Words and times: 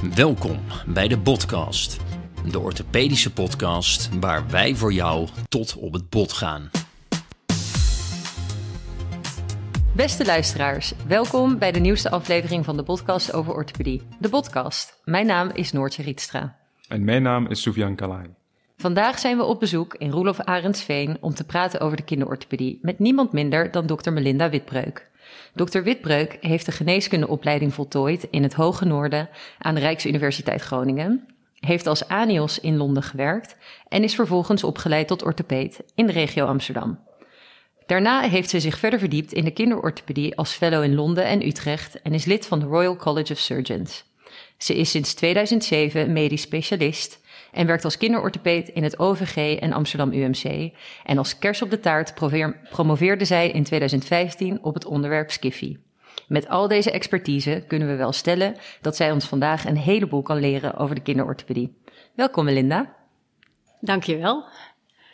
Welkom 0.00 0.58
bij 0.86 1.08
de 1.08 1.18
Podcast, 1.18 2.00
de 2.50 2.58
orthopedische 2.58 3.32
podcast 3.32 4.18
waar 4.18 4.50
wij 4.50 4.74
voor 4.74 4.92
jou 4.92 5.28
tot 5.48 5.76
op 5.76 5.92
het 5.92 6.10
bot 6.10 6.32
gaan. 6.32 6.70
Beste 9.94 10.24
luisteraars, 10.24 10.92
welkom 11.06 11.58
bij 11.58 11.72
de 11.72 11.80
nieuwste 11.80 12.10
aflevering 12.10 12.64
van 12.64 12.76
de 12.76 12.82
podcast 12.82 13.32
over 13.32 13.54
orthopedie. 13.54 14.02
De 14.20 14.28
podcast. 14.28 15.00
Mijn 15.04 15.26
naam 15.26 15.50
is 15.50 15.72
Noortje 15.72 16.02
Rietstra. 16.02 16.56
En 16.88 17.04
mijn 17.04 17.22
naam 17.22 17.46
is 17.46 17.62
Soufiane 17.62 17.94
Kalai. 17.94 18.26
Vandaag 18.86 19.18
zijn 19.18 19.36
we 19.36 19.44
op 19.44 19.60
bezoek 19.60 19.94
in 19.94 20.10
Roelof 20.10 20.40
Arendsveen 20.40 21.16
om 21.20 21.34
te 21.34 21.44
praten 21.44 21.80
over 21.80 21.96
de 21.96 22.02
kinderorthopedie 22.02 22.78
met 22.82 22.98
niemand 22.98 23.32
minder 23.32 23.70
dan 23.70 23.86
dokter 23.86 24.12
Melinda 24.12 24.50
Witbreuk. 24.50 25.08
Dr. 25.54 25.82
Witbreuk 25.82 26.36
heeft 26.40 26.66
de 26.66 26.72
geneeskundeopleiding 26.72 27.74
voltooid 27.74 28.26
in 28.30 28.42
het 28.42 28.54
Hoge 28.54 28.84
Noorden 28.84 29.28
aan 29.58 29.74
de 29.74 29.80
Rijksuniversiteit 29.80 30.62
Groningen, 30.62 31.26
heeft 31.60 31.86
als 31.86 32.08
ANIOS 32.08 32.60
in 32.60 32.76
Londen 32.76 33.02
gewerkt 33.02 33.56
en 33.88 34.02
is 34.02 34.14
vervolgens 34.14 34.64
opgeleid 34.64 35.08
tot 35.08 35.22
orthopeed 35.22 35.82
in 35.94 36.06
de 36.06 36.12
regio 36.12 36.46
Amsterdam. 36.46 36.98
Daarna 37.86 38.20
heeft 38.20 38.50
ze 38.50 38.60
zich 38.60 38.78
verder 38.78 38.98
verdiept 38.98 39.32
in 39.32 39.44
de 39.44 39.52
kinderorthopedie 39.52 40.36
als 40.36 40.52
fellow 40.52 40.82
in 40.82 40.94
Londen 40.94 41.24
en 41.24 41.46
Utrecht 41.46 42.02
en 42.02 42.14
is 42.14 42.24
lid 42.24 42.46
van 42.46 42.58
de 42.58 42.66
Royal 42.66 42.96
College 42.96 43.32
of 43.32 43.38
Surgeons. 43.38 44.04
Ze 44.58 44.76
is 44.76 44.90
sinds 44.90 45.14
2007 45.14 46.12
medisch 46.12 46.42
specialist 46.42 47.24
en 47.56 47.66
werkt 47.66 47.84
als 47.84 47.96
kinderorthopeed 47.96 48.68
in 48.68 48.82
het 48.82 48.98
OVG 48.98 49.58
en 49.58 49.72
Amsterdam 49.72 50.12
UMC. 50.12 50.72
En 51.04 51.18
als 51.18 51.38
kers 51.38 51.62
op 51.62 51.70
de 51.70 51.80
taart 51.80 52.14
promoveerde 52.70 53.24
zij 53.24 53.50
in 53.50 53.64
2015 53.64 54.62
op 54.62 54.74
het 54.74 54.84
onderwerp 54.84 55.30
Skiffy. 55.30 55.76
Met 56.28 56.48
al 56.48 56.68
deze 56.68 56.90
expertise 56.90 57.64
kunnen 57.66 57.88
we 57.88 57.96
wel 57.96 58.12
stellen 58.12 58.56
dat 58.80 58.96
zij 58.96 59.12
ons 59.12 59.26
vandaag 59.26 59.66
een 59.66 59.76
heleboel 59.76 60.22
kan 60.22 60.38
leren 60.38 60.76
over 60.76 60.94
de 60.94 61.00
kinderorthopedie. 61.00 61.76
Welkom 62.14 62.44
Melinda. 62.44 62.94
Dankjewel. 63.80 64.44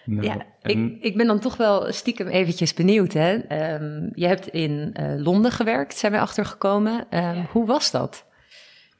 Nou, 0.04 0.26
ja, 0.26 0.46
ik, 0.62 0.96
ik 1.00 1.16
ben 1.16 1.26
dan 1.26 1.38
toch 1.38 1.56
wel 1.56 1.92
stiekem 1.92 2.26
eventjes 2.28 2.74
benieuwd. 2.74 3.12
Hè? 3.12 3.32
Um, 3.74 4.10
je 4.14 4.26
hebt 4.26 4.48
in 4.48 4.94
uh, 5.00 5.24
Londen 5.24 5.50
gewerkt, 5.50 5.96
zijn 5.96 6.12
we 6.12 6.18
achtergekomen. 6.18 6.92
Um, 6.94 7.20
ja. 7.20 7.46
Hoe 7.50 7.66
was 7.66 7.90
dat? 7.90 8.24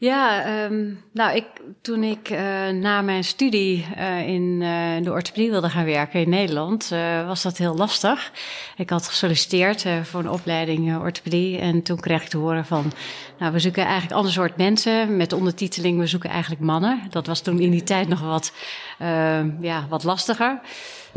Ja, 0.02 0.64
um, 0.64 1.02
nou, 1.12 1.36
ik, 1.36 1.44
toen 1.80 2.02
ik 2.02 2.30
uh, 2.30 2.68
na 2.68 3.02
mijn 3.02 3.24
studie 3.24 3.86
uh, 3.98 4.28
in 4.28 4.58
uh, 4.60 5.04
de 5.04 5.10
orthopedie 5.10 5.50
wilde 5.50 5.70
gaan 5.70 5.84
werken 5.84 6.20
in 6.20 6.28
Nederland, 6.28 6.92
was 7.26 7.42
dat 7.42 7.56
heel 7.56 7.74
lastig. 7.74 8.32
Ik 8.76 8.90
had 8.90 9.06
gesolliciteerd 9.06 9.84
voor 10.02 10.20
een 10.20 10.30
opleiding 10.30 10.96
orthopedie 10.96 11.58
en 11.58 11.82
toen 11.82 12.00
kreeg 12.00 12.22
ik 12.22 12.28
te 12.28 12.36
horen 12.36 12.64
van, 12.64 12.92
nou, 13.38 13.52
we 13.52 13.58
zoeken 13.58 13.84
eigenlijk 13.84 14.12
ander 14.12 14.32
soort 14.32 14.56
mensen 14.56 15.16
met 15.16 15.32
ondertiteling, 15.32 15.98
we 15.98 16.06
zoeken 16.06 16.30
eigenlijk 16.30 16.62
mannen. 16.62 17.00
Dat 17.10 17.26
was 17.26 17.40
toen 17.40 17.60
in 17.60 17.70
die 17.70 17.84
tijd 17.84 18.08
nog 18.08 18.20
wat, 18.20 18.52
ja, 19.60 19.86
wat 19.88 20.04
lastiger. 20.04 20.60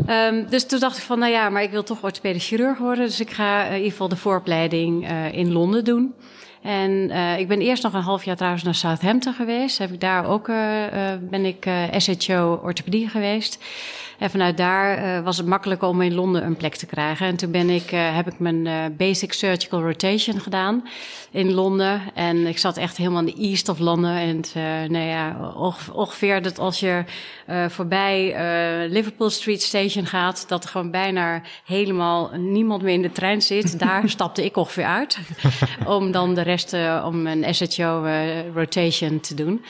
Um, 0.08 0.46
dus 0.48 0.66
toen 0.66 0.80
dacht 0.80 0.96
ik 0.96 1.02
van, 1.02 1.18
nou 1.18 1.32
ja, 1.32 1.48
maar 1.48 1.62
ik 1.62 1.70
wil 1.70 1.82
toch 1.82 2.02
orthopedisch 2.02 2.46
chirurg 2.46 2.78
worden, 2.78 3.06
dus 3.06 3.20
ik 3.20 3.30
ga 3.30 3.64
in 3.64 3.76
ieder 3.76 3.90
geval 3.90 4.08
de 4.08 4.16
vooropleiding 4.16 5.08
in 5.32 5.52
Londen 5.52 5.84
doen. 5.84 6.14
En 6.66 6.90
uh, 6.90 7.38
ik 7.38 7.48
ben 7.48 7.60
eerst 7.60 7.82
nog 7.82 7.92
een 7.92 8.00
half 8.00 8.24
jaar 8.24 8.36
trouwens 8.36 8.62
naar 8.64 8.74
Southampton 8.74 9.34
geweest. 9.34 9.78
Heb 9.78 9.92
ik 9.92 10.00
daar 10.00 10.26
ook, 10.26 10.48
uh, 10.48 10.82
uh, 10.82 11.12
ben 11.20 11.44
ik 11.44 11.68
SHO 11.98 12.60
orthopedie 12.62 13.08
geweest. 13.08 13.58
En 14.18 14.30
vanuit 14.30 14.56
daar 14.56 15.22
was 15.22 15.36
het 15.36 15.46
makkelijk 15.46 15.82
om 15.82 16.02
in 16.02 16.14
Londen 16.14 16.44
een 16.44 16.56
plek 16.56 16.74
te 16.74 16.86
krijgen. 16.86 17.26
En 17.26 17.36
toen 17.36 17.50
ben 17.50 17.70
ik, 17.70 17.90
heb 17.90 18.26
ik 18.26 18.38
mijn 18.38 18.94
basic 18.96 19.32
surgical 19.32 19.82
rotation 19.82 20.40
gedaan 20.40 20.88
in 21.30 21.52
Londen. 21.52 22.00
En 22.14 22.46
ik 22.46 22.58
zat 22.58 22.76
echt 22.76 22.96
helemaal 22.96 23.20
in 23.20 23.34
de 23.34 23.42
east 23.42 23.68
of 23.68 23.78
Londen. 23.78 24.16
En 24.16 24.42
nou 24.92 25.04
ja, 25.04 25.52
ongeveer 25.92 26.42
dat 26.42 26.58
als 26.58 26.80
je 26.80 27.04
voorbij 27.68 28.34
Liverpool 28.88 29.30
Street 29.30 29.62
Station 29.62 30.06
gaat, 30.06 30.44
dat 30.48 30.64
er 30.64 30.70
gewoon 30.70 30.90
bijna 30.90 31.42
helemaal 31.64 32.30
niemand 32.36 32.82
meer 32.82 32.94
in 32.94 33.02
de 33.02 33.12
trein 33.12 33.42
zit. 33.42 33.78
Daar 33.86 34.08
stapte 34.08 34.44
ik 34.44 34.56
ongeveer 34.56 34.84
uit. 34.84 35.18
om 35.86 36.12
dan 36.12 36.34
de 36.34 36.42
rest 36.42 36.76
om 37.04 37.26
een 37.26 37.54
SHO 37.54 38.06
rotation 38.54 39.20
te 39.20 39.34
doen. 39.34 39.64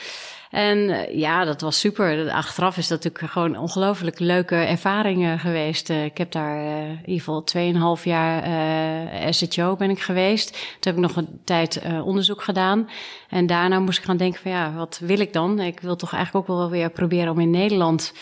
En 0.49 0.77
uh, 0.77 1.15
ja, 1.15 1.45
dat 1.45 1.61
was 1.61 1.79
super. 1.79 2.31
Achteraf 2.31 2.77
is 2.77 2.87
dat 2.87 3.03
natuurlijk 3.03 3.33
gewoon 3.33 3.57
ongelooflijk 3.57 4.19
leuke 4.19 4.55
ervaringen 4.55 5.39
geweest. 5.39 5.89
ik 5.89 6.17
heb 6.17 6.31
daar 6.31 6.57
in 6.63 7.01
ieder 7.05 7.23
geval 7.23 7.97
2,5 7.97 8.03
jaar 8.03 9.33
SHO 9.33 9.75
ben 9.75 9.89
ik 9.89 9.99
geweest. 9.99 10.51
Toen 10.51 10.93
heb 10.93 10.95
ik 10.95 11.01
nog 11.01 11.15
een 11.15 11.39
tijd 11.43 11.81
onderzoek 12.03 12.41
gedaan. 12.41 12.89
En 13.29 13.45
daarna 13.45 13.79
moest 13.79 13.97
ik 13.97 14.03
gaan 14.03 14.17
denken 14.17 14.41
van 14.41 14.51
ja, 14.51 14.73
wat 14.73 14.99
wil 15.03 15.19
ik 15.19 15.33
dan? 15.33 15.59
Ik 15.59 15.79
wil 15.79 15.95
toch 15.95 16.13
eigenlijk 16.13 16.49
ook 16.49 16.57
wel 16.57 16.69
weer 16.69 16.89
proberen 16.89 17.31
om 17.31 17.39
in 17.39 17.49
Nederland 17.49 18.13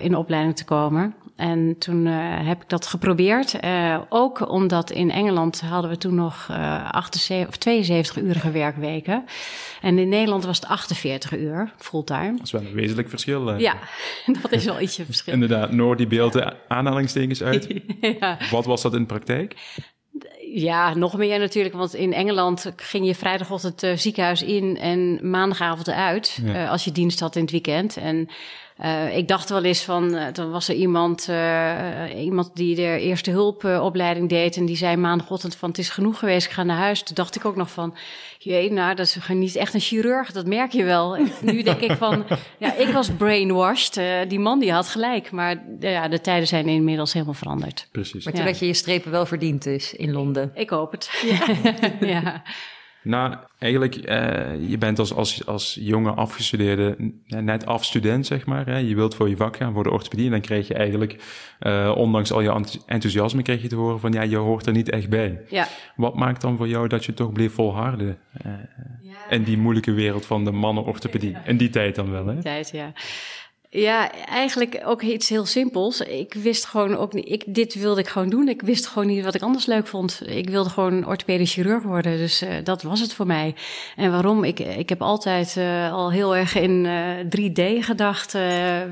in 0.00 0.16
opleiding 0.16 0.56
te 0.56 0.64
komen. 0.64 1.14
En 1.36 1.78
toen 1.78 2.06
uh, 2.06 2.46
heb 2.46 2.62
ik 2.62 2.68
dat 2.68 2.86
geprobeerd. 2.86 3.64
Uh, 3.64 4.00
ook 4.08 4.50
omdat 4.50 4.90
in 4.90 5.10
Engeland 5.10 5.60
hadden 5.60 5.90
we 5.90 5.98
toen 5.98 6.14
nog 6.14 6.48
uh, 6.50 6.90
78, 6.90 7.48
of 7.48 7.56
72 7.56 8.22
urige 8.22 8.50
werkweken. 8.50 9.24
En 9.80 9.98
in 9.98 10.08
Nederland 10.08 10.44
was 10.44 10.56
het 10.56 10.68
48 10.68 11.36
uur, 11.36 11.72
fulltime. 11.76 12.32
Dat 12.36 12.46
is 12.46 12.52
wel 12.52 12.60
een 12.60 12.72
wezenlijk 12.72 13.08
verschil. 13.08 13.58
Ja, 13.58 13.76
dat 14.42 14.52
is 14.52 14.64
wel 14.64 14.80
ietsje 14.80 15.04
verschil. 15.04 15.32
Inderdaad, 15.32 15.72
Noor 15.72 15.96
die 15.96 16.06
beelden 16.06 16.54
aanhalingstekens 16.68 17.42
uit. 17.42 17.80
ja. 18.20 18.38
Wat 18.50 18.64
was 18.64 18.82
dat 18.82 18.94
in 18.94 19.06
praktijk? 19.06 19.54
Ja, 20.54 20.94
nog 20.94 21.16
meer 21.16 21.38
natuurlijk. 21.38 21.74
Want 21.74 21.94
in 21.94 22.12
Engeland 22.12 22.72
ging 22.76 23.06
je 23.06 23.14
vrijdagochtend 23.14 23.80
het 23.80 24.00
ziekenhuis 24.00 24.42
in 24.42 24.78
en 24.78 25.30
maandagavond 25.30 25.88
eruit. 25.88 26.40
Ja. 26.42 26.66
als 26.68 26.84
je 26.84 26.92
dienst 26.92 27.20
had 27.20 27.36
in 27.36 27.42
het 27.42 27.50
weekend. 27.50 27.96
En 27.96 28.28
uh, 28.80 29.16
ik 29.16 29.28
dacht 29.28 29.48
wel 29.48 29.64
eens 29.64 29.82
van, 29.82 30.14
uh, 30.14 30.26
dan 30.32 30.50
was 30.50 30.68
er 30.68 30.74
iemand, 30.74 31.26
uh, 31.30 32.24
iemand 32.24 32.50
die 32.54 32.74
de 32.74 33.00
eerste 33.00 33.30
hulpopleiding 33.30 34.28
deed 34.28 34.56
en 34.56 34.66
die 34.66 34.76
zei 34.76 34.96
maandagochtend 34.96 35.56
van 35.56 35.68
het 35.68 35.78
is 35.78 35.88
genoeg 35.88 36.18
geweest, 36.18 36.46
ik 36.46 36.52
ga 36.52 36.62
naar 36.62 36.76
huis. 36.76 37.02
Toen 37.02 37.14
dacht 37.14 37.36
ik 37.36 37.44
ook 37.44 37.56
nog 37.56 37.70
van, 37.70 37.94
jee, 38.38 38.72
nou 38.72 38.94
dat 38.94 39.06
is 39.06 39.18
niet 39.28 39.56
echt 39.56 39.74
een 39.74 39.80
chirurg, 39.80 40.32
dat 40.32 40.46
merk 40.46 40.72
je 40.72 40.84
wel. 40.84 41.16
nu 41.40 41.62
denk 41.62 41.80
ik 41.80 41.92
van, 41.92 42.24
ja, 42.58 42.74
ik 42.74 42.88
was 42.88 43.10
brainwashed, 43.10 44.28
die 44.28 44.40
man 44.40 44.58
die 44.58 44.72
had 44.72 44.88
gelijk, 44.88 45.30
maar 45.30 45.64
ja, 45.80 46.08
de 46.08 46.20
tijden 46.20 46.48
zijn 46.48 46.68
inmiddels 46.68 47.12
helemaal 47.12 47.34
veranderd. 47.34 47.88
Precies. 47.92 48.24
Maar 48.24 48.32
toen 48.32 48.42
ja. 48.44 48.48
had 48.48 48.58
je 48.58 48.66
je 48.66 48.74
strepen 48.74 49.10
wel 49.10 49.26
verdiend 49.26 49.62
dus 49.62 49.94
in 49.94 50.12
Londen. 50.12 50.50
Ik 50.54 50.70
hoop 50.70 50.92
het, 50.92 51.10
ja. 51.22 51.46
ja. 52.14 52.42
Nou, 53.04 53.34
eigenlijk, 53.58 53.96
uh, 53.96 54.68
je 54.68 54.78
bent 54.78 54.98
als, 54.98 55.14
als, 55.14 55.46
als 55.46 55.78
jonge 55.80 56.10
afgestudeerde, 56.10 56.96
net 57.26 57.66
afstudent, 57.66 58.26
zeg 58.26 58.46
maar. 58.46 58.66
Hè? 58.66 58.78
Je 58.78 58.94
wilt 58.94 59.14
voor 59.14 59.28
je 59.28 59.36
vak 59.36 59.56
gaan, 59.56 59.72
voor 59.72 59.82
de 59.82 59.90
orthopedie. 59.90 60.24
En 60.24 60.30
dan 60.30 60.40
krijg 60.40 60.68
je 60.68 60.74
eigenlijk, 60.74 61.16
uh, 61.60 61.92
ondanks 61.96 62.32
al 62.32 62.40
je 62.40 62.64
enthousiasme, 62.86 63.42
krijg 63.42 63.62
je 63.62 63.68
te 63.68 63.76
horen 63.76 64.00
van, 64.00 64.12
ja, 64.12 64.22
je 64.22 64.36
hoort 64.36 64.66
er 64.66 64.72
niet 64.72 64.90
echt 64.90 65.08
bij. 65.08 65.40
Ja. 65.48 65.66
Wat 65.96 66.14
maakt 66.14 66.40
dan 66.40 66.56
voor 66.56 66.68
jou 66.68 66.88
dat 66.88 67.04
je 67.04 67.14
toch 67.14 67.32
bleef 67.32 67.52
volharden 67.52 68.18
ja. 69.02 69.30
in 69.30 69.42
die 69.42 69.58
moeilijke 69.58 69.92
wereld 69.92 70.26
van 70.26 70.44
de 70.44 70.52
mannen-orthopedie? 70.52 71.36
In 71.44 71.56
die 71.56 71.70
tijd 71.70 71.94
dan 71.94 72.10
wel, 72.10 72.26
hè? 72.26 72.34
Die 72.34 72.42
tijd, 72.42 72.70
ja. 72.70 72.92
Ja, 73.76 74.12
eigenlijk 74.12 74.82
ook 74.84 75.02
iets 75.02 75.28
heel 75.28 75.46
simpels. 75.46 76.00
Ik 76.00 76.34
wist 76.34 76.66
gewoon 76.66 76.96
ook 76.96 77.12
niet, 77.12 77.30
ik, 77.30 77.44
dit 77.46 77.74
wilde 77.74 78.00
ik 78.00 78.08
gewoon 78.08 78.28
doen. 78.28 78.48
Ik 78.48 78.62
wist 78.62 78.86
gewoon 78.86 79.08
niet 79.08 79.24
wat 79.24 79.34
ik 79.34 79.42
anders 79.42 79.66
leuk 79.66 79.86
vond. 79.86 80.22
Ik 80.26 80.50
wilde 80.50 80.70
gewoon 80.70 81.06
orthopedisch 81.06 81.52
chirurg 81.52 81.82
worden, 81.82 82.16
dus 82.16 82.42
uh, 82.42 82.48
dat 82.64 82.82
was 82.82 83.00
het 83.00 83.12
voor 83.12 83.26
mij. 83.26 83.54
En 83.96 84.10
waarom? 84.10 84.44
Ik, 84.44 84.58
ik 84.58 84.88
heb 84.88 85.02
altijd 85.02 85.54
uh, 85.58 85.92
al 85.92 86.10
heel 86.10 86.36
erg 86.36 86.54
in 86.54 86.84
uh, 86.84 87.48
3D 87.48 87.84
gedacht. 87.84 88.36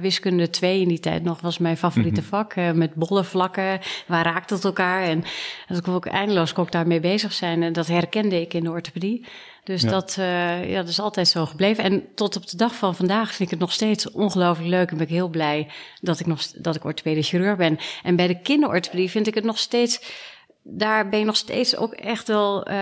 wiskunde 0.00 0.50
2 0.50 0.80
in 0.80 0.88
die 0.88 1.00
tijd 1.00 1.22
nog 1.22 1.40
was 1.40 1.58
mijn 1.58 1.76
favoriete 1.76 2.20
mm 2.20 2.26
-hmm. 2.30 2.46
vak. 2.48 2.74
met 2.74 2.94
bolle 2.94 3.24
vlakken, 3.24 3.80
waar 4.06 4.24
raakt 4.24 4.50
het 4.50 4.64
elkaar? 4.64 5.02
En 5.02 5.24
dat 5.68 5.78
ik 5.78 5.88
ook 5.88 6.06
eindeloos 6.06 6.52
kon 6.52 6.64
ik 6.64 6.72
daarmee 6.72 7.00
bezig 7.00 7.32
zijn. 7.32 7.62
En 7.62 7.72
dat 7.72 7.86
herkende 7.86 8.40
ik 8.40 8.54
in 8.54 8.64
de 8.64 8.70
orthopedie. 8.70 9.24
Dus 9.64 9.82
ja. 9.82 9.90
Dat, 9.90 10.16
uh, 10.18 10.70
ja, 10.70 10.76
dat 10.76 10.88
is 10.88 11.00
altijd 11.00 11.28
zo 11.28 11.46
gebleven. 11.46 11.84
En 11.84 12.14
tot 12.14 12.36
op 12.36 12.46
de 12.46 12.56
dag 12.56 12.74
van 12.74 12.94
vandaag 12.94 13.28
vind 13.28 13.40
ik 13.40 13.50
het 13.50 13.58
nog 13.58 13.72
steeds 13.72 14.10
ongelooflijk 14.10 14.68
leuk. 14.68 14.90
En 14.90 14.96
ben 14.96 15.06
ik 15.06 15.12
heel 15.12 15.28
blij 15.28 15.68
dat 16.00 16.20
ik, 16.20 16.26
nog, 16.26 16.46
dat 16.46 16.76
ik 16.76 16.84
orthopedisch 16.84 17.28
chirurg 17.28 17.56
ben. 17.56 17.78
En 18.02 18.16
bij 18.16 18.26
de 18.26 18.40
kinderorthopedie 18.40 19.10
vind 19.10 19.26
ik 19.26 19.34
het 19.34 19.44
nog 19.44 19.58
steeds 19.58 20.00
daar 20.64 21.08
ben 21.08 21.18
je 21.18 21.24
nog 21.24 21.36
steeds 21.36 21.76
ook 21.76 21.92
echt 21.92 22.28
wel, 22.28 22.68
uh, 22.68 22.74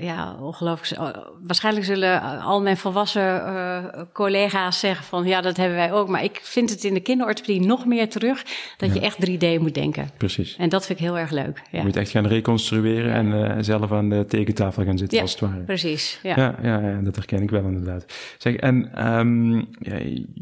ja, 0.00 0.36
ongelooflijk. 0.40 1.16
Waarschijnlijk 1.42 1.86
zullen 1.86 2.40
al 2.40 2.62
mijn 2.62 2.76
volwassen 2.76 3.22
uh, 3.22 3.84
collega's 4.12 4.78
zeggen 4.78 5.04
van, 5.04 5.24
ja, 5.24 5.40
dat 5.40 5.56
hebben 5.56 5.76
wij 5.76 5.92
ook. 5.92 6.08
Maar 6.08 6.24
ik 6.24 6.40
vind 6.42 6.70
het 6.70 6.84
in 6.84 6.94
de 6.94 7.00
kinderorthopedie 7.00 7.60
nog 7.60 7.86
meer 7.86 8.08
terug 8.08 8.44
dat 8.76 8.88
ja. 8.88 8.94
je 8.94 9.00
echt 9.00 9.30
3D 9.30 9.60
moet 9.60 9.74
denken. 9.74 10.10
Precies. 10.16 10.56
En 10.56 10.68
dat 10.68 10.86
vind 10.86 10.98
ik 10.98 11.04
heel 11.04 11.18
erg 11.18 11.30
leuk. 11.30 11.62
Ja. 11.70 11.78
Je 11.78 11.84
moet 11.84 11.96
echt 11.96 12.10
gaan 12.10 12.26
reconstrueren 12.26 13.12
en 13.12 13.64
zelf 13.64 13.92
aan 13.92 14.08
de 14.08 14.24
tekentafel 14.26 14.84
gaan 14.84 14.98
zitten, 14.98 15.16
ja, 15.16 15.22
als 15.22 15.32
het 15.32 15.40
ware. 15.40 15.62
Precies. 15.62 16.18
Ja. 16.22 16.34
Ja, 16.36 16.58
ja, 16.62 16.78
ja, 16.78 17.00
dat 17.00 17.16
herken 17.16 17.42
ik 17.42 17.50
wel 17.50 17.64
inderdaad. 17.64 18.04
Zeg, 18.38 18.54
en 18.54 19.06
um, 19.08 19.54
ja, 19.78 19.96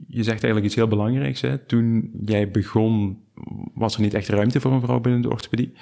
je 0.08 0.22
zegt 0.22 0.42
eigenlijk 0.42 0.64
iets 0.64 0.74
heel 0.74 0.88
belangrijks. 0.88 1.40
Hè? 1.40 1.58
Toen 1.58 2.10
jij 2.24 2.50
begon 2.50 3.18
was 3.74 3.94
er 3.94 4.00
niet 4.00 4.14
echt 4.14 4.28
ruimte 4.28 4.60
voor 4.60 4.72
een 4.72 4.80
vrouw 4.80 5.00
binnen 5.00 5.22
de 5.22 5.30
orthopedie. 5.30 5.72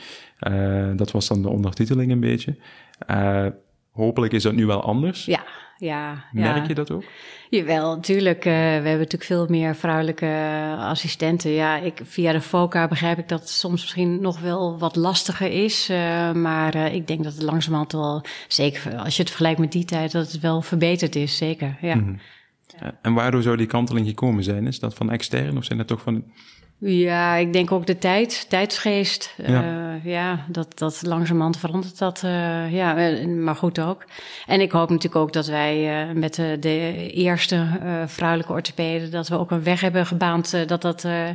Uh, 0.41 0.91
dat 0.97 1.11
was 1.11 1.29
dan 1.29 1.43
de 1.43 1.49
ondertiteling 1.49 2.13
een 2.13 2.21
beetje. 2.21 2.57
Uh, 3.11 3.47
hopelijk 3.93 4.33
is 4.33 4.43
dat 4.43 4.55
nu 4.55 4.67
wel 4.67 4.83
anders. 4.83 5.25
Ja, 5.25 5.45
ja. 5.79 6.25
Merk 6.33 6.57
ja. 6.57 6.69
je 6.69 6.75
dat 6.75 6.91
ook? 6.91 7.05
Jawel, 7.51 7.95
natuurlijk. 7.95 8.45
eh, 8.45 8.53
we 8.53 8.59
hebben 8.59 8.99
natuurlijk 8.99 9.25
veel 9.25 9.47
meer 9.49 9.77
vrouwelijke 9.77 10.27
assistenten. 10.79 11.51
Ja, 11.51 11.77
ik, 11.77 12.01
via 12.05 12.33
de 12.33 12.41
FOCA 12.41 12.89
begrijp 12.89 13.19
ik 13.19 13.29
dat 13.29 13.41
het 13.41 13.49
soms 13.49 13.81
misschien 13.81 14.21
nog 14.21 14.41
wel 14.41 14.79
wat 14.79 14.97
lastiger 14.97 15.51
is. 15.51 15.89
eh, 15.89 16.33
maar 16.33 16.75
eh, 16.75 16.95
ik 16.95 17.07
denk 17.07 17.25
dat 17.25 17.35
het 17.35 17.43
langzamerhand 17.43 17.93
wel, 17.93 18.25
zeker 18.49 18.97
als 18.97 19.17
je 19.17 19.21
het 19.21 19.31
vergelijkt 19.31 19.61
met 19.61 19.73
die 19.73 19.85
tijd, 19.85 20.13
dat 20.13 20.33
het 20.33 20.41
wel 20.41 20.63
verbeterd 20.63 21.17
is. 21.17 21.37
Zeker, 21.37 21.77
ja. 21.81 21.95
Mhm. 21.95 22.15
En 23.03 23.15
waardoor 23.15 23.43
zou 23.43 23.57
die 23.57 23.67
kanteling 23.67 24.07
gekomen 24.07 24.45
zijn? 24.45 24.67
Is 24.67 24.79
dat 24.79 24.95
van 24.95 25.11
extern 25.11 25.57
of 25.57 25.65
zijn 25.65 25.79
dat 25.79 25.87
toch 25.87 26.01
van... 26.01 26.25
Ja, 26.81 27.35
ik 27.35 27.53
denk 27.53 27.73
ook 27.73 27.87
de 27.87 27.99
tijd, 27.99 28.47
tijdsgeest. 28.49 29.35
Ja. 29.47 29.63
Ja, 29.63 29.99
ja 30.05 30.45
dat, 30.49 30.79
dat 30.79 31.03
langzamerhand 31.07 31.59
verandert 31.59 31.99
dat. 31.99 32.23
eh, 32.23 32.73
ja, 32.73 32.97
eh, 32.97 33.27
maar 33.27 33.57
goed 33.57 33.81
ook. 33.81 34.05
En 34.47 34.61
ik 34.61 34.73
hoop 34.73 34.89
natuurlijk 34.89 35.17
ook 35.23 35.33
dat 35.33 35.47
wij 35.47 36.01
eh, 36.09 36.15
met 36.15 36.35
de, 36.35 36.57
de 36.61 37.11
eerste 37.13 37.79
eh, 37.83 38.03
vrouwelijke 38.07 38.53
orthopeden... 38.53 39.11
dat 39.11 39.29
we 39.29 39.39
ook 39.39 39.51
een 39.51 39.63
weg 39.63 39.81
hebben 39.81 40.07
gebaand 40.07 40.53
eh, 40.55 40.67
dat, 40.67 40.83
dat, 40.83 41.05
eh, 41.05 41.29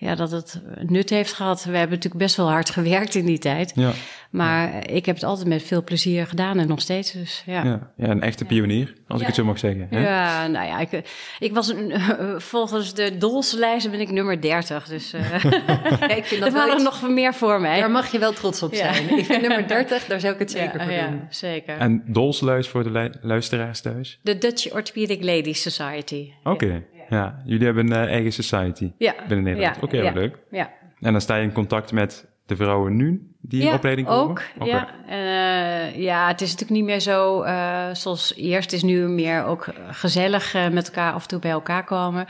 ja, 0.00 0.14
dat 0.14 0.30
het 0.30 0.60
nut 0.86 1.10
heeft 1.10 1.32
gehad. 1.32 1.64
We 1.64 1.70
hebben 1.76 1.96
natuurlijk 1.96 2.22
best 2.24 2.36
wel 2.36 2.50
hard 2.50 2.70
gewerkt 2.80 3.14
in 3.14 3.24
die 3.26 3.38
tijd. 3.38 3.72
Ja, 3.74 3.92
Maar 4.30 4.90
ik 4.90 5.06
heb 5.06 5.14
het 5.14 5.24
altijd 5.24 5.48
met 5.48 5.62
veel 5.62 5.84
plezier 5.84 6.26
gedaan 6.26 6.58
en 6.58 6.68
nog 6.68 6.80
steeds. 6.80 7.12
Dus 7.12 7.42
ja. 7.46 7.64
ja. 7.64 7.92
ja 7.96 8.08
een 8.08 8.22
echte 8.22 8.44
pionier, 8.44 8.94
als 9.08 9.14
ik 9.16 9.20
Ja. 9.20 9.26
het 9.26 9.34
zo 9.34 9.44
mag 9.44 9.58
zeggen. 9.58 9.86
Hè? 9.90 10.00
Ja, 10.00 10.46
nou 10.46 10.66
ja, 10.66 10.78
ik, 10.80 11.02
ik 11.38 11.52
was 11.54 11.68
een, 11.68 11.92
volgens 12.52 12.94
de 12.94 13.16
Dolslijst 13.18 13.90
ben 13.90 14.00
ik 14.00 14.10
nummer 14.10 14.40
30. 14.40 14.86
Dus 14.88 15.12
eh 15.12 15.34
ik 16.18 16.24
vind 16.24 16.30
er 16.30 16.40
dat 16.40 16.52
wel 16.52 16.52
waren 16.52 16.74
iets- 16.74 16.82
nog 16.84 17.08
meer 17.10 17.34
voor 17.34 17.60
mij. 17.60 17.80
Daar 17.80 17.90
mag 17.90 18.12
je 18.12 18.18
wel 18.18 18.32
trots 18.32 18.62
op 18.62 18.72
Ja. 18.74 18.92
zijn. 18.94 19.18
Ik 19.18 19.24
vind 19.24 19.40
nummer 19.40 19.68
30, 19.68 20.04
daar 20.06 20.20
zou 20.20 20.32
ik 20.32 20.38
het 20.38 20.50
zeker 20.50 20.78
ja, 20.78 20.84
voor 20.84 20.92
ja, 20.92 21.06
doen. 21.08 21.26
zeker. 21.30 21.76
En 21.78 22.02
dolsluis 22.06 22.68
voor 22.68 22.82
de 22.82 22.90
lu- 22.90 23.12
luisteraars 23.22 23.80
thuis? 23.80 24.18
De 24.22 24.38
Dutch 24.38 24.72
Orthopedic 24.72 25.24
Ladies 25.24 25.62
Society. 25.62 26.30
Oké, 26.44 26.82
ja. 27.10 27.42
Jullie 27.44 27.64
hebben 27.64 27.86
een 27.90 28.06
eh, 28.06 28.12
eigen 28.12 28.32
society 28.32 28.92
Ja. 28.98 29.14
binnen 29.28 29.42
Nederland. 29.44 29.76
Ja, 29.76 29.82
Oké, 29.82 30.02
wat 30.02 30.14
leuk. 30.14 30.38
Ja. 30.50 30.70
En 31.00 31.12
dan 31.12 31.20
sta 31.20 31.36
je 31.36 31.42
in 31.42 31.52
contact 31.52 31.92
met 31.92 32.28
de 32.46 32.56
vrouwen 32.56 32.96
nu 32.96 33.34
die 33.40 33.60
in 33.60 33.66
ja, 33.66 33.74
opleiding 33.74 34.06
komen? 34.06 34.30
ook. 34.30 34.42
Ja. 34.66 34.88
Eh, 35.08 35.96
ja, 36.02 36.28
het 36.28 36.40
is 36.40 36.50
natuurlijk 36.50 36.80
niet 36.80 36.88
meer 36.88 37.00
zo 37.00 37.42
eh, 37.42 37.86
zoals 37.92 38.34
eerst. 38.36 38.70
Het 38.70 38.72
is 38.72 38.82
nu 38.82 39.08
meer 39.08 39.44
ook 39.44 39.66
gezellig 39.90 40.54
met 40.72 40.86
elkaar 40.86 41.12
af 41.12 41.22
en 41.22 41.28
toe 41.28 41.38
bij 41.38 41.50
elkaar 41.50 41.84
komen. 41.84 42.26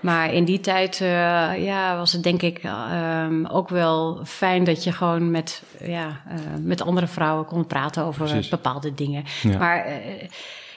Maar 0.00 0.32
in 0.32 0.44
die 0.44 0.60
tijd 0.60 0.96
ja, 1.56 1.96
was 1.96 2.12
het 2.12 2.22
denk 2.22 2.42
ik 2.42 2.58
ehm, 2.58 3.46
ook 3.46 3.68
wel 3.68 4.20
fijn 4.24 4.64
dat 4.64 4.84
je 4.84 4.92
gewoon 4.92 5.30
met, 5.30 5.62
ja, 5.84 6.20
met 6.62 6.82
andere 6.82 7.06
vrouwen 7.06 7.44
kon 7.46 7.66
praten 7.66 8.04
over 8.04 8.24
Precies. 8.24 8.48
bepaalde 8.48 8.94
dingen. 8.94 9.24
Ja. 9.42 9.58
Maar 9.58 9.86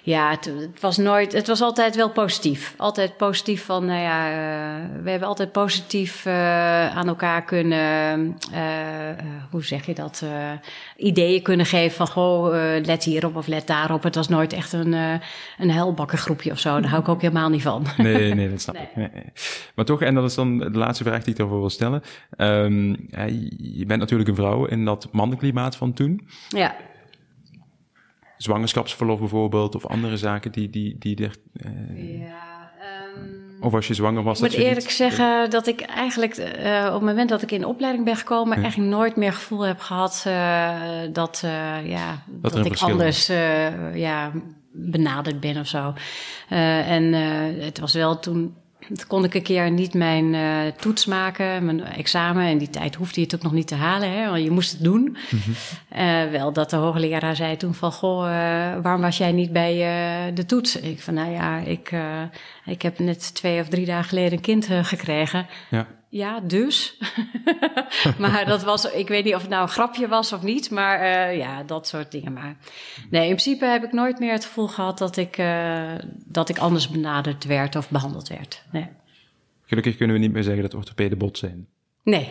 ja, 0.06 0.30
het, 0.30 0.46
het 0.46 0.80
was 0.80 0.98
nooit, 0.98 1.32
het 1.34 1.48
was 1.48 1.62
altijd 1.62 1.96
wel 1.96 2.10
positief. 2.10 2.74
Altijd 2.78 3.18
positief 3.18 3.66
van, 3.66 3.86
nou 3.86 4.00
ja, 4.02 4.28
eh, 4.30 5.02
we 5.04 5.10
hebben 5.10 5.28
altijd 5.28 5.52
positief 5.52 6.26
eh, 6.26 6.96
aan 6.96 7.08
elkaar 7.08 7.44
kunnen, 7.44 8.38
eh, 8.54 8.62
hoe 9.52 9.64
zeg 9.64 9.86
je 9.86 9.94
dat, 9.94 10.24
ideeën 10.98 11.42
kunnen 11.42 11.66
geven 11.66 11.96
van, 11.96 12.08
goh, 12.08 12.54
let 12.86 13.04
hierop 13.04 13.36
of 13.36 13.48
let 13.48 13.68
daarop. 13.68 14.04
Het 14.04 14.16
was 14.16 14.28
nooit 14.28 14.54
echt 14.54 14.74
een, 14.74 14.94
een 15.58 15.72
huilbakkengroepje 15.72 16.52
of 16.52 16.60
zo. 16.60 16.80
Daar 16.80 16.90
hou 16.90 17.02
ik 17.02 17.10
ook 17.10 17.22
helemaal 17.22 17.50
niet 17.50 17.62
van. 17.62 17.86
Nee, 17.98 18.34
nee, 18.34 18.50
dat 18.50 18.62
snap 18.62 18.76
Nee. 18.76 19.06
ik. 19.06 19.14
Nee. 19.14 19.24
Maar 19.76 19.86
toch, 19.86 20.02
en 20.02 20.14
dat 20.16 20.24
is 20.24 20.36
dan 20.36 20.58
de 20.58 20.70
laatste 20.78 21.04
vraag 21.04 21.24
die 21.24 21.32
ik 21.32 21.38
daarvoor 21.38 21.60
wil 21.60 21.70
stellen. 21.70 22.02
Ehm, 22.38 22.96
je 23.58 23.84
bent 23.88 24.00
natuurlijk 24.00 24.30
een 24.30 24.36
vrouw 24.36 24.66
in 24.66 24.86
dat 24.86 25.08
mannenklimaat 25.12 25.76
van 25.76 25.94
toen. 25.94 26.28
ja. 26.50 26.76
Zwangerschapsverlof 28.44 29.20
bijvoorbeeld, 29.20 29.76
of 29.76 29.88
andere 29.88 30.18
zaken 30.18 30.52
die, 30.52 30.70
die, 30.70 30.96
die 31.00 31.16
er... 31.24 31.36
eh, 31.54 32.20
ja 32.20 32.52
of 33.60 33.74
als 33.74 33.88
je 33.88 33.94
zwanger 33.94 34.24
was... 34.24 34.38
Ik 34.38 34.44
moet 34.44 34.52
dat 34.52 34.60
eerlijk 34.66 34.86
niet- 34.86 34.96
zeggen 34.96 35.50
dat 35.50 35.68
ik 35.68 35.82
eigenlijk 35.82 36.36
eh, 36.36 36.86
op 36.88 36.94
het 36.94 37.02
moment 37.02 37.30
dat 37.30 37.42
ik 37.42 37.52
in 37.52 37.60
de 37.60 37.68
opleiding 37.68 38.06
ben 38.06 38.16
gekomen, 38.16 38.56
Ja. 38.58 38.62
eigenlijk 38.64 38.92
nooit 38.92 39.16
meer 39.16 39.34
gevoel 39.34 39.62
heb 39.62 39.80
gehad 39.80 40.24
eh, 40.28 40.80
dat, 41.12 41.40
ja, 41.84 42.24
dat, 42.28 42.56
een 42.56 42.66
ik 42.66 42.78
anders 42.80 43.28
ja, 43.94 44.32
benaderd 44.72 45.40
ben 45.40 45.58
of 45.58 45.68
zo. 45.68 45.94
En 46.50 47.14
het 47.64 47.80
was 47.80 47.94
wel 47.94 48.20
toen. 48.20 48.56
Toen 48.88 49.08
kon 49.08 49.24
ik 49.24 49.34
een 49.34 49.42
keer 49.42 49.72
niet 49.72 49.94
mijn 49.94 50.34
eh, 50.34 50.72
toets 50.80 51.06
maken, 51.06 51.66
mijn 51.66 51.84
examen. 51.84 52.48
In 52.48 52.58
die 52.58 52.70
tijd 52.70 52.96
hoefde 52.96 53.20
je 53.20 53.26
het 53.26 53.36
ook 53.36 53.44
nog 53.44 53.52
niet 53.52 53.68
te 53.68 53.76
halen, 53.76 54.12
hè, 54.12 54.30
want 54.30 54.44
je 54.44 54.52
moest 54.52 54.72
het 54.72 54.84
doen. 54.84 55.18
Eh, 55.90 56.30
wel 56.32 56.54
dat 56.54 56.70
de 56.70 56.76
hoogleraar 56.76 57.36
zei 57.36 57.58
toen 57.58 57.74
van... 57.74 57.92
Goh, 57.92 58.26
eh, 58.26 58.82
waarom 58.82 59.02
was 59.02 59.18
jij 59.18 59.32
niet 59.32 59.52
bij 59.52 59.76
de 60.34 60.46
toets? 60.46 60.80
Ik 60.80 61.02
van, 61.02 61.14
nou 61.14 61.32
ja, 61.32 61.58
ik, 61.58 61.92
ik 62.66 62.82
heb 62.82 63.00
net 63.00 63.36
twee 63.36 63.60
of 63.60 63.68
drie 63.68 63.86
dagen 63.86 64.10
geleden 64.10 64.32
een 64.32 64.42
kind 64.42 64.68
gekregen. 64.82 65.48
Ja. 65.70 65.88
Ja, 66.14 66.40
dus. 66.40 66.98
maar 68.20 68.46
dat 68.46 68.64
was, 68.64 68.92
ik 68.92 69.08
weet 69.08 69.24
niet 69.24 69.36
of 69.36 69.42
het 69.42 69.50
nou 69.50 69.62
een 69.62 69.70
grapje 69.70 70.08
was 70.08 70.34
of 70.34 70.42
niet, 70.42 70.72
maar 70.72 71.00
eh, 71.00 71.38
ja, 71.38 71.64
dat 71.64 71.88
soort 71.88 72.12
dingen. 72.12 72.34
Maar 72.34 72.58
nee, 73.10 73.22
in 73.22 73.36
principe 73.36 73.66
heb 73.66 73.84
ik 73.84 73.92
nooit 73.92 74.20
meer 74.20 74.32
het 74.32 74.46
gevoel 74.46 74.68
gehad 74.68 74.98
dat 74.98 75.18
ik, 75.18 75.38
eh, 75.38 75.92
dat 76.26 76.50
ik 76.50 76.58
anders 76.58 76.90
benaderd 76.90 77.46
werd 77.46 77.76
of 77.76 77.90
behandeld 77.90 78.28
werd. 78.28 78.64
Nee. 78.72 78.88
Gelukkig 79.66 79.98
kunnen 79.98 80.16
we 80.16 80.22
niet 80.22 80.32
meer 80.32 80.44
zeggen 80.44 80.62
dat 80.62 80.74
orthopeden 80.74 81.18
bot 81.18 81.38
zijn. 81.38 81.68
Nee. 82.04 82.30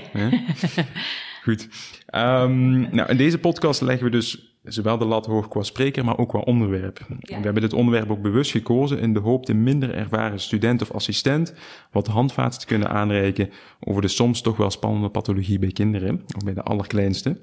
Goed. 1.45 1.69
Ehm, 2.07 2.81
nou, 2.95 3.09
in 3.09 3.17
deze 3.17 3.39
podcast 3.39 3.81
leggen 3.81 4.05
we 4.05 4.11
dus 4.11 4.52
zowel 4.63 4.99
de 4.99 5.05
lat 5.05 5.27
hoog 5.27 5.49
qua 5.49 5.63
spreker, 5.63 6.05
maar 6.05 6.19
ook 6.19 6.29
qua 6.29 6.39
onderwerp. 6.39 6.99
We 7.21 7.35
hebben 7.35 7.63
dit 7.63 7.73
onderwerp 7.73 8.11
ook 8.11 8.23
bewust 8.23 8.51
gekozen 8.51 8.99
in 8.99 9.13
de 9.13 9.21
hoop 9.21 9.47
de 9.47 9.55
minder 9.55 9.95
ervaren 9.95 10.41
student 10.41 10.83
of 10.83 10.91
assistent 10.91 11.55
wat 11.91 12.07
handvaten 12.07 12.61
te 12.61 12.67
kunnen 12.67 12.91
aanreiken 12.91 13.51
over 13.81 14.03
de 14.03 14.09
soms 14.09 14.41
toch 14.41 14.57
wel 14.57 14.71
spannende 14.71 15.09
pathologie 15.09 15.59
bij 15.59 15.73
kinderen, 15.73 16.23
of 16.37 16.45
bij 16.45 16.55
de 16.55 16.63
allerkleinste. 16.63 17.41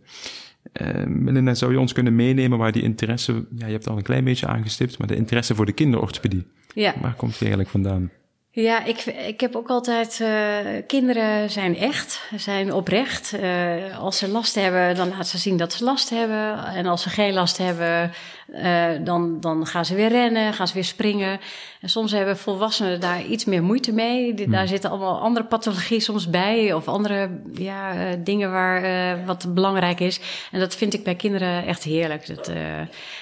Uh, 0.81 1.05
Melinda, 1.05 1.53
zou 1.53 1.71
je 1.71 1.79
ons 1.79 1.93
kunnen 1.93 2.15
meenemen 2.15 2.57
waar 2.57 2.71
die 2.71 2.83
interesse, 2.83 3.33
ja, 3.33 3.65
je 3.65 3.71
hebt 3.71 3.83
het 3.83 3.87
al 3.87 3.97
een 3.97 4.03
klein 4.03 4.23
beetje 4.23 4.47
aangestipt, 4.47 4.97
maar 4.97 5.07
de 5.07 5.15
interesse 5.15 5.55
voor 5.55 5.65
de 5.65 5.71
kinderorthopedie, 5.71 6.45
Ja. 6.73 6.93
waar 7.01 7.13
komt 7.15 7.31
die 7.31 7.39
eigenlijk 7.39 7.69
vandaan? 7.69 8.11
Ja, 8.51 8.83
ik, 8.83 9.05
ik 9.05 9.39
heb 9.39 9.55
ook 9.55 9.69
altijd. 9.69 10.19
eh, 10.21 10.57
kinderen 10.87 11.49
zijn 11.49 11.77
echt, 11.77 12.29
zijn 12.35 12.73
oprecht. 12.73 13.33
Eh, 13.33 13.99
als 13.99 14.17
ze 14.17 14.27
last 14.27 14.55
hebben, 14.55 14.95
dan 14.95 15.09
laten 15.09 15.25
ze 15.25 15.37
zien 15.37 15.57
dat 15.57 15.73
ze 15.73 15.83
last 15.83 16.09
hebben. 16.09 16.65
En 16.65 16.85
als 16.85 17.01
ze 17.01 17.09
geen 17.09 17.33
last 17.33 17.57
hebben, 17.57 18.11
eh, 18.53 18.89
dan, 19.03 19.39
dan 19.39 19.65
gaan 19.65 19.85
ze 19.85 19.95
weer 19.95 20.09
rennen, 20.09 20.53
gaan 20.53 20.67
ze 20.67 20.73
weer 20.73 20.83
springen. 20.83 21.39
En 21.81 21.89
soms 21.89 22.11
hebben 22.11 22.37
volwassenen 22.37 22.99
daar 22.99 23.25
iets 23.25 23.45
meer 23.45 23.63
moeite 23.63 23.93
mee. 23.93 24.33
Daar 24.49 24.67
zitten 24.67 24.89
allemaal 24.89 25.19
andere 25.19 25.45
pathologieën 25.45 26.01
soms 26.01 26.29
bij. 26.29 26.73
Of 26.73 26.87
andere 26.87 27.29
ja, 27.53 27.93
eh, 27.93 28.17
dingen 28.23 28.51
waar 28.51 28.83
eh, 28.83 29.25
wat 29.25 29.53
belangrijk 29.53 29.99
is. 29.99 30.19
En 30.51 30.59
dat 30.59 30.75
vind 30.75 30.93
ik 30.93 31.03
bij 31.03 31.15
kinderen 31.15 31.65
echt 31.65 31.83
heerlijk. 31.83 32.35
Dat, 32.35 32.45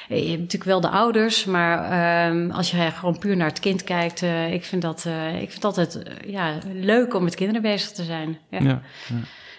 je 0.07 0.15
hebt 0.29 0.39
natuurlijk 0.39 0.63
wel 0.63 0.81
de 0.81 0.89
ouders, 0.89 1.46
maar 1.46 1.91
ehm, 1.91 2.51
als 2.51 2.72
je 2.72 2.77
gewoon 2.77 3.17
puur 3.17 3.36
naar 3.38 3.48
het 3.48 3.60
kind 3.60 3.84
kijkt, 3.84 4.22
ik 4.51 4.65
vind 4.65 4.81
dat 4.81 5.05
eh, 5.05 5.34
ik 5.34 5.51
vind 5.51 5.53
het 5.53 5.65
altijd 5.65 6.00
ja, 6.25 6.57
leuk 6.74 7.13
om 7.13 7.24
met 7.24 7.36
kinderen 7.36 7.62
bezig 7.62 7.91
te 7.91 8.03
zijn. 8.03 8.38
Ja. 8.50 8.60
Ja, 8.60 8.81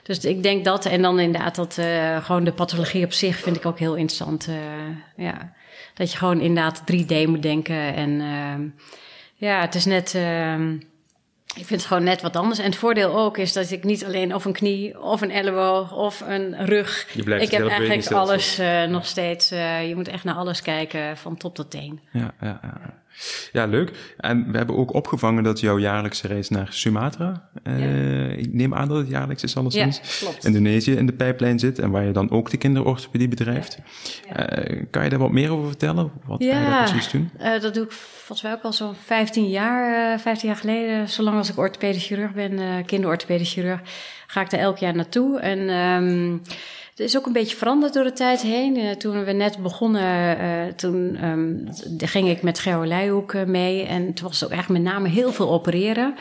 Dus 0.03 0.19
ik 0.19 0.43
denk 0.43 0.65
dat, 0.65 0.85
en 0.85 1.03
dan 1.03 1.21
inderdaad 1.21 1.55
dat 1.55 1.79
eh, 1.79 2.25
gewoon 2.25 2.45
de 2.45 2.53
pathologie 2.53 3.05
op 3.05 3.13
zich 3.13 3.37
vind 3.37 3.57
ik 3.57 3.67
ook 3.67 3.79
heel 3.79 3.95
interessant. 3.95 4.49
eh, 4.49 5.25
ja. 5.25 5.53
Dat 5.99 6.13
je 6.13 6.19
gewoon 6.19 6.41
inderdaad 6.41 6.83
3D 6.93 7.27
moet 7.27 7.43
denken. 7.43 7.95
En 7.95 8.21
ehm, 8.21 8.69
ja, 9.35 9.61
het 9.61 9.75
is 9.75 9.85
net. 9.85 10.15
ehm, 10.15 10.73
ik 11.55 11.67
vind 11.67 11.81
het 11.81 11.85
gewoon 11.85 12.05
net 12.05 12.23
wat 12.23 12.37
anders. 12.37 12.59
En 12.59 12.65
het 12.65 12.77
voordeel 12.77 13.19
ook 13.19 13.39
is 13.39 13.53
dat 13.53 13.71
ik 13.71 13.85
niet 13.85 14.05
alleen 14.05 14.35
of 14.35 14.45
een 14.45 14.53
knie 14.53 15.01
of 15.03 15.21
een 15.21 15.31
elleboog 15.31 15.97
of 15.97 16.21
een 16.27 16.67
rug. 16.67 17.09
Je 17.15 17.23
blijft 17.23 17.45
ik 17.45 17.51
heb 17.51 17.69
eigenlijk 17.69 18.11
alles 18.13 18.59
eh, 18.59 18.85
nog 18.85 19.07
steeds. 19.07 19.51
eh, 19.51 19.89
je 19.89 19.95
moet 19.95 20.09
echt 20.09 20.25
naar 20.25 20.35
alles 20.35 20.63
kijken 20.63 21.17
van 21.17 21.37
top 21.37 21.55
tot 21.55 21.71
teen. 21.71 22.01
Ja, 22.13 22.35
ja, 22.41 22.61
ja. 22.63 22.81
Ja, 23.53 23.65
leuk. 23.67 24.15
En 24.17 24.51
we 24.51 24.57
hebben 24.57 24.77
ook 24.77 24.95
opgevangen 24.95 25.43
dat 25.43 25.61
jouw 25.61 25.79
jaarlijkse 25.79 26.27
reis 26.27 26.49
naar 26.49 26.67
Sumatra, 26.71 27.49
eh, 27.63 28.39
ik 28.39 28.53
neem 28.53 28.75
aan 28.75 28.89
dat 28.89 28.97
het 28.97 29.09
jaarlijks 29.09 29.43
is 29.43 29.57
alleszins, 29.57 30.21
Ja. 30.21 30.29
Indonesië 30.43 30.93
in 30.93 31.07
de 31.07 31.13
pijplijn 31.13 31.59
zit 31.59 31.79
en 31.79 31.91
waar 31.91 32.05
je 32.05 32.13
dan 32.13 32.31
ook 32.31 32.51
de 32.51 32.57
kinderorthopedie 32.57 33.29
bedrijft. 33.29 33.79
Eh, 34.33 34.83
kan 34.91 35.05
je 35.05 35.11
daar 35.11 35.19
wat 35.19 35.31
meer 35.31 35.53
over 35.53 35.67
vertellen? 35.69 36.11
Wat 36.27 36.43
ga 36.45 36.47
je 36.61 36.67
daar 36.71 36.91
precies 36.91 37.11
doen? 37.11 37.31
eh, 37.39 37.61
dat 37.61 37.75
doe 37.75 37.85
ik 37.85 37.93
volgens 37.93 38.43
mij 38.43 38.53
ook 38.53 38.63
al 38.63 38.73
zo'n 38.73 38.95
15 39.05 39.49
jaar, 39.49 40.13
eh 40.15 40.19
15 40.19 40.49
jaar 40.49 40.59
geleden. 40.59 41.09
Zolang 41.09 41.37
als 41.37 41.49
ik 41.51 41.59
orthopedisch 41.59 42.07
chirurg 42.07 42.33
ben, 42.33 42.85
kinderorthopedisch 42.85 43.53
chirurg, 43.53 43.81
ga 44.27 44.41
ik 44.41 44.51
daar 44.51 44.61
elk 44.61 44.79
jaar 44.79 44.95
naartoe. 44.95 45.39
En 45.41 45.69
ehm, 45.69 46.37
Het 46.99 47.07
is 47.07 47.17
ook 47.17 47.27
een 47.27 47.33
beetje 47.33 47.57
veranderd 47.57 47.93
door 47.93 48.05
de 48.05 48.13
tijd 48.13 48.43
heen. 48.43 48.79
Uh, 48.79 48.91
toen 48.91 49.25
we 49.25 49.33
net 49.33 49.59
begonnen, 49.59 50.41
uh, 50.41 50.73
toen 50.73 51.25
um, 51.25 51.69
ging 51.99 52.29
ik 52.29 52.43
met 52.43 52.59
Geo 52.59 52.87
Leijhoek 52.87 53.47
mee. 53.47 53.83
En 53.83 54.15
toen 54.15 54.27
was 54.27 54.41
het 54.41 54.53
ook 54.53 54.59
echt 54.59 54.69
met 54.69 54.83
name 54.83 55.09
heel 55.09 55.33
veel 55.33 55.51
opereren. 55.51 56.15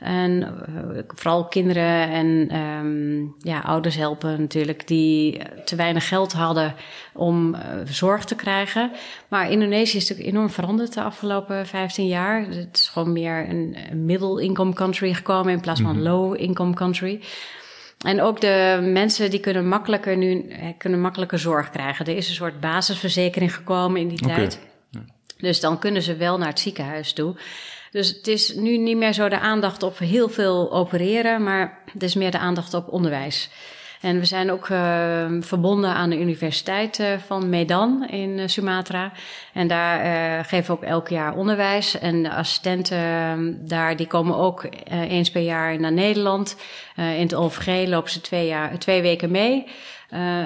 En 0.00 0.40
uh, 0.40 0.98
vooral 1.06 1.48
kinderen 1.48 2.08
en 2.08 2.56
um, 2.56 3.34
ja, 3.40 3.60
ouders 3.60 3.96
helpen 3.96 4.40
natuurlijk, 4.40 4.86
die 4.86 5.40
te 5.64 5.76
weinig 5.76 6.08
geld 6.08 6.32
hadden 6.32 6.74
om 7.14 7.56
zorg 7.84 8.24
te 8.24 8.34
krijgen. 8.34 8.90
Maar 9.28 9.50
Indonesië 9.50 9.96
is 9.96 10.08
natuurlijk 10.08 10.36
enorm 10.36 10.50
veranderd 10.50 10.94
de 10.94 11.02
afgelopen 11.02 11.66
15 11.66 12.06
jaar. 12.06 12.46
Het 12.46 12.76
is 12.76 12.88
gewoon 12.88 13.12
meer 13.12 13.48
een, 13.48 13.76
een 13.90 14.04
middle-income 14.04 14.72
country 14.72 15.14
gekomen 15.14 15.52
in 15.52 15.60
plaats 15.60 15.80
van 15.80 15.90
mm 15.90 15.96
-hmm. 15.96 16.08
low-income 16.08 16.74
country. 16.74 17.20
En 17.98 18.20
ook 18.20 18.40
de 18.40 18.78
mensen 18.82 19.30
die 19.30 19.40
kunnen 19.40 19.68
makkelijker 19.68 20.16
nu 20.16 20.48
eh, 20.48 20.68
kunnen 20.78 21.00
makkelijker 21.00 21.38
zorg 21.38 21.70
krijgen. 21.70 22.06
Er 22.06 22.16
is 22.16 22.28
een 22.28 22.34
soort 22.34 22.60
basisverzekering 22.60 23.54
gekomen 23.54 24.00
in 24.00 24.08
die 24.08 24.22
okay. 24.24 24.36
tijd. 24.36 24.60
Ja. 24.90 25.00
Dus 25.38 25.60
dan 25.60 25.78
kunnen 25.78 26.02
ze 26.02 26.16
wel 26.16 26.38
naar 26.38 26.48
het 26.48 26.60
ziekenhuis 26.60 27.12
toe. 27.12 27.36
Dus 27.90 28.08
het 28.08 28.26
is 28.26 28.54
nu 28.54 28.76
niet 28.76 28.96
meer 28.96 29.12
zo 29.12 29.28
de 29.28 29.38
aandacht 29.38 29.82
op 29.82 29.98
heel 29.98 30.28
veel 30.28 30.72
opereren, 30.72 31.42
maar 31.42 31.78
het 31.92 32.02
is 32.02 32.14
meer 32.14 32.30
de 32.30 32.38
aandacht 32.38 32.74
op 32.74 32.92
onderwijs. 32.92 33.50
En 34.00 34.18
we 34.18 34.24
zijn 34.24 34.50
ook 34.50 34.68
uh, 34.68 35.26
verbonden 35.40 35.90
aan 35.90 36.10
de 36.10 36.20
Universiteit 36.20 36.98
uh, 36.98 37.06
van 37.26 37.48
Medan 37.48 38.08
in 38.08 38.38
uh, 38.38 38.46
Sumatra. 38.46 39.12
En 39.52 39.68
daar 39.68 40.44
geven 40.44 40.66
we 40.66 40.72
ook 40.72 40.88
elk 40.88 41.08
jaar 41.08 41.34
onderwijs. 41.34 41.98
En 41.98 42.22
de 42.22 42.30
assistenten 42.32 43.66
daar, 43.68 43.96
die 43.96 44.06
komen 44.06 44.36
ook 44.36 44.68
eens 44.88 45.30
per 45.30 45.42
jaar 45.42 45.80
naar 45.80 45.92
Nederland. 45.92 46.56
in 46.96 47.02
het 47.04 47.34
OVG 47.34 47.88
lopen 47.88 48.10
ze 48.10 48.20
twee, 48.20 48.46
jaar, 48.46 48.78
twee 48.78 49.02
weken 49.02 49.30
mee. 49.30 49.66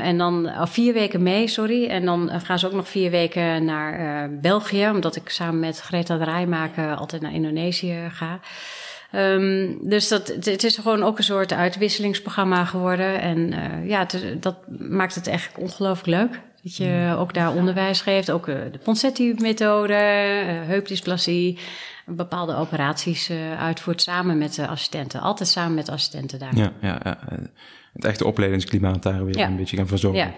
en 0.02 0.18
dan, 0.18 0.60
of 0.60 0.70
vier 0.70 0.92
weken 0.92 1.22
mee, 1.22 1.48
sorry. 1.48 1.86
En 1.86 2.04
dan 2.04 2.30
gaan 2.44 2.58
ze 2.58 2.66
ook 2.66 2.72
nog 2.72 2.88
vier 2.88 3.10
weken 3.10 3.64
naar 3.64 4.30
België, 4.40 4.88
omdat 4.88 5.16
ik 5.16 5.28
samen 5.28 5.60
met 5.60 5.80
Greta 5.80 6.18
Draaimaker 6.18 6.94
altijd 6.94 7.22
naar 7.22 7.32
Indonesië 7.32 8.08
ga. 8.10 8.40
Um, 9.14 9.78
dus 9.88 10.08
dat, 10.08 10.28
het 10.28 10.64
is 10.64 10.76
gewoon 10.76 11.02
ook 11.02 11.18
een 11.18 11.24
soort 11.24 11.52
uitwisselingsprogramma 11.52 12.64
geworden. 12.64 13.20
En 13.20 13.38
uh, 13.38 13.88
ja, 13.88 13.98
het, 13.98 14.42
dat 14.42 14.56
maakt 14.78 15.14
het 15.14 15.26
echt 15.26 15.58
ongelooflijk 15.58 16.06
leuk. 16.06 16.40
Dat 16.62 16.76
je 16.76 17.14
ook 17.18 17.34
daar 17.34 17.54
onderwijs 17.54 18.00
geeft. 18.00 18.30
Ook 18.30 18.48
uh, 18.48 18.56
de 18.72 18.78
Ponseti-methode, 18.78 19.92
uh, 19.92 20.68
heupdysplasie. 20.68 21.58
Bepaalde 22.06 22.56
operaties 22.56 23.30
uitvoert 23.58 24.02
samen 24.02 24.38
met 24.38 24.54
de 24.54 24.66
assistenten. 24.66 25.20
Altijd 25.20 25.48
samen 25.48 25.74
met 25.74 25.88
assistenten 25.88 26.38
daar. 26.38 26.56
Ja, 26.56 26.72
ja, 26.80 27.00
ja 27.04 27.18
het 27.92 28.04
echte 28.04 28.26
opleidingsklimaat 28.26 29.02
daar 29.02 29.24
weer 29.24 29.38
een 29.40 29.56
beetje 29.56 29.76
gaan 29.76 29.86
verzorgen. 29.86 30.20
Ja. 30.20 30.34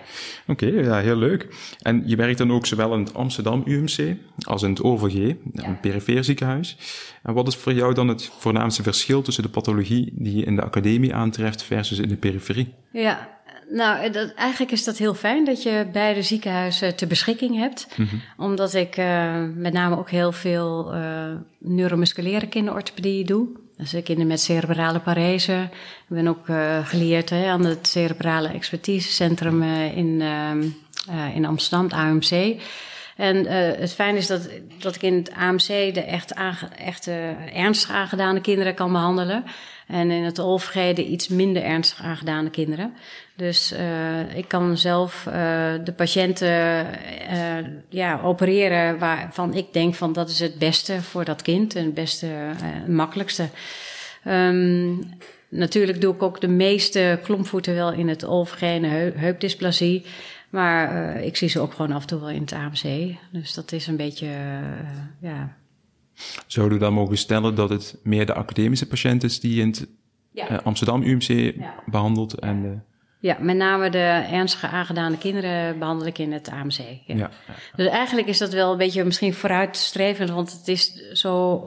Oké, 0.47 0.67
okay, 0.67 0.85
ja, 0.85 0.99
heel 0.99 1.17
leuk. 1.17 1.49
En 1.83 2.03
je 2.07 2.17
werkt 2.17 2.39
dan 2.39 2.53
ook 2.53 2.67
zowel 2.67 2.95
in 2.95 3.01
het 3.01 3.15
Amsterdam 3.15 3.63
UMC 3.67 4.17
als 4.39 4.63
in 4.63 4.71
het 4.71 4.83
OVG, 4.83 5.35
een 5.53 5.81
perifeer 5.81 6.25
ziekenhuis. 6.25 6.77
En 7.23 7.35
wat 7.35 7.49
is 7.49 7.57
voor 7.57 7.73
jou 7.73 7.95
dan 7.95 8.09
het 8.09 8.31
voornaamste 8.39 8.83
verschil 8.83 9.23
tussen 9.23 9.43
de 9.43 9.49
pathologie 9.49 10.13
die 10.15 10.37
je 10.37 10.45
in 10.45 10.57
de 10.57 10.63
academie 10.63 11.15
aantreft 11.15 11.63
versus 11.63 11.99
in 11.99 12.09
de 12.09 12.17
periferie? 12.17 12.75
Ja, 12.93 13.35
nou, 13.69 14.11
dat, 14.11 14.35
eigenlijk 14.35 14.73
is 14.73 14.85
dat 14.85 14.99
heel 14.99 15.15
fijn 15.15 15.45
dat 15.45 15.63
je 15.63 15.87
beide 15.93 16.23
ziekenhuizen 16.23 16.97
ter 16.97 17.07
beschikking 17.07 17.57
hebt. 17.57 17.87
Mm 17.97 18.07
-hmm. 18.07 18.21
Omdat 18.37 18.75
ik 18.75 18.97
uh, 18.97 19.45
met 19.55 19.73
name 19.73 19.99
ook 19.99 20.11
heel 20.11 20.33
veel 20.33 20.95
uh, 20.95 21.33
neuromusculaire 21.59 22.47
kinderorthopedie 22.47 23.25
doe. 23.25 23.49
Dus 23.77 23.91
kinderen 23.91 24.27
met 24.27 24.41
cerebrale 24.41 25.01
parese. 25.01 25.69
Ik 26.09 26.17
ben 26.17 26.29
ook 26.29 26.49
uh, 26.49 26.87
geleerd 26.87 27.31
hè, 27.31 27.47
aan 27.47 27.65
het 27.65 27.87
Cerebrale 27.87 28.49
Expertisecentrum 28.49 29.63
uh, 29.63 29.97
in, 29.97 30.21
uh, 30.21 31.37
in 31.37 31.45
Amsterdam, 31.45 31.91
AMC. 31.91 32.61
En 33.17 33.47
het 33.81 33.93
fijne 33.93 34.19
is 34.19 34.27
dat, 34.27 34.49
dat 34.79 34.95
ik 34.95 35.03
in 35.03 35.15
het 35.15 35.33
AMC 35.33 35.95
de 35.95 36.01
echt, 36.01 37.07
ernstig 37.53 37.91
aangedane 37.91 38.41
kinderen 38.41 38.75
kan 38.75 38.93
behandelen. 38.93 39.45
En 39.87 40.11
in 40.11 40.23
het 40.23 40.39
OLVG 40.39 40.95
de 40.95 41.05
iets 41.05 41.29
minder 41.29 41.63
ernstig 41.63 42.01
aangedane 42.03 42.51
kinderen. 42.51 42.95
Dus 43.37 43.73
uh, 43.73 44.37
ik 44.37 44.49
kan 44.49 44.79
zelf 44.79 45.25
uh, 45.29 45.35
de 45.85 45.93
patiënten 45.97 46.87
ja, 47.89 48.21
opereren 48.23 48.99
waarvan 48.99 49.55
ik 49.55 49.73
denk 49.73 49.95
van 49.95 50.13
dat 50.13 50.29
is 50.29 50.41
het 50.41 50.59
beste 50.59 51.03
voor 51.03 51.25
dat 51.25 51.43
kind 51.43 51.75
en 51.75 51.85
het 51.85 51.95
beste, 51.95 52.27
het 52.27 52.89
makkelijkste. 52.89 53.49
Um, 54.29 55.01
natuurlijk 55.49 56.01
doe 56.01 56.15
ik 56.15 56.23
ook 56.23 56.41
de 56.41 56.49
meeste 56.49 57.19
klompvoeten 57.23 57.75
wel 57.75 57.93
in 57.93 58.09
het 58.09 58.25
OLVG 58.25 58.61
en 58.61 58.85
heupdysplasie. 59.19 60.05
Maar 60.55 61.17
ik 61.23 61.37
zie 61.37 61.49
ze 61.49 61.61
ook 61.61 61.73
gewoon 61.73 61.93
af 61.93 62.01
en 62.01 62.07
toe 62.07 62.21
wel 62.21 62.31
in 62.31 62.41
het 62.41 62.53
AMC. 62.53 63.17
Dus 63.33 63.55
dat 63.55 63.73
is 63.73 63.87
een 63.87 63.97
beetje, 63.97 64.29
ja, 65.21 65.57
Zouden 66.47 66.79
we 66.79 66.85
dan 66.85 66.93
mogen 66.93 67.19
stellen 67.19 67.55
dat 67.55 67.71
het 67.71 67.97
meer 68.03 68.27
de 68.27 68.35
academische 68.35 68.87
patiënt 68.87 69.23
is 69.23 69.41
die 69.41 69.61
in 69.61 69.69
het 69.69 69.87
ja. 70.31 70.51
uh, 70.51 70.59
Amsterdam 70.65 71.03
UMC 71.03 71.55
ja. 71.59 71.75
behandelt 71.87 72.39
en 72.39 72.63
de... 72.63 72.79
Ja, 73.21 73.37
met 73.41 73.57
name 73.57 73.91
de 73.91 74.27
ernstige 74.31 74.67
aangedane 74.67 75.19
kinderen 75.19 75.79
behandel 75.79 76.07
ik 76.07 76.19
in 76.19 76.33
het 76.33 76.49
AMC. 76.49 76.79
Ja. 77.07 77.17
ja. 77.17 77.31
Dus 77.77 77.87
eigenlijk 77.87 78.29
is 78.29 78.39
dat 78.39 78.53
wel 78.53 78.73
een 78.73 78.79
beetje 78.79 79.05
misschien 79.05 79.35
vooruitstrevend, 79.35 80.31
want 80.31 80.53
het 80.53 80.69
is 80.69 81.11
zo, 81.13 81.65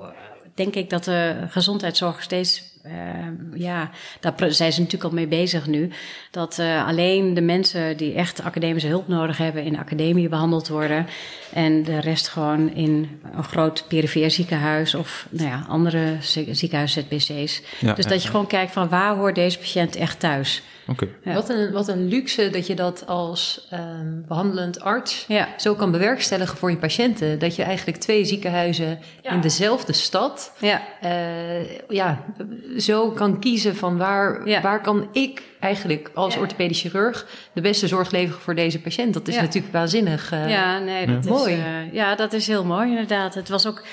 denk 0.53 0.75
ik, 0.75 0.89
dat 0.89 1.03
de 1.03 1.45
gezondheidszorg 1.47 2.21
steeds 2.21 2.76
uh, 2.87 3.59
ja, 3.59 3.89
daar 4.19 4.33
zijn 4.37 4.73
ze 4.73 4.79
natuurlijk 4.79 5.09
al 5.09 5.15
mee 5.15 5.27
bezig 5.27 5.67
nu. 5.67 5.89
Dat 6.31 6.57
uh, 6.59 6.87
alleen 6.87 7.33
de 7.33 7.41
mensen 7.41 7.97
die 7.97 8.13
echt 8.13 8.43
academische 8.43 8.87
hulp 8.87 9.07
nodig 9.07 9.37
hebben 9.37 9.63
in 9.63 9.71
de 9.71 9.79
academie 9.79 10.29
behandeld 10.29 10.67
worden. 10.67 11.07
En 11.53 11.83
de 11.83 11.99
rest 11.99 12.27
gewoon 12.27 12.73
in 12.73 13.19
een 13.35 13.43
groot 13.43 13.85
perifeer 13.87 14.31
ziekenhuis 14.31 14.95
of 14.95 15.27
nou 15.29 15.49
ja, 15.49 15.65
andere 15.67 16.15
ziekenhuis 16.51 16.93
ZBC's. 16.93 17.61
Ja, 17.79 17.93
dus 17.93 18.05
dat 18.05 18.23
je 18.23 18.29
gewoon 18.29 18.47
kijkt 18.47 18.71
van 18.71 18.89
waar 18.89 19.15
hoort 19.15 19.35
deze 19.35 19.57
patiënt 19.57 19.95
echt 19.95 20.19
thuis. 20.19 20.63
Okay. 20.87 21.09
Ja. 21.23 21.33
Wat, 21.33 21.49
een, 21.49 21.71
wat 21.71 21.87
een 21.87 22.07
luxe 22.07 22.49
dat 22.49 22.67
je 22.67 22.75
dat 22.75 23.07
als 23.07 23.67
um, 23.73 24.25
behandelend 24.27 24.81
arts 24.81 25.25
ja. 25.27 25.47
zo 25.57 25.75
kan 25.75 25.91
bewerkstelligen 25.91 26.57
voor 26.57 26.71
je 26.71 26.77
patiënten. 26.77 27.39
Dat 27.39 27.55
je 27.55 27.63
eigenlijk 27.63 27.97
twee 27.97 28.25
ziekenhuizen 28.25 28.99
ja. 29.21 29.31
in 29.31 29.41
dezelfde 29.41 29.93
stad 29.93 30.53
ja. 30.59 30.81
Uh, 31.03 31.77
ja, 31.89 32.23
zo 32.77 33.11
kan 33.11 33.39
kiezen 33.39 33.75
van 33.75 33.97
waar, 33.97 34.61
waar 34.61 34.81
kan 34.81 35.09
ik 35.11 35.41
eigenlijk 35.59 36.11
als 36.13 36.37
orthopedisch 36.37 36.81
chirurg 36.81 37.27
de 37.53 37.61
beste 37.61 37.87
zorg 37.87 38.11
leveren 38.11 38.41
voor 38.41 38.55
deze 38.55 38.81
patiënt. 38.81 39.13
Dat 39.13 39.27
is 39.27 39.35
natuurlijk 39.35 39.73
waanzinnig 39.73 40.31
uh, 40.33 40.49
ja, 40.49 40.79
nee, 40.79 41.05
dat 41.05 41.25
mooi. 41.25 41.53
Is, 41.53 41.59
uh, 41.59 41.93
ja, 41.93 42.15
dat 42.15 42.33
is 42.33 42.47
heel 42.47 42.65
mooi 42.65 42.89
inderdaad. 42.89 43.33
Het 43.35 43.49
was 43.49 43.67
ook 43.67 43.83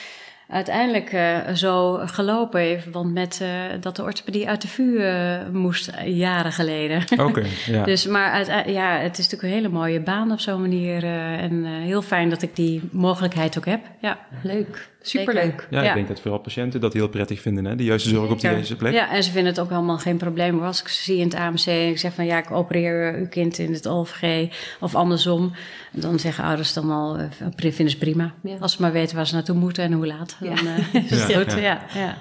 uiteindelijk 0.55 1.13
uh, 1.13 1.49
zo 1.55 2.01
gelopen 2.05 2.61
heeft. 2.61 2.91
Want 2.91 3.13
met 3.13 3.41
uh, 3.43 3.49
dat 3.81 3.97
de 3.97 4.03
orthopedie 4.03 4.49
uit 4.49 4.63
de 4.63 4.69
vuur 4.69 5.01
uh, 5.01 5.49
moest 5.53 5.91
jaren 6.05 6.53
geleden. 6.53 7.03
Oké, 7.27 7.47
ja. 7.67 7.85
dus, 7.91 8.07
maar 8.07 8.31
uit, 8.31 8.47
ja, 8.67 8.99
het 8.99 9.19
is 9.19 9.25
natuurlijk 9.25 9.43
een 9.43 9.59
hele 9.59 9.69
mooie 9.69 10.01
baan 10.01 10.33
op 10.33 10.41
zo'n 10.41 10.61
manier. 10.61 11.05
en 11.05 11.65
heel 11.65 12.03
fijn 12.03 12.29
dat 12.29 12.43
ik 12.43 12.57
die 12.57 12.89
mogelijkheid 12.93 13.59
ook 13.59 13.67
heb. 13.67 13.81
Ja, 14.01 14.19
leuk. 14.43 14.93
Superleuk. 15.09 15.67
Ja, 15.71 15.83
ik 15.83 15.95
denk 15.95 16.09
dat 16.09 16.21
veel 16.21 16.39
patiënten 16.39 16.81
dat 16.81 16.93
heel 16.93 17.09
prettig 17.09 17.41
vinden, 17.41 17.65
hè? 17.65 17.77
de 17.77 17.85
juiste 17.85 18.09
zorg 18.09 18.31
op 18.31 18.41
de 18.41 18.49
juiste 18.49 18.77
plek. 18.77 18.93
Ja, 18.93 19.11
en 19.11 19.23
ze 19.23 19.31
vinden 19.31 19.53
het 19.53 19.61
ook 19.61 19.69
helemaal 19.69 19.99
geen 19.99 20.17
probleem. 20.17 20.63
Als 20.63 20.81
ik 20.81 20.89
ze 20.89 21.03
zie 21.03 21.17
in 21.19 21.25
het 21.25 21.35
AMC 21.35 21.67
en 21.67 21.89
ik 21.89 21.99
zeg 21.99 22.13
van 22.13 22.27
ja, 22.27 22.39
ik 22.39 22.51
opereer 22.51 23.15
uw 23.19 23.29
kind 23.29 23.59
in 23.59 23.73
het 23.73 23.89
OVG 23.89 24.53
of 24.81 24.95
andersom, 24.95 25.53
dan 25.93 26.19
zeggen 26.19 26.45
ouders 26.45 26.73
dan 26.73 26.91
al, 26.91 27.19
vinden 27.57 27.91
ze 27.91 27.99
prima. 27.99 28.35
Ja. 28.43 28.57
Als 28.61 28.73
ze 28.73 28.83
maar 28.83 28.93
weten 28.93 29.17
waar 29.17 29.27
ze 29.27 29.35
naartoe 29.35 29.57
moeten 29.57 29.85
en 29.85 29.93
hoe 29.93 30.07
laat. 30.07 30.37
Dan 30.41 30.67
uh, 30.67 30.95
is 31.11 31.23
het 31.23 31.35
goed. 31.35 31.53
Ja, 31.53 31.85
ja. 31.95 32.19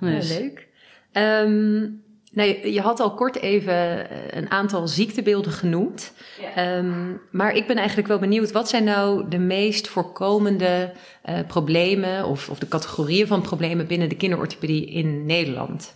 Dus. 0.00 0.38
leuk. 0.38 0.66
Um, 1.12 2.04
Nee, 2.36 2.72
je 2.72 2.80
had 2.80 3.00
al 3.00 3.14
kort 3.14 3.36
even 3.36 4.10
eh, 4.10 4.16
een 4.30 4.50
aantal 4.50 4.88
ziektebeelden 4.88 5.52
genoemd. 5.52 6.12
Ja. 6.40 6.76
Um, 6.76 7.20
maar 7.30 7.54
ik 7.54 7.66
ben 7.66 7.76
eigenlijk 7.76 8.08
wel 8.08 8.18
benieuwd, 8.18 8.52
wat 8.52 8.68
zijn 8.68 8.84
nou 8.84 9.28
de 9.28 9.38
meest 9.38 9.88
voorkomende 9.88 10.92
uh, 11.28 11.38
problemen 11.46 12.24
of, 12.24 12.48
of 12.48 12.58
de 12.58 12.68
categorieën 12.68 13.26
van 13.26 13.40
problemen 13.40 13.86
binnen 13.86 14.08
de 14.08 14.16
kinderorthopedie 14.16 14.86
in 14.86 15.26
Nederland? 15.26 15.94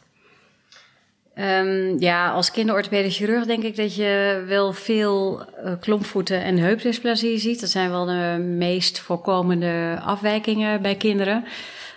Um, 1.34 1.98
ja, 1.98 2.30
als 2.30 2.50
kinderorthopedisch 2.50 3.16
chirurg 3.16 3.46
denk 3.46 3.62
ik 3.62 3.76
dat 3.76 3.94
je 3.94 4.44
wel 4.46 4.72
veel 4.72 5.40
uh, 5.64 5.72
klompvoeten 5.80 6.42
en 6.42 6.58
heupdysplasie 6.58 7.38
ziet. 7.38 7.60
Dat 7.60 7.70
zijn 7.70 7.90
wel 7.90 8.04
de 8.04 8.38
meest 8.38 8.98
voorkomende 8.98 10.00
afwijkingen 10.04 10.82
bij 10.82 10.94
kinderen. 10.94 11.44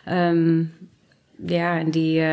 Um, 0.10 0.74
ja, 1.46 1.78
en 1.78 1.92
die, 1.92 2.20
uh, 2.20 2.26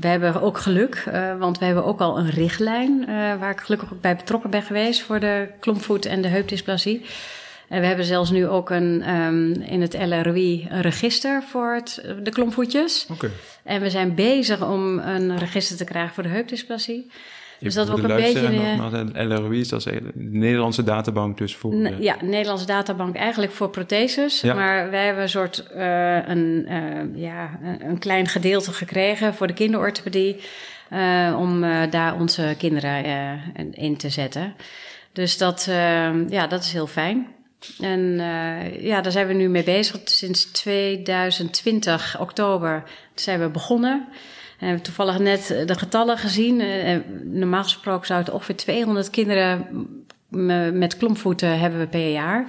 we 0.00 0.06
hebben 0.06 0.42
ook 0.42 0.58
geluk, 0.58 1.04
uh, 1.08 1.38
want 1.38 1.58
we 1.58 1.64
hebben 1.64 1.84
ook 1.84 2.00
al 2.00 2.18
een 2.18 2.30
richtlijn, 2.30 3.00
uh, 3.00 3.06
waar 3.08 3.50
ik 3.50 3.60
gelukkig 3.60 3.92
ook 3.92 4.00
bij 4.00 4.16
betrokken 4.16 4.50
ben 4.50 4.62
geweest 4.62 5.02
voor 5.02 5.20
de 5.20 5.48
klompvoet 5.60 6.06
en 6.06 6.22
de 6.22 6.28
heupdysplasie. 6.28 7.04
En 7.68 7.80
we 7.80 7.86
hebben 7.86 8.04
zelfs 8.04 8.30
nu 8.30 8.46
ook 8.46 8.70
een, 8.70 9.14
um, 9.14 9.52
in 9.52 9.80
het 9.80 9.94
LROI 9.94 10.66
een 10.70 10.80
register 10.80 11.42
voor 11.42 11.74
het, 11.74 12.04
de 12.22 12.30
klompvoetjes. 12.30 13.06
Okay. 13.10 13.30
En 13.62 13.80
we 13.80 13.90
zijn 13.90 14.14
bezig 14.14 14.62
om 14.68 14.98
een 14.98 15.38
register 15.38 15.76
te 15.76 15.84
krijgen 15.84 16.14
voor 16.14 16.22
de 16.22 16.28
heupdysplasie. 16.28 17.10
Dus 17.60 17.74
dat 17.74 17.86
we 17.86 17.92
ook 17.92 17.98
een 17.98 18.16
beetje... 18.16 18.46
eh, 18.46 18.50
nogmaals, 18.78 19.12
de 19.12 19.24
LROI's, 19.24 19.68
dat 19.68 19.78
is 19.78 19.92
de 19.92 20.10
Nederlandse 20.14 20.82
databank 20.82 21.38
dus 21.38 21.56
voor... 21.56 21.74
Ne- 21.74 21.90
eh, 21.90 21.98
Ja, 22.00 22.16
Nederlandse 22.22 22.66
databank 22.66 23.16
eigenlijk 23.16 23.52
voor 23.52 23.70
protheses. 23.70 24.40
Ja. 24.40 24.54
Maar 24.54 24.90
wij 24.90 25.04
hebben 25.04 25.22
een 25.22 25.28
soort 25.28 25.66
eh, 25.72 26.28
een, 26.28 26.64
eh, 26.68 27.22
ja, 27.22 27.58
een 27.80 27.98
klein 27.98 28.26
gedeelte 28.26 28.72
gekregen 28.72 29.34
voor 29.34 29.46
de 29.46 29.52
kinderorthopedie. 29.52 30.36
eh, 30.88 31.36
om 31.38 31.64
eh, 31.64 31.90
daar 31.90 32.14
onze 32.20 32.54
kinderen 32.58 33.04
eh, 33.04 33.64
in 33.84 33.96
te 33.96 34.08
zetten. 34.08 34.54
Dus 35.12 35.38
dat, 35.38 35.66
eh, 35.68 36.28
ja, 36.28 36.46
dat 36.46 36.62
is 36.64 36.72
heel 36.72 36.86
fijn. 36.86 37.26
En 37.80 38.16
eh, 38.20 38.82
ja, 38.84 39.00
daar 39.00 39.12
zijn 39.12 39.26
we 39.26 39.32
nu 39.32 39.48
mee 39.48 39.64
bezig. 39.64 40.00
Sinds 40.04 40.44
2020, 40.52 42.16
oktober, 42.20 42.82
zijn 43.14 43.40
we 43.40 43.48
begonnen. 43.48 44.04
We 44.58 44.66
hebben 44.66 44.82
toevallig 44.82 45.18
net 45.18 45.46
de 45.66 45.78
getallen 45.78 46.18
gezien. 46.18 46.60
Eh, 46.60 46.96
normaal 47.24 47.62
gesproken 47.62 48.06
zouden 48.06 48.34
ongeveer 48.34 48.56
200 48.56 49.10
kinderen 49.10 49.66
met 50.78 50.96
klompvoeten 50.96 51.58
hebben 51.58 51.80
we 51.80 51.86
per 51.86 52.10
jaar. 52.10 52.46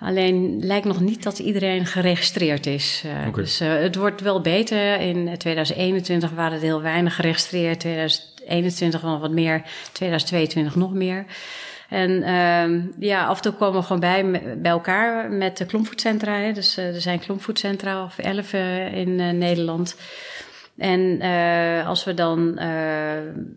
Alleen 0.00 0.58
lijkt 0.60 0.86
nog 0.86 1.00
niet 1.00 1.22
dat 1.22 1.38
iedereen 1.38 1.86
geregistreerd 1.86 2.66
is. 2.66 3.02
Eh. 3.04 3.34
Dus 3.34 3.60
eh, 3.60 3.74
het 3.74 3.96
wordt 3.96 4.20
wel 4.20 4.40
beter. 4.40 5.00
In 5.00 5.38
2021 5.38 6.30
waren 6.30 6.56
er 6.56 6.64
heel 6.64 6.82
weinig 6.82 7.14
geregistreerd. 7.14 7.80
2021 7.80 9.00
wel 9.00 9.20
wat 9.20 9.30
meer. 9.30 9.62
2022 9.92 10.74
nog 10.74 10.92
meer. 10.92 11.26
En 11.88 12.22
ehm, 12.22 12.80
ja, 12.98 13.26
af 13.26 13.36
en 13.36 13.42
toe 13.42 13.52
komen 13.52 13.80
we 13.80 13.86
gewoon 13.86 14.00
bij, 14.00 14.24
bij 14.58 14.70
elkaar 14.70 15.30
met 15.30 15.56
de 15.56 15.66
klompvoetcentra. 15.66 16.38
Hè. 16.38 16.52
Dus 16.52 16.76
eh, 16.76 16.94
er 16.94 17.00
zijn 17.00 17.18
klompvoetcentra 17.18 18.04
of 18.04 18.18
elf 18.18 18.52
eh, 18.52 18.94
in 18.94 19.20
eh, 19.20 19.30
Nederland. 19.30 19.96
En 20.76 21.20
eh, 21.20 21.86
als 21.88 22.04
we 22.04 22.14
dan 22.14 22.58
eh, 22.58 22.68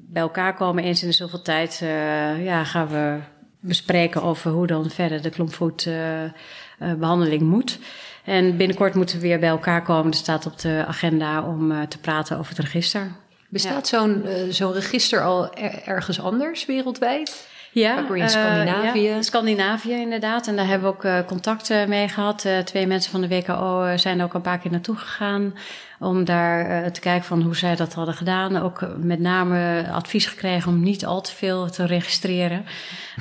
bij 0.07 0.21
elkaar 0.21 0.53
komen 0.55 0.83
eens 0.83 1.01
in 1.01 1.07
de 1.09 1.13
zoveel 1.15 1.41
tijd, 1.41 1.79
eh, 1.81 2.45
ja, 2.45 2.63
gaan 2.63 2.88
we 2.88 3.17
bespreken 3.59 4.23
over 4.23 4.51
hoe 4.51 4.67
dan 4.67 4.89
verder 4.89 5.21
de 5.21 5.29
klompvoetbehandeling 5.29 7.41
moet. 7.41 7.79
En 8.23 8.57
binnenkort 8.57 8.93
moeten 8.95 9.15
we 9.15 9.21
weer 9.21 9.39
bij 9.39 9.49
elkaar 9.49 9.83
komen. 9.83 10.11
Er 10.11 10.17
staat 10.17 10.45
op 10.45 10.59
de 10.59 10.83
agenda 10.88 11.43
om 11.43 11.88
te 11.88 11.99
praten 11.99 12.38
over 12.38 12.55
het 12.55 12.59
register. 12.65 13.11
Bestaat 13.49 13.88
zo'n 13.88 14.23
zo'n 14.49 14.73
register 14.73 15.23
al 15.23 15.53
er- 15.53 15.81
ergens 15.85 16.21
anders 16.21 16.65
wereldwijd? 16.65 17.47
Ja, 17.71 18.07
in 18.13 18.29
Scandinavië. 18.29 18.99
ja, 19.01 19.21
Scandinavië 19.21 19.91
inderdaad. 19.93 20.47
En 20.47 20.55
daar 20.55 20.67
hebben 20.67 20.89
we 20.89 20.95
ook 20.95 21.03
eh, 21.03 21.19
contacten 21.25 21.89
mee 21.89 22.07
gehad. 22.07 22.45
Eh, 22.45 22.57
twee 22.57 22.88
mensen 22.88 23.11
van 23.11 23.21
de 23.21 23.27
WKO 23.27 23.97
zijn 23.97 24.19
er 24.19 24.25
ook 24.25 24.33
een 24.33 24.41
paar 24.41 24.59
keer 24.59 24.71
naartoe 24.71 24.95
gegaan. 24.95 25.53
Om 25.99 26.25
daar 26.25 26.65
eh, 26.65 26.91
te 26.91 26.99
kijken 26.99 27.25
van 27.25 27.41
hoe 27.41 27.55
zij 27.55 27.75
dat 27.75 27.93
hadden 27.93 28.15
gedaan. 28.15 28.57
Ook 28.57 28.81
eh, 28.81 28.89
met 28.97 29.19
name 29.19 29.89
advies 29.91 30.25
gekregen 30.25 30.71
om 30.71 30.83
niet 30.83 31.05
al 31.05 31.21
te 31.21 31.35
veel 31.35 31.69
te 31.69 31.85
registreren. 31.85 32.65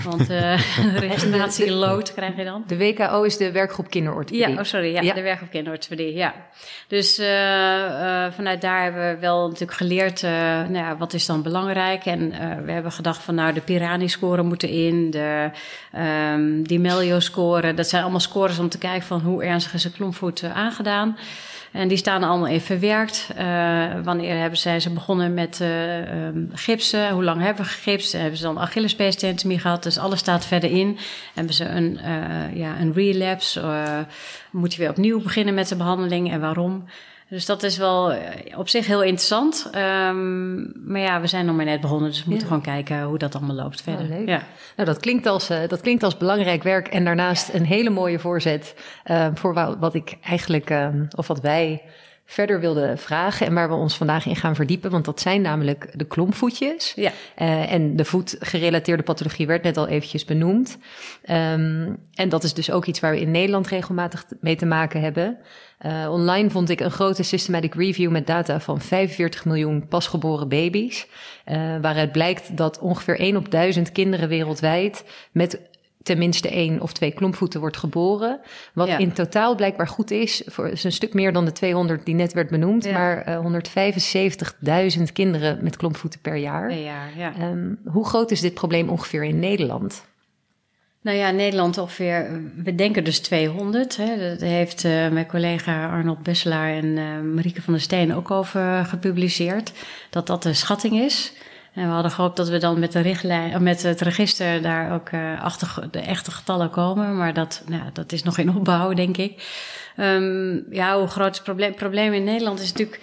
Want 0.04 0.30
eh 0.30 0.61
registratielood 1.08 2.14
krijg 2.14 2.37
je 2.37 2.44
dan. 2.44 2.64
De 2.66 2.76
WKO 2.76 3.23
is 3.23 3.37
de 3.37 3.52
werkgroep 3.52 3.90
kinderorthopedie. 3.90 4.49
Ja, 4.49 4.58
oh 4.58 4.64
sorry, 4.64 4.92
ja, 4.92 5.00
Ja. 5.00 5.14
de 5.14 5.23
werk 5.23 5.42
op 5.42 5.50
kinderorthopedie, 5.50 6.14
ja. 6.14 6.35
Dus 6.87 7.14
vanuit 8.35 8.61
daar 8.61 8.82
hebben 8.82 9.14
we 9.14 9.20
wel 9.20 9.44
natuurlijk 9.44 9.78
geleerd, 9.78 10.23
nou 10.23 10.73
ja, 10.75 10.97
wat 10.97 11.12
is 11.12 11.26
dan 11.26 11.42
belangrijk? 11.42 12.04
En 12.04 12.30
we 12.64 12.73
hebben 12.73 12.92
gedacht 12.92 13.23
van, 13.23 13.35
nou, 13.35 13.52
de 13.52 13.61
Pirani-score 13.61 14.42
moeten 14.42 14.68
in, 14.68 15.11
de 15.11 15.50
ehm 15.92 16.62
Dimelio-score. 16.62 17.75
Dat 17.75 17.88
zijn 17.88 18.02
allemaal 18.02 18.20
scores 18.20 18.58
om 18.58 18.68
te 18.68 18.78
kijken 18.78 19.06
van 19.06 19.20
hoe 19.20 19.44
ernstig 19.44 19.75
is 19.75 19.85
een 19.85 19.92
klompvoet 19.92 20.44
aangedaan. 20.44 21.16
En 21.78 21.88
die 21.88 21.97
staan 21.97 22.23
allemaal 22.23 22.49
in 22.49 22.61
verwerkt. 22.61 23.30
Eh, 23.37 23.47
wanneer 24.02 24.37
hebben 24.37 24.58
zij 24.58 24.80
ze 24.80 24.90
begonnen 24.90 25.35
met 25.35 25.61
eh, 25.61 26.26
ehm, 26.26 26.44
gipsen? 26.52 27.11
Hoe 27.11 27.25
lang 27.25 27.40
hebben 27.40 27.64
we 27.64 27.70
gegipst? 27.70 28.12
Hebben 28.12 28.37
ze 28.37 28.42
dan 28.42 28.58
Achillespeestentomie 28.58 29.58
gehad? 29.58 29.82
Dus 29.82 29.99
alles 29.99 30.18
staat 30.18 30.47
verder 30.47 30.70
in. 30.70 30.99
Hebben 31.35 31.54
ze 31.54 31.64
een, 31.64 31.99
eh, 31.99 32.56
ja, 32.56 32.80
een 32.80 32.92
relapse? 32.92 34.06
Moet 34.50 34.75
je 34.75 34.80
weer 34.80 34.90
opnieuw 34.90 35.23
beginnen 35.23 35.54
met 35.54 35.68
de 35.68 35.76
behandeling 35.76 36.32
en 36.32 36.40
waarom? 36.40 36.85
Dus 37.30 37.47
dat 37.47 37.62
is 37.62 37.76
wel 37.76 38.12
eh, 38.12 38.58
op 38.58 38.68
zich 38.68 38.87
heel 38.87 39.02
interessant. 39.02 39.68
Ehm, 39.73 40.62
maar 40.90 41.00
ja, 41.00 41.20
we 41.20 41.26
zijn 41.26 41.47
nog 41.47 41.56
maar 41.56 41.64
net 41.64 41.80
begonnen, 41.80 42.08
dus 42.11 42.25
we 42.25 42.30
moeten 42.30 42.49
Ja. 42.49 42.54
gewoon 42.54 42.75
kijken 42.75 43.02
hoe 43.02 43.18
dat 43.18 43.35
allemaal 43.35 43.56
loopt 43.56 43.82
verder. 43.82 44.02
Oh, 44.04 44.08
leuk. 44.08 44.28
Ja. 44.28 44.42
Nou, 44.76 44.88
dat 44.88 44.99
klinkt, 45.00 45.26
als, 45.26 45.50
eh, 45.50 45.68
dat 45.68 45.80
klinkt 45.80 46.02
als 46.02 46.16
belangrijk 46.16 46.62
werk 46.62 46.88
en 46.88 47.04
daarnaast 47.04 47.54
een 47.54 47.64
hele 47.64 47.90
mooie 47.90 48.18
voorzet 48.18 48.75
eh, 49.04 49.26
voor 49.35 49.54
wa- 49.54 49.78
wat 49.78 49.94
ik 49.94 50.16
eigenlijk, 50.23 50.70
eh, 50.70 50.88
of 51.16 51.26
wat 51.26 51.40
wij 51.40 51.82
verder 52.30 52.61
wilden 52.61 52.99
vragen 52.99 53.47
en 53.47 53.54
waar 53.54 53.68
we 53.68 53.75
ons 53.75 53.97
vandaag 53.97 54.26
in 54.26 54.37
gaan 54.37 54.54
verdiepen. 54.54 54.90
Want 54.90 55.04
dat 55.04 55.21
zijn 55.21 55.41
namelijk 55.41 55.88
de 55.93 56.04
klompvoetjes. 56.04 56.93
Ja. 56.97 57.12
Eh, 57.34 57.73
en 57.73 57.97
de 57.97 58.04
voetgerelateerde 58.04 59.02
pathologie 59.02 59.47
werd 59.47 59.62
net 59.62 59.76
al 59.76 59.88
eventjes 59.88 60.25
benoemd. 60.25 60.78
Ehm, 61.25 61.93
en 62.14 62.28
dat 62.28 62.45
is 62.45 62.54
dus 62.54 62.71
ook 62.71 62.86
iets 62.86 63.00
waar 63.00 63.12
we 63.12 63.21
in 63.21 63.30
Nederland 63.30 63.67
regelmatig 63.69 64.25
mee 64.41 64.56
te 64.56 64.67
maken 64.67 65.00
hebben. 65.00 65.38
Eh, 65.78 66.08
online 66.10 66.50
vond 66.50 66.71
ik 66.71 66.80
een 66.80 66.91
grote 66.91 67.23
systematic 67.23 67.75
review 67.75 68.10
met 68.10 68.26
data 68.26 68.60
van 68.60 68.80
45 68.80 69.45
miljoen 69.45 69.88
pasgeboren 69.88 70.49
baby's. 70.49 71.06
eh, 71.45 71.56
waaruit 71.80 72.12
blijkt 72.12 72.56
dat 72.56 72.78
ongeveer 72.78 73.21
1 73.21 73.36
op 73.36 73.50
1000 73.50 73.93
kinderen 73.93 74.28
wereldwijd 74.28 75.04
met 75.32 75.60
tenminste 76.08 76.49
één 76.49 76.80
of 76.80 76.92
twee 76.92 77.12
klompvoeten 77.12 77.60
wordt 77.60 77.76
geboren. 77.76 78.40
Wat 78.73 78.88
Ja. 78.88 78.99
in 78.99 79.12
totaal 79.12 79.54
blijkbaar 79.54 79.88
goed 79.88 80.10
is. 80.10 80.42
Voor, 80.47 80.68
is 80.68 80.84
een 80.84 80.92
stuk 80.92 81.14
meer 81.14 81.32
dan 81.32 81.44
de 81.44 81.52
200 81.52 82.04
die 82.04 82.14
net 82.14 82.32
werd 82.32 82.50
benoemd. 82.50 82.84
Ja. 82.84 82.92
Maar 82.92 83.23
eh, 83.23 83.38
175.000 84.99 85.12
kinderen 85.12 85.58
met 85.62 85.76
klompvoeten 85.76 86.21
per 86.21 86.36
jaar. 86.36 86.68
Per 86.68 86.82
jaar, 86.82 87.10
ja. 87.16 87.32
Ehm, 87.38 87.75
hoe 87.84 88.06
groot 88.06 88.30
is 88.30 88.40
dit 88.40 88.54
probleem 88.54 88.88
ongeveer 88.88 89.25
in 89.25 89.38
Nederland? 89.38 90.04
Nou 91.02 91.16
ja, 91.16 91.30
Nederland 91.30 91.78
ongeveer, 91.78 92.40
we 92.64 92.75
denken 92.75 93.04
dus 93.04 93.18
200. 93.18 93.97
Hè. 93.97 94.30
Dat 94.30 94.40
heeft 94.40 94.84
eh, 94.84 95.08
mijn 95.08 95.26
collega 95.26 95.90
Arnold 95.90 96.23
Besselaar 96.23 96.71
en 96.71 96.99
eh, 96.99 97.04
Marieke 97.34 97.62
van 97.62 97.73
der 97.73 97.82
Steen 97.82 98.14
ook 98.14 98.30
over 98.30 98.84
gepubliceerd. 98.84 99.73
Dat 100.10 100.26
dat 100.26 100.42
de 100.42 100.52
schatting 100.54 101.00
is. 101.00 101.32
En 101.78 101.86
we 101.86 101.93
hadden 101.93 102.10
gehoopt 102.10 102.36
dat 102.36 102.49
we 102.49 102.58
dan 102.58 102.78
met, 102.78 102.93
de 102.93 103.00
richtlijn, 103.00 103.52
eh, 103.52 103.60
met 103.60 103.82
het 103.82 104.00
register 104.00 104.62
daar 104.62 104.93
ook 104.93 105.08
eh, 105.08 105.43
achter 105.43 105.88
de 105.91 106.00
echte 106.00 106.30
getallen 106.30 106.71
komen. 106.71 107.17
Maar 107.17 107.34
dat, 107.34 107.62
nou, 107.67 107.82
dat 107.93 108.12
is 108.12 108.23
nog 108.23 108.38
in 108.38 108.56
opbouw, 108.56 108.93
denk 108.93 109.17
ik. 109.17 109.43
Ehm, 109.97 110.75
ja, 110.75 111.06
het 111.17 111.41
probleem? 111.43 111.75
Probleem 111.75 112.12
in 112.12 112.25
Nederland 112.25 112.60
is 112.60 112.73
natuurlijk 112.73 113.00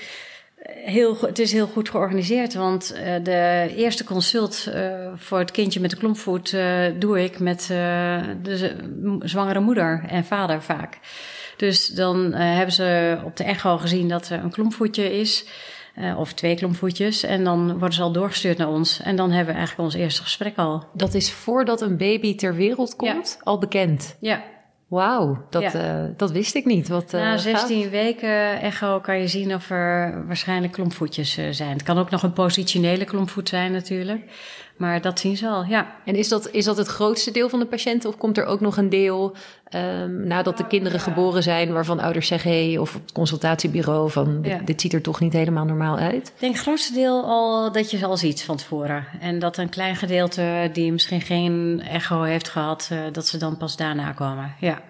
heel, 0.67 1.15
go- 1.15 1.27
het 1.27 1.39
is 1.39 1.51
heel 1.51 1.67
goed 1.67 1.89
georganiseerd. 1.89 2.53
Want 2.53 2.93
eh, 2.93 3.13
de 3.23 3.73
eerste 3.75 4.03
consult 4.03 4.67
eh, 4.73 4.89
voor 5.15 5.39
het 5.39 5.51
kindje 5.51 5.79
met 5.79 5.89
de 5.89 5.97
klompvoet 5.97 6.53
eh, 6.53 6.85
doe 6.99 7.23
ik 7.23 7.39
met 7.39 7.61
eh, 7.61 8.19
de 8.41 8.75
zwangere 9.19 9.59
moeder 9.59 10.03
en 10.07 10.25
vader 10.25 10.61
vaak. 10.61 10.99
Dus 11.57 11.88
dan 11.88 12.33
eh, 12.33 12.55
hebben 12.55 12.73
ze 12.73 13.17
op 13.23 13.38
de 13.38 13.43
echo 13.43 13.77
gezien 13.77 14.09
dat 14.09 14.29
er 14.29 14.43
een 14.43 14.51
klompvoetje 14.51 15.19
is. 15.19 15.45
Eh, 15.95 16.19
of 16.19 16.34
twee 16.34 16.55
klompvoetjes. 16.55 17.23
En 17.23 17.43
dan 17.43 17.71
worden 17.71 17.93
ze 17.93 18.01
al 18.01 18.12
doorgestuurd 18.12 18.58
naar 18.58 18.69
ons. 18.69 18.99
En 19.01 19.15
dan 19.15 19.31
hebben 19.31 19.53
we 19.53 19.60
eigenlijk 19.60 19.89
ons 19.89 19.99
eerste 20.01 20.21
gesprek 20.21 20.58
al. 20.58 20.84
Dat 20.93 21.13
is 21.13 21.31
voordat 21.31 21.81
een 21.81 21.97
baby 21.97 22.36
ter 22.36 22.55
wereld 22.55 22.95
komt 22.95 23.39
al 23.43 23.58
bekend. 23.58 24.17
Ja, 24.19 24.43
Wauw, 24.88 25.45
dat, 25.49 25.62
Ja. 25.62 25.71
eh, 25.73 26.10
dat 26.17 26.31
wist 26.31 26.55
ik 26.55 26.65
niet. 26.65 26.88
Wat, 26.88 27.13
eh, 27.13 27.19
Na 27.21 27.31
gaaf. 27.31 27.41
16 27.41 27.89
weken 27.89 28.62
echo 28.62 28.99
kan 28.99 29.19
je 29.19 29.27
zien 29.27 29.53
of 29.53 29.69
er 29.69 30.23
waarschijnlijk 30.27 30.73
klompvoetjes 30.73 31.38
eh, 31.38 31.45
zijn. 31.51 31.71
Het 31.71 31.84
kan 31.84 31.97
ook 31.97 32.10
nog 32.10 32.23
een 32.23 32.34
positionele 32.34 33.05
klompvoet 33.05 33.49
zijn 33.49 33.71
natuurlijk. 33.71 34.21
Maar 34.77 35.01
dat 35.01 35.19
zien 35.19 35.38
ze 35.38 35.47
al, 35.47 35.63
ja. 35.63 35.95
En 36.05 36.15
is 36.15 36.27
dat, 36.27 36.49
is 36.51 36.65
dat 36.65 36.77
het 36.77 36.88
grootste 36.88 37.31
deel 37.31 37.49
van 37.49 37.59
de 37.59 37.65
patiënten? 37.65 38.09
Of 38.09 38.17
komt 38.17 38.38
er 38.38 38.45
ook 38.45 38.59
nog 38.59 38.77
een 38.77 38.89
deel 38.89 39.35
ehm, 39.65 40.27
nadat 40.27 40.57
de 40.57 40.67
kinderen 40.67 40.99
geboren 40.99 41.43
zijn... 41.43 41.73
waarvan 41.73 41.99
ouders 41.99 42.27
zeggen, 42.27 42.51
hey, 42.51 42.77
of 42.77 42.95
op 42.95 43.01
het 43.01 43.11
consultatiebureau... 43.11 44.11
van 44.11 44.41
dit, 44.41 44.51
Ja. 44.51 44.59
dit 44.65 44.81
ziet 44.81 44.93
er 44.93 45.01
toch 45.01 45.19
niet 45.19 45.33
helemaal 45.33 45.65
normaal 45.65 45.97
uit? 45.97 46.27
Ik 46.27 46.39
denk 46.39 46.53
het 46.53 46.61
grootste 46.61 46.93
deel 46.93 47.23
al 47.23 47.71
dat 47.71 47.91
je 47.91 47.97
ze 47.97 48.05
al 48.05 48.17
ziet 48.17 48.43
van 48.43 48.57
tevoren. 48.57 49.05
En 49.19 49.39
dat 49.39 49.57
een 49.57 49.69
klein 49.69 49.95
gedeelte 49.95 50.69
die 50.73 50.91
misschien 50.91 51.21
geen 51.21 51.81
echo 51.89 52.21
heeft 52.21 52.49
gehad... 52.49 52.88
eh, 52.91 52.97
dat 53.11 53.27
ze 53.27 53.38
dan 53.38 53.57
pas 53.57 53.77
daarna 53.77 54.11
komen, 54.11 54.55
ja. 54.59 54.81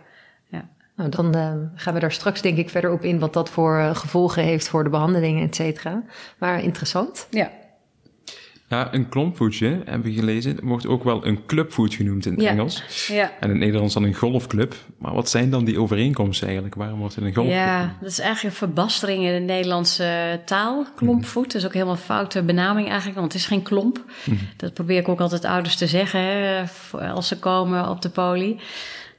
Nou, 0.97 1.09
dan 1.09 1.35
eh, 1.35 1.53
gaan 1.75 1.93
we 1.93 1.99
daar 1.99 2.11
straks 2.11 2.41
denk 2.41 2.57
ik 2.57 2.69
verder 2.69 2.91
op 2.91 3.03
in... 3.03 3.19
wat 3.19 3.33
dat 3.33 3.49
voor 3.49 3.77
eh, 3.77 3.95
gevolgen 3.95 4.43
heeft 4.43 4.67
voor 4.69 4.83
de 4.83 4.89
behandelingen, 4.89 5.47
et 5.47 5.55
cetera. 5.55 6.03
Maar 6.37 6.63
interessant. 6.63 7.27
Ja, 7.29 7.51
Ja, 8.67 8.93
een 8.93 9.09
klompvoetje, 9.09 9.81
hebben 9.85 10.09
we 10.11 10.17
gelezen, 10.17 10.57
wordt 10.63 10.87
ook 10.87 11.03
wel 11.03 11.25
een 11.25 11.45
clubvoet 11.45 11.93
genoemd 11.93 12.25
in 12.25 12.33
het 12.33 12.41
Ja. 12.41 12.49
Engels. 12.49 13.07
ja. 13.07 13.23
En 13.39 13.41
in 13.41 13.49
het 13.49 13.57
Nederlands 13.57 13.93
dan 13.93 14.03
een 14.03 14.13
golfclub. 14.13 14.75
Maar 14.97 15.13
wat 15.13 15.29
zijn 15.29 15.49
dan 15.49 15.65
die 15.65 15.79
overeenkomsten 15.79 16.45
eigenlijk? 16.45 16.75
Waarom 16.75 16.99
wordt 16.99 17.15
het 17.15 17.23
een 17.23 17.33
golfclub? 17.33 17.57
Ja, 17.57 17.95
dat 18.01 18.09
is 18.09 18.19
eigenlijk 18.19 18.53
een 18.53 18.67
verbastering 18.67 19.23
in 19.25 19.33
de 19.33 19.53
Nederlandse 19.53 20.41
taal. 20.45 20.85
Klompvoet, 20.95 21.45
dat 21.51 21.55
is 21.61 21.65
ook 21.65 21.73
helemaal 21.73 21.93
een 21.93 21.99
foute 21.99 22.43
benaming 22.43 22.87
eigenlijk, 22.87 23.19
want 23.19 23.33
het 23.33 23.41
is 23.41 23.47
geen 23.47 23.61
klomp. 23.61 24.03
Dat 24.57 24.73
probeer 24.73 24.99
ik 24.99 25.07
ook 25.09 25.21
altijd 25.21 25.45
ouders 25.45 25.75
te 25.75 25.87
zeggen 25.87 26.19
hè, 26.19 26.63
als 27.11 27.27
ze 27.27 27.39
komen 27.39 27.89
op 27.89 28.01
de 28.01 28.09
poli. 28.09 28.59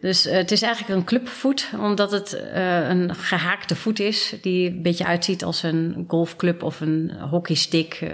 Dus 0.00 0.26
uh, 0.26 0.32
het 0.32 0.50
is 0.52 0.62
eigenlijk 0.62 0.94
een 0.94 1.04
clubvoet, 1.04 1.70
omdat 1.80 2.10
het 2.10 2.40
uh, 2.54 2.88
een 2.88 3.14
gehaakte 3.14 3.76
voet 3.76 4.00
is, 4.00 4.34
die 4.42 4.70
een 4.70 4.82
beetje 4.82 5.06
uitziet 5.06 5.44
als 5.44 5.62
een 5.62 6.04
golfclub 6.08 6.62
of 6.62 6.80
een 6.80 7.12
hockeystick. 7.30 8.00
Uh, 8.02 8.10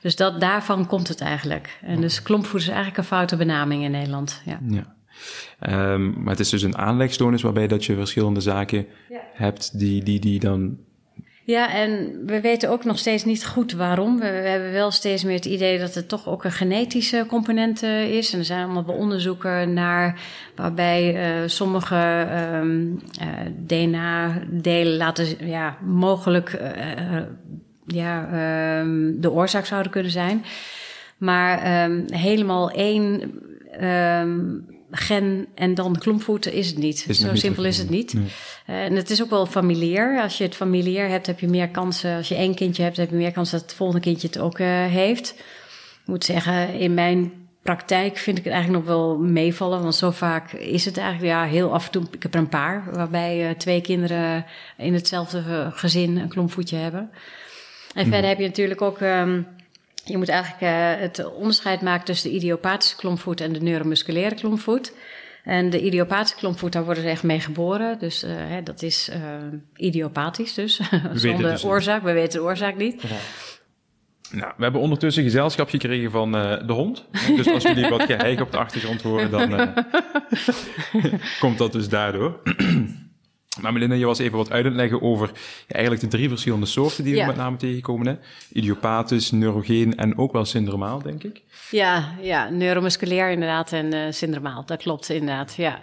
dus 0.00 0.16
dat, 0.16 0.40
daarvan 0.40 0.86
komt 0.86 1.08
het 1.08 1.20
eigenlijk. 1.20 1.78
En 1.82 2.00
dus 2.00 2.22
klompvoet 2.22 2.60
is 2.60 2.68
eigenlijk 2.68 2.98
een 2.98 3.04
foute 3.04 3.36
benaming 3.36 3.84
in 3.84 3.90
Nederland. 3.90 4.42
Ja. 4.44 4.60
ja. 4.68 4.94
Um, 5.92 6.14
maar 6.22 6.30
het 6.30 6.40
is 6.40 6.48
dus 6.48 6.62
een 6.62 6.78
aanlegstoornis 6.78 7.42
waarbij 7.42 7.66
dat 7.66 7.84
je 7.84 7.94
verschillende 7.94 8.40
zaken 8.40 8.86
ja. 9.08 9.20
hebt 9.32 9.78
die, 9.78 10.02
die, 10.02 10.20
die 10.20 10.40
dan 10.40 10.78
ja, 11.46 11.72
en 11.72 12.22
we 12.26 12.40
weten 12.40 12.70
ook 12.70 12.84
nog 12.84 12.98
steeds 12.98 13.24
niet 13.24 13.46
goed 13.46 13.72
waarom. 13.72 14.18
We, 14.18 14.26
hebben 14.26 14.72
wel 14.72 14.90
steeds 14.90 15.24
meer 15.24 15.34
het 15.34 15.44
idee 15.44 15.78
dat 15.78 15.94
het 15.94 16.08
toch 16.08 16.28
ook 16.28 16.44
een 16.44 16.52
genetische 16.52 17.24
component 17.28 17.82
uh, 17.82 18.16
is. 18.16 18.32
En 18.32 18.38
er 18.38 18.44
zijn 18.44 18.64
allemaal 18.64 18.96
onderzoeken 18.96 19.72
naar 19.72 20.20
waarbij 20.56 21.14
uh, 21.42 21.48
sommige 21.48 22.26
um, 22.60 23.00
uh, 23.22 23.28
DNA-delen 23.66 24.96
laten 24.96 25.46
ja, 25.48 25.76
mogelijk 25.82 26.60
ja, 27.86 28.28
um, 28.80 29.20
de 29.20 29.30
oorzaak 29.30 29.66
zouden 29.66 29.92
kunnen 29.92 30.12
zijn. 30.12 30.44
Maar 31.18 31.84
um, 31.84 32.04
helemaal 32.06 32.70
één 32.70 33.32
gen 34.96 35.46
en 35.54 35.74
dan 35.74 35.98
klompvoeten 35.98 36.52
is 36.52 36.66
het 36.66 36.78
niet. 36.78 37.06
Zo 37.10 37.34
simpel 37.34 37.64
is 37.64 37.78
het 37.78 37.90
niet. 37.90 38.14
Eh, 38.66 38.84
en 38.84 38.96
het 38.96 39.10
is 39.10 39.22
ook 39.22 39.30
wel 39.30 39.46
familier. 39.46 40.20
Als 40.22 40.38
je 40.38 40.44
het 40.44 40.54
familier 40.54 41.08
hebt, 41.08 41.26
heb 41.26 41.40
je 41.40 41.48
meer 41.48 41.68
kansen. 41.68 42.16
Als 42.16 42.28
je 42.28 42.34
één 42.34 42.54
kindje 42.54 42.82
hebt, 42.82 42.96
heb 42.96 43.10
je 43.10 43.16
meer 43.16 43.32
kans 43.32 43.50
dat 43.50 43.60
het 43.60 43.74
volgende 43.74 44.02
kindje 44.02 44.26
het 44.26 44.38
ook 44.38 44.58
uh, 44.58 44.66
heeft. 44.86 45.34
Ik 46.00 46.06
moet 46.06 46.24
zeggen, 46.24 46.74
in 46.74 46.94
mijn 46.94 47.32
praktijk 47.62 48.16
vind 48.16 48.38
ik 48.38 48.44
het 48.44 48.52
eigenlijk 48.52 48.84
nog 48.84 48.94
wel 48.94 49.18
meevallen. 49.18 49.82
Want 49.82 49.94
zo 49.94 50.10
vaak 50.10 50.52
is 50.52 50.84
het 50.84 50.96
eigenlijk, 50.96 51.32
ja, 51.32 51.44
heel 51.44 51.72
af 51.72 51.86
en 51.86 51.92
toe. 51.92 52.04
Ik 52.10 52.22
heb 52.22 52.34
er 52.34 52.40
een 52.40 52.48
paar, 52.48 52.84
waarbij 52.92 53.48
uh, 53.48 53.50
twee 53.50 53.80
kinderen 53.80 54.44
in 54.76 54.94
hetzelfde 54.94 55.70
gezin 55.74 56.16
een 56.16 56.28
klompvoetje 56.28 56.76
hebben. 56.76 57.10
En 57.94 58.02
hmm. 58.02 58.12
verder 58.12 58.28
heb 58.28 58.38
je 58.38 58.46
natuurlijk 58.46 58.82
ook. 58.82 59.00
Um, 59.00 59.46
je 60.04 60.16
moet 60.16 60.28
eigenlijk 60.28 60.62
uh, 60.62 61.00
het 61.00 61.32
onderscheid 61.32 61.80
maken 61.80 62.04
tussen 62.04 62.30
de 62.30 62.36
idiopathische 62.36 62.96
klompvoet 62.96 63.40
en 63.40 63.52
de 63.52 63.60
neuromusculaire 63.60 64.34
klompvoet. 64.34 64.92
En 65.44 65.70
de 65.70 65.80
idiopathische 65.80 66.36
klompvoet, 66.36 66.72
daar 66.72 66.84
worden 66.84 67.02
ze 67.02 67.08
echt 67.08 67.22
mee 67.22 67.40
geboren. 67.40 67.98
Dus 67.98 68.24
uh, 68.24 68.30
hè, 68.36 68.62
dat 68.62 68.82
is 68.82 69.08
uh, 69.10 69.16
idiopathisch 69.76 70.54
dus, 70.54 70.80
zonder 71.14 71.50
dus 71.50 71.64
oorzaak. 71.64 72.02
We 72.02 72.12
weten 72.12 72.38
de 72.38 72.44
oorzaak 72.44 72.76
niet. 72.76 73.02
Ja. 73.02 73.16
Nou, 74.30 74.52
we 74.56 74.62
hebben 74.62 74.80
ondertussen 74.80 75.22
gezelschap 75.22 75.68
gekregen 75.68 76.10
van 76.10 76.36
uh, 76.36 76.66
de 76.66 76.72
hond. 76.72 77.04
Dus 77.36 77.48
als 77.48 77.62
jullie 77.62 77.88
wat 77.88 78.02
geheig 78.02 78.40
op 78.40 78.50
de 78.50 78.58
achtergrond 78.58 79.02
horen, 79.02 79.30
dan 79.30 79.74
komt 81.40 81.58
dat 81.58 81.72
dus 81.72 81.88
daardoor. 81.88 82.40
Maar 83.60 83.72
Melinda, 83.72 83.94
je 83.94 84.06
was 84.06 84.18
even 84.18 84.38
wat 84.38 84.50
uit 84.50 84.72
leggen 84.72 85.02
over 85.02 85.30
ja, 85.66 85.74
eigenlijk 85.74 86.00
de 86.02 86.16
drie 86.16 86.28
verschillende 86.28 86.66
soorten 86.66 87.04
die 87.04 87.14
we 87.14 87.26
met 87.26 87.36
name 87.36 87.56
tegenkomen. 87.56 88.06
Hè? 88.06 88.16
Idiopathisch, 88.52 89.30
neurogeen 89.30 89.96
en 89.96 90.18
ook 90.18 90.32
wel 90.32 90.44
syndromaal, 90.44 91.02
denk 91.02 91.22
ik. 91.22 91.40
Ja, 91.70 92.14
ja 92.20 92.48
neuromusculair 92.48 93.30
inderdaad 93.30 93.72
en 93.72 93.94
uh, 93.94 94.00
syndromaal. 94.10 94.64
Dat 94.66 94.82
klopt 94.82 95.08
inderdaad, 95.08 95.54
ja. 95.54 95.82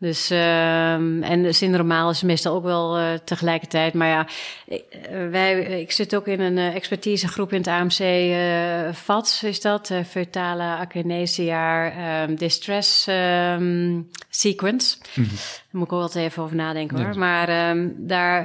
Dus, 0.00 0.30
uh, 0.30 0.92
en 1.30 1.54
syndromaal 1.54 2.10
is 2.10 2.22
meestal 2.22 2.54
ook 2.54 2.62
wel 2.62 2.98
uh, 2.98 3.12
tegelijkertijd. 3.24 3.94
Maar 3.94 4.08
ja, 4.08 4.26
uh, 4.68 5.30
wij, 5.30 5.80
ik 5.80 5.92
zit 5.92 6.14
ook 6.14 6.26
in 6.26 6.40
een 6.40 6.56
uh, 6.56 6.74
expertisegroep 6.74 7.52
in 7.52 7.58
het 7.58 7.68
AMC 7.68 8.00
FATS, 8.94 9.42
is 9.42 9.60
dat? 9.60 9.92
Fetale 10.06 10.62
Akinesia 10.62 11.92
um, 12.22 12.34
Distress 12.34 13.06
um, 13.06 14.08
Sequence. 14.28 14.96
Mm 15.14 15.24
-hmm. 15.24 15.36
Daar 15.36 15.64
moet 15.70 15.86
ik 15.86 15.92
ook 15.92 16.00
altijd 16.02 16.24
even 16.24 16.42
over 16.42 16.56
nadenken 16.56 16.96
hoor. 16.96 17.12
Ja. 17.12 17.18
Maar 17.18 17.70
um, 17.70 17.94
daar, 17.98 18.44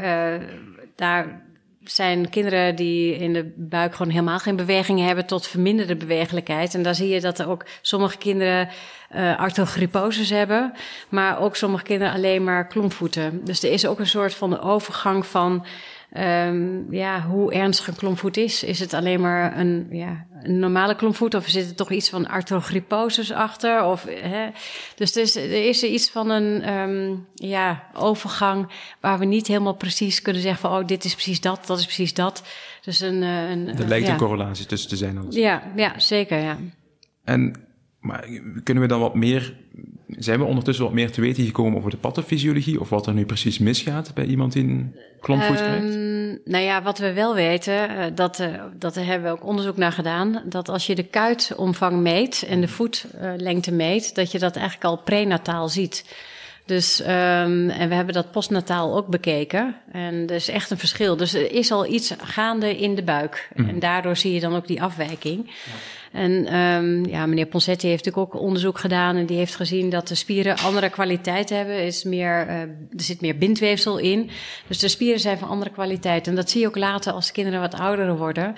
daar 0.96 1.46
zijn 1.84 2.30
kinderen 2.30 2.76
die 2.76 3.18
in 3.18 3.34
de 3.34 3.54
buik 3.56 3.96
gewoon 3.96 4.12
helemaal 4.12 4.40
geen 4.40 4.56
beweging 4.56 5.00
hebben 5.00 5.26
tot 5.26 5.48
verminderde 5.48 5.96
bewegelijkheid. 5.96 6.74
En 6.74 6.84
daar 6.84 6.96
zie 6.96 7.10
je 7.10 7.22
dat 7.22 7.40
er 7.40 7.50
ook 7.50 7.66
sommige 7.82 8.18
kinderen 8.18 8.70
uh, 9.16 10.30
hebben, 10.30 10.74
maar 11.10 11.40
ook 11.40 11.56
sommige 11.56 11.84
kinderen 11.84 12.14
alleen 12.14 12.44
maar 12.44 12.68
klompvoeten. 12.68 13.46
Dus 13.46 13.64
er 13.64 13.72
is 13.72 13.88
ook 13.88 14.00
een 14.00 14.08
soort 14.08 14.34
van 14.34 14.50
de 14.50 14.60
overgang 14.60 15.26
van 15.26 15.66
um, 16.18 16.86
ja, 16.90 17.22
hoe 17.22 17.54
ernstig 17.54 17.88
een 17.88 17.96
klompvoet 17.96 18.38
is. 18.38 18.64
Is 18.64 18.80
het 18.80 18.94
alleen 18.94 19.22
maar 19.22 19.58
een, 19.58 19.88
ja, 19.92 20.26
een 20.44 20.60
normale 20.60 20.96
klompvoet 20.96 21.34
of 21.34 21.48
zit 21.48 21.70
er 21.70 21.76
toch 21.76 21.92
iets 21.92 22.10
van 22.10 22.28
arthrogryposes 22.28 23.32
achter? 23.32 23.84
Of, 23.84 24.06
hè? 24.10 24.48
Dus 24.96 25.16
er 25.16 25.22
is, 25.22 25.36
er 25.36 25.68
is 25.68 25.84
iets 25.84 26.10
van 26.10 26.30
een 26.30 26.74
um, 26.74 27.28
ja, 27.34 27.84
overgang 27.94 28.68
waar 29.00 29.20
we 29.20 29.26
niet 29.26 29.48
helemaal 29.48 29.76
precies 29.76 30.22
kunnen 30.22 30.42
zeggen 30.42 30.70
van 30.70 30.80
oh, 30.80 30.88
dit 30.88 31.04
is 31.04 31.14
precies 31.14 31.42
dat, 31.42 31.66
dat 31.66 31.80
is 31.80 31.86
precies 31.86 32.14
dat. 32.14 32.44
Dus 32.82 33.00
een, 33.00 33.24
eh, 33.24 33.50
een, 33.50 33.78
er 33.78 33.88
lijkt 33.88 34.06
ja. 34.06 34.12
een 34.12 34.20
correlatie 34.20 34.66
tussen 34.66 34.90
te 34.90 34.96
zijn. 34.96 35.18
Alles. 35.18 35.36
Ja, 35.36 35.64
ja, 35.76 36.00
zeker, 36.00 36.40
ja. 36.40 36.58
En 37.24 37.65
maar 38.06 38.28
kunnen 38.64 38.84
we 38.84 38.90
dan 38.90 39.00
wat 39.00 39.16
meer, 39.16 39.54
zijn 40.08 40.40
we 40.40 40.46
ondertussen 40.46 40.86
wat 40.86 40.94
meer 40.94 41.12
te 41.12 41.22
weten 41.22 41.46
gekomen 41.46 41.78
over 41.78 41.90
de 41.90 41.98
pathofysiologie 41.98 42.80
of 42.80 42.90
wat 42.90 43.08
er 43.08 43.14
nu 43.14 43.26
precies 43.26 43.60
misgaat 43.60 44.14
bij 44.14 44.26
iemand 44.26 44.54
die 44.54 44.64
een 44.64 44.96
klompvoet 45.20 45.58
krijgt? 45.58 45.96
Um, 45.96 46.40
nou 46.46 46.64
ja, 46.64 46.82
wat 46.82 46.98
we 46.98 47.14
wel 47.14 47.36
weten, 47.36 47.92
uh, 47.92 48.04
dat, 48.16 48.40
uh, 48.40 48.48
dat 48.80 48.96
hebben 48.96 49.24
we 49.24 49.38
ook 49.38 49.46
onderzoek 49.46 49.78
naar 49.78 49.92
gedaan, 49.92 50.42
dat 50.46 50.70
als 50.70 50.86
je 50.86 50.96
de 50.96 51.04
kuitomvang 51.04 52.02
meet 52.02 52.46
en 52.50 52.62
de 52.62 52.68
voetlengte 52.68 53.72
uh, 53.72 53.78
meet, 53.78 54.16
dat 54.16 54.32
je 54.32 54.40
dat 54.40 54.56
eigenlijk 54.56 54.86
al 54.86 54.98
prenataal 54.98 55.70
ziet. 55.70 56.06
Dus, 56.66 57.00
um, 57.00 57.70
en 57.70 57.90
we 57.90 57.96
hebben 57.96 58.14
dat 58.14 58.32
postnataal 58.32 58.96
ook 58.96 59.08
bekeken. 59.08 59.76
En 59.92 60.14
er 60.14 60.36
is 60.36 60.50
echt 60.50 60.72
een 60.72 60.78
verschil. 60.78 61.18
Dus 61.18 61.34
er 61.34 61.52
is 61.52 61.72
al 61.72 61.86
iets 61.86 62.14
gaande 62.18 62.78
in 62.78 62.96
de 62.96 63.04
buik. 63.04 63.50
Mm. 63.56 63.70
En 63.70 63.80
daardoor 63.80 64.18
zie 64.18 64.34
je 64.34 64.40
dan 64.40 64.56
ook 64.56 64.68
die 64.68 64.82
afwijking. 64.82 65.46
Ja. 65.46 65.52
En 66.16 66.56
um, 66.56 67.06
ja, 67.06 67.26
meneer 67.26 67.46
Ponsetti 67.46 67.88
heeft 67.88 68.06
natuurlijk 68.06 68.34
ook 68.34 68.42
onderzoek 68.42 68.80
gedaan 68.80 69.16
en 69.16 69.26
die 69.26 69.38
heeft 69.38 69.56
gezien 69.56 69.90
dat 69.90 70.08
de 70.08 70.16
spieren 70.16 70.58
andere 70.58 70.90
kwaliteit 70.90 71.50
hebben. 71.50 71.86
Is 71.86 72.04
meer, 72.04 72.48
uh, 72.48 72.62
er 72.62 72.70
zit 72.96 73.22
meer 73.22 73.38
bindweefsel 73.38 73.98
in. 73.98 74.30
Dus 74.68 74.80
de 74.80 74.88
spieren 74.88 75.20
zijn 75.20 75.38
van 75.38 75.48
andere 75.48 75.72
kwaliteit. 75.72 76.28
En 76.28 76.36
dat 76.36 76.50
zie 76.50 76.62
je 76.62 76.68
ook 76.68 76.76
later 76.76 77.14
als 77.14 77.28
de 77.28 77.34
kinderen 77.34 77.60
wat 77.60 77.74
ouder 77.74 78.18
worden. 78.18 78.56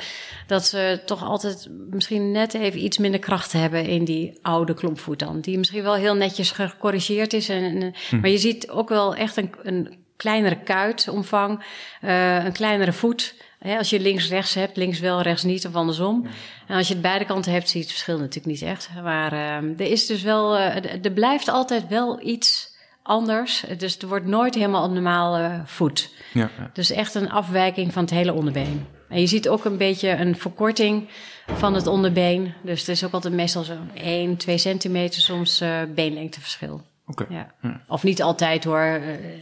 Dat 0.48 0.66
ze 0.66 1.02
toch 1.06 1.24
altijd 1.24 1.68
misschien 1.90 2.32
net 2.32 2.54
even 2.54 2.84
iets 2.84 2.98
minder 2.98 3.20
kracht 3.20 3.52
hebben 3.52 3.86
in 3.86 4.06
die 4.06 4.40
oude 4.42 4.74
klompvoet 4.74 5.20
dan. 5.20 5.42
Die 5.42 5.58
misschien 5.58 5.84
wel 5.84 5.96
heel 5.96 6.16
netjes 6.16 6.52
gecorrigeerd 6.52 7.34
is. 7.34 7.50
En, 7.50 7.64
en 7.64 7.94
hm. 8.10 8.20
Maar 8.20 8.30
je 8.30 8.38
ziet 8.38 8.70
ook 8.70 8.90
wel 8.90 9.16
echt 9.16 9.38
een, 9.38 9.52
een 9.64 10.06
kleinere 10.18 10.58
kuitomvang, 10.58 11.64
uh, 12.02 12.46
een 12.46 12.52
kleinere 12.52 12.94
voet 12.94 13.36
als 13.78 13.90
je 13.90 14.00
links-rechts 14.00 14.54
hebt, 14.54 14.78
links 14.78 15.00
wel, 15.00 15.22
rechts 15.22 15.44
niet 15.44 15.68
of 15.68 15.76
andersom. 15.76 16.28
En 16.68 16.78
als 16.78 16.88
je 16.88 16.94
het 16.94 17.02
beide 17.02 17.26
kanten 17.26 17.52
hebt, 17.52 17.70
zie 17.70 17.80
je 17.80 17.86
het 17.86 17.96
verschil 17.96 18.18
natuurlijk 18.18 18.46
niet 18.46 18.62
echt. 18.62 18.90
Maar 19.04 19.34
uh, 19.34 19.80
er 19.80 19.92
is 19.92 20.06
dus 20.06 20.22
wel, 20.22 20.58
uh, 20.58 21.06
er 21.06 21.12
blijft 21.12 21.48
altijd 21.48 21.88
wel 21.88 22.28
iets 22.28 22.76
anders. 23.04 23.64
Dus 23.78 23.98
er 23.98 24.08
wordt 24.08 24.26
nooit 24.26 24.56
helemaal 24.56 24.92
normaal 24.92 25.40
uh, 25.40 25.60
voet. 25.66 26.10
Ja. 26.34 26.50
Dus 26.74 26.92
echt 26.92 27.16
een 27.16 27.32
afwijking 27.32 27.94
van 27.94 28.02
het 28.02 28.12
hele 28.12 28.34
onderbeen. 28.34 28.86
En 29.10 29.20
je 29.20 29.28
ziet 29.28 29.50
ook 29.50 29.66
een 29.66 29.78
beetje 29.78 30.10
een 30.10 30.36
verkorting 30.36 31.10
van 31.48 31.74
het 31.74 31.88
onderbeen. 31.88 32.54
Dus 32.62 32.80
het 32.80 32.90
is 32.90 33.04
ook 33.04 33.12
altijd 33.12 33.34
meestal 33.34 33.64
zo'n 33.64 33.92
1, 33.94 34.38
2 34.38 34.58
centimeter 34.58 35.22
soms 35.22 35.62
uh, 35.62 35.82
beenlengteverschil. 35.96 36.82
Oké. 37.08 37.22
Okay. 37.24 37.48
Ja. 37.62 37.82
Of 37.88 38.04
niet 38.04 38.22
altijd 38.22 38.64
hoor, 38.64 39.02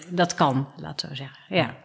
dat 0.09 0.35
kan, 0.35 0.67
laten 0.81 1.09
we 1.09 1.15
zeggen. 1.15 1.37
Ja. 1.49 1.75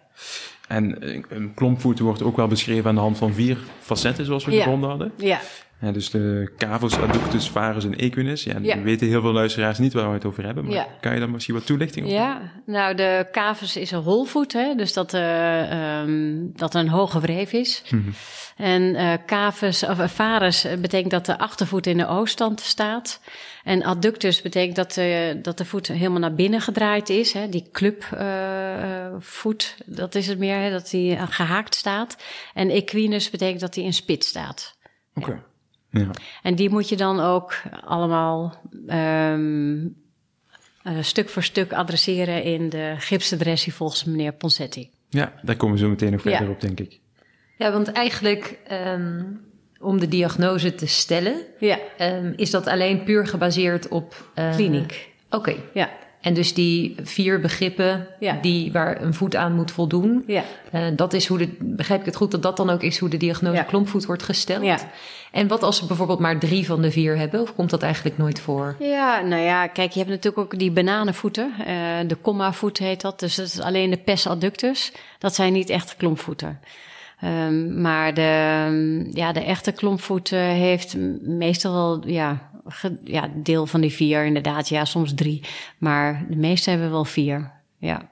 En 0.69 0.97
een 1.37 1.55
klompvoet 1.55 1.99
wordt 1.99 2.23
ook 2.23 2.37
wel 2.37 2.47
beschreven 2.47 2.89
aan 2.89 2.95
de 2.95 3.01
hand 3.01 3.19
van 3.19 3.33
vier 3.33 3.59
facetten, 3.81 4.25
zoals 4.25 4.45
we 4.45 4.53
gevonden 4.53 4.89
hadden. 4.89 5.13
Ja. 5.17 5.41
Ja. 5.81 5.93
dus 5.93 6.11
de 6.11 6.53
cavus, 6.57 6.99
adductus, 6.99 7.51
varus 7.51 7.85
en 7.85 7.97
equinus. 7.97 8.45
Ja, 8.45 8.59
ja. 8.63 8.83
weten 8.83 9.07
heel 9.07 9.21
veel 9.21 9.33
luisteraars 9.33 9.79
niet 9.79 9.93
waar 9.93 10.09
we 10.09 10.15
het 10.15 10.25
over 10.25 10.45
hebben. 10.45 10.65
Maar 10.65 10.75
ja. 10.75 10.87
kan 11.01 11.15
je 11.15 11.19
daar 11.19 11.31
misschien 11.31 11.55
wat 11.55 11.67
toelichting 11.67 12.07
op 12.07 12.13
Ja, 12.13 12.53
nou 12.67 12.95
de 12.95 13.27
cavus 13.33 13.77
is 13.77 13.91
een 13.91 14.03
holvoet, 14.03 14.53
hè, 14.53 14.75
dus 14.75 14.93
dat, 14.93 15.15
uh, 15.15 16.01
um, 16.01 16.53
dat 16.57 16.75
een 16.75 16.89
hoge 16.89 17.21
wreef 17.21 17.53
is. 17.53 17.83
Mm 17.91 18.03
-hmm. 18.03 18.13
En 18.57 18.83
uh, 18.83 19.13
cavus, 19.27 19.83
of 19.83 19.99
uh, 19.99 20.09
varus 20.09 20.67
betekent 20.81 21.11
dat 21.11 21.27
de 21.27 21.39
achtervoet 21.39 21.87
in 21.87 21.97
de 21.97 22.07
O-stand 22.07 22.61
staat. 22.61 23.21
En 23.65 23.83
adductus 23.83 24.43
betekent 24.43 24.77
dat, 24.77 24.97
uh, 24.97 25.35
dat 25.43 25.59
de 25.59 25.65
voet 25.65 25.87
helemaal 25.87 26.19
naar 26.19 26.35
binnen 26.35 26.61
gedraaid 26.61 27.09
is. 27.09 27.33
Hè? 27.33 27.49
Die 27.49 27.69
clubvoet, 27.73 28.07
dat 29.87 30.15
is 30.15 30.27
het 30.27 30.39
meer, 30.39 30.57
hè? 30.57 30.71
dat 30.71 30.91
die 30.91 31.17
gehaakt 31.17 31.75
staat. 31.75 32.17
En 32.55 32.71
equinus 32.71 33.31
betekent 33.31 33.61
dat 33.61 33.75
die 33.75 33.85
in 33.85 33.93
spit 33.93 34.25
staat. 34.25 34.79
Oké. 35.15 35.29
Okay. 35.29 35.43
Ja. 35.91 36.11
En 36.43 36.55
die 36.55 36.71
moet 36.71 36.89
je 36.89 36.97
dan 36.97 37.21
ook 37.21 37.55
allemaal 37.85 38.63
um, 38.89 39.97
uh, 40.85 40.93
stuk 41.01 41.29
voor 41.29 41.43
stuk 41.43 41.73
adresseren 41.73 42.43
in 42.43 42.69
de 42.69 42.95
gipsadressie 42.99 43.75
volgens 43.75 44.05
meneer 44.05 44.33
Ponsetti. 44.33 44.91
Ja, 45.09 45.33
daar 45.43 45.57
komen 45.57 45.77
we 45.77 45.83
zo 45.83 45.89
meteen 45.89 46.13
nog 46.13 46.21
verder 46.21 46.43
ja. 46.43 46.49
op, 46.49 46.61
denk 46.61 46.81
ik. 46.81 47.01
Ja, 47.59 47.73
want 47.73 47.93
eigenlijk 47.93 48.59
um, 48.73 49.41
om 49.81 50.01
de 50.01 50.09
diagnose 50.09 50.75
te 50.75 50.87
stellen, 50.87 51.43
ja. 51.59 51.79
um, 52.01 52.33
is 52.37 52.51
dat 52.51 52.67
alleen 52.67 53.05
puur 53.05 53.27
gebaseerd 53.27 53.89
op... 53.89 54.31
Uh, 54.35 54.55
Kliniek. 54.55 55.13
Oké. 55.31 55.37
Okay. 55.37 55.65
Ja. 55.75 55.91
En 56.21 56.35
dus 56.35 56.55
die 56.55 56.95
vier 57.03 57.41
begrippen 57.41 58.07
Ja. 58.19 58.39
die, 58.43 58.73
waar 58.73 59.03
een 59.03 59.15
voet 59.15 59.37
aan 59.37 59.55
moet 59.55 59.71
voldoen. 59.71 60.25
Ja. 60.27 60.43
eh, 60.71 60.83
dat 60.97 61.13
is 61.13 61.27
hoe 61.27 61.39
de, 61.39 61.49
begrijp 61.59 62.01
ik 62.01 62.07
het 62.07 62.17
goed, 62.17 62.31
dat 62.31 62.43
dat 62.43 62.57
dan 62.57 62.71
ook 62.71 62.83
is 62.83 62.99
hoe 62.99 63.09
de 63.09 63.17
diagnose 63.17 63.57
Ja. 63.57 63.63
klompvoet 63.63 64.07
wordt 64.07 64.23
gesteld? 64.23 64.65
Ja. 64.65 64.79
En 65.33 65.49
wat 65.49 65.63
als 65.63 65.77
ze 65.77 65.87
bijvoorbeeld 65.87 66.19
maar 66.19 66.39
drie 66.39 66.67
van 66.67 66.83
de 66.83 66.91
vier 66.91 67.17
hebben? 67.17 67.41
Of 67.41 67.55
komt 67.55 67.71
dat 67.71 67.83
eigenlijk 67.83 68.19
nooit 68.19 68.41
voor? 68.41 68.77
Ja, 68.79 69.21
nou 69.21 69.43
ja, 69.43 69.67
kijk, 69.67 69.93
je 69.93 69.99
hebt 69.99 70.11
natuurlijk 70.11 70.43
ook 70.53 70.59
die 70.59 70.71
bananenvoeten. 70.71 71.53
eh, 71.67 71.75
de 72.07 72.17
comma-voet 72.21 72.79
heet 72.79 73.01
dat. 73.01 73.21
Dus 73.21 73.35
dat 73.35 73.47
is 73.47 73.61
alleen 73.61 73.91
de 73.91 73.97
pes 73.97 74.27
adductus. 74.27 74.93
Dat 75.19 75.35
zijn 75.35 75.53
niet 75.53 75.71
echte 75.71 75.97
klompvoeten. 75.97 76.61
Ehm, 77.21 77.81
maar 77.81 78.15
de, 78.15 79.11
ja, 79.13 79.33
de 79.33 79.45
echte 79.45 79.73
klompvoet 79.73 80.31
heeft 80.31 80.97
meestal 81.23 81.73
wel 81.73 82.03
ja, 82.07 82.50
ja, 83.05 83.29
deel 83.35 83.67
van 83.67 83.81
die 83.81 83.93
vier, 83.93 84.25
inderdaad. 84.25 84.69
Ja, 84.69 84.85
soms 84.85 85.15
drie. 85.15 85.41
Maar 85.79 86.25
de 86.29 86.37
meeste 86.37 86.71
hebben 86.71 86.91
wel 86.91 87.05
vier. 87.05 87.51
Ja. 87.79 88.09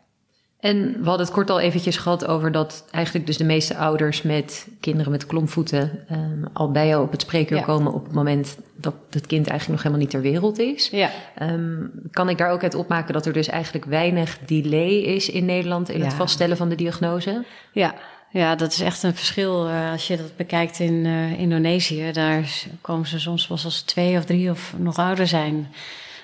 En 0.61 0.93
we 0.93 1.09
hadden 1.09 1.27
het 1.27 1.35
kort 1.35 1.51
al 1.51 1.61
eventjes 1.61 1.97
gehad 1.97 2.27
over 2.27 2.53
dat 2.53 2.89
eigenlijk 2.91 3.27
dus 3.27 3.37
de 3.37 3.45
meeste 3.45 3.77
ouders 3.77 4.23
met 4.23 4.69
kinderen 4.81 5.13
met 5.13 5.27
klompvoeten 5.27 6.05
ehm, 6.09 6.45
al 6.53 6.71
bij 6.71 6.87
jou 6.87 7.05
op 7.05 7.11
het 7.13 7.21
spreekuur 7.21 7.57
Ja. 7.57 7.63
komen 7.63 7.93
op 7.93 8.05
het 8.05 8.15
moment 8.15 8.59
dat 8.77 8.95
het 9.11 9.27
kind 9.27 9.47
eigenlijk 9.47 9.69
nog 9.69 9.79
helemaal 9.83 10.01
niet 10.01 10.11
ter 10.11 10.21
wereld 10.33 10.59
is. 10.59 10.89
Ja. 10.91 11.11
Ehm, 11.35 11.77
kan 12.11 12.29
ik 12.29 12.39
daar 12.39 12.51
ook 12.51 12.63
uit 12.63 12.75
opmaken 12.75 13.13
dat 13.13 13.27
er 13.27 13.33
dus 13.33 13.49
eigenlijk 13.49 13.85
weinig 13.85 14.39
delay 14.47 14.91
is 14.91 15.31
in 15.31 15.45
Nederland 15.45 15.89
in 15.89 16.03
het 16.03 16.15
vaststellen 16.15 16.57
van 16.57 16.69
de 16.69 16.75
diagnose? 16.75 17.45
Ja, 17.73 17.95
ja, 18.31 18.55
dat 18.55 18.73
is 18.73 18.81
echt 18.81 19.03
een 19.03 19.15
verschil. 19.15 19.69
eh, 19.69 19.91
als 19.91 20.07
je 20.07 20.17
dat 20.17 20.37
bekijkt 20.37 20.79
in 20.79 21.07
eh, 21.07 21.41
Indonesië, 21.41 22.11
daar 22.13 22.51
komen 22.81 23.07
ze 23.07 23.19
soms 23.19 23.47
pas 23.47 23.65
als 23.65 23.79
ze 23.79 23.85
twee 23.85 24.17
of 24.19 24.25
drie 24.25 24.51
of 24.51 24.75
nog 24.79 24.97
ouder 24.97 25.27
zijn 25.27 25.69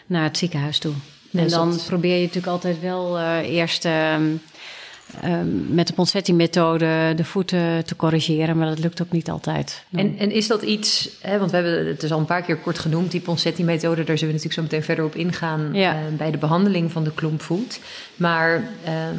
naar 0.07 0.23
het 0.25 0.39
ziekenhuis 0.39 0.79
toe. 0.79 0.93
En 1.33 1.49
dan 1.49 1.71
dat- 1.71 1.87
probeer 1.87 2.15
je 2.15 2.21
natuurlijk 2.21 2.53
altijd 2.53 2.81
wel 2.81 3.19
eh, 3.19 3.39
eerst 3.39 3.85
ehm, 3.85 4.23
ehm, 5.21 5.75
met 5.75 5.87
de 5.87 5.93
Ponseti-methode 5.93 7.13
de 7.17 7.25
voeten 7.25 7.85
te 7.85 7.97
corrigeren, 7.97 8.57
maar 8.59 8.69
dat 8.69 8.79
lukt 8.79 9.03
ook 9.03 9.11
niet 9.13 9.31
altijd. 9.31 9.85
En, 9.93 10.19
en 10.19 10.31
is 10.31 10.47
dat 10.47 10.63
iets, 10.63 11.09
hè, 11.21 11.39
want 11.39 11.51
we 11.51 11.57
hebben 11.57 11.87
het 11.87 12.03
is 12.03 12.13
al 12.13 12.19
een 12.19 12.25
paar 12.25 12.43
keer 12.43 12.57
kort 12.57 12.79
genoemd, 12.79 13.11
die 13.11 13.21
Ponseti-methode, 13.21 14.05
daar 14.05 14.19
zullen 14.19 14.35
we 14.35 14.41
natuurlijk 14.43 14.55
zo 14.55 14.63
meteen 14.63 14.83
verder 14.83 15.05
op 15.05 15.15
ingaan 15.15 15.71
Ja. 15.73 15.97
bij 16.17 16.31
de 16.31 16.39
behandeling 16.39 16.93
van 16.93 17.05
de 17.05 17.13
klompvoet. 17.15 17.81
Maar 18.17 18.69
ehm, 18.85 19.17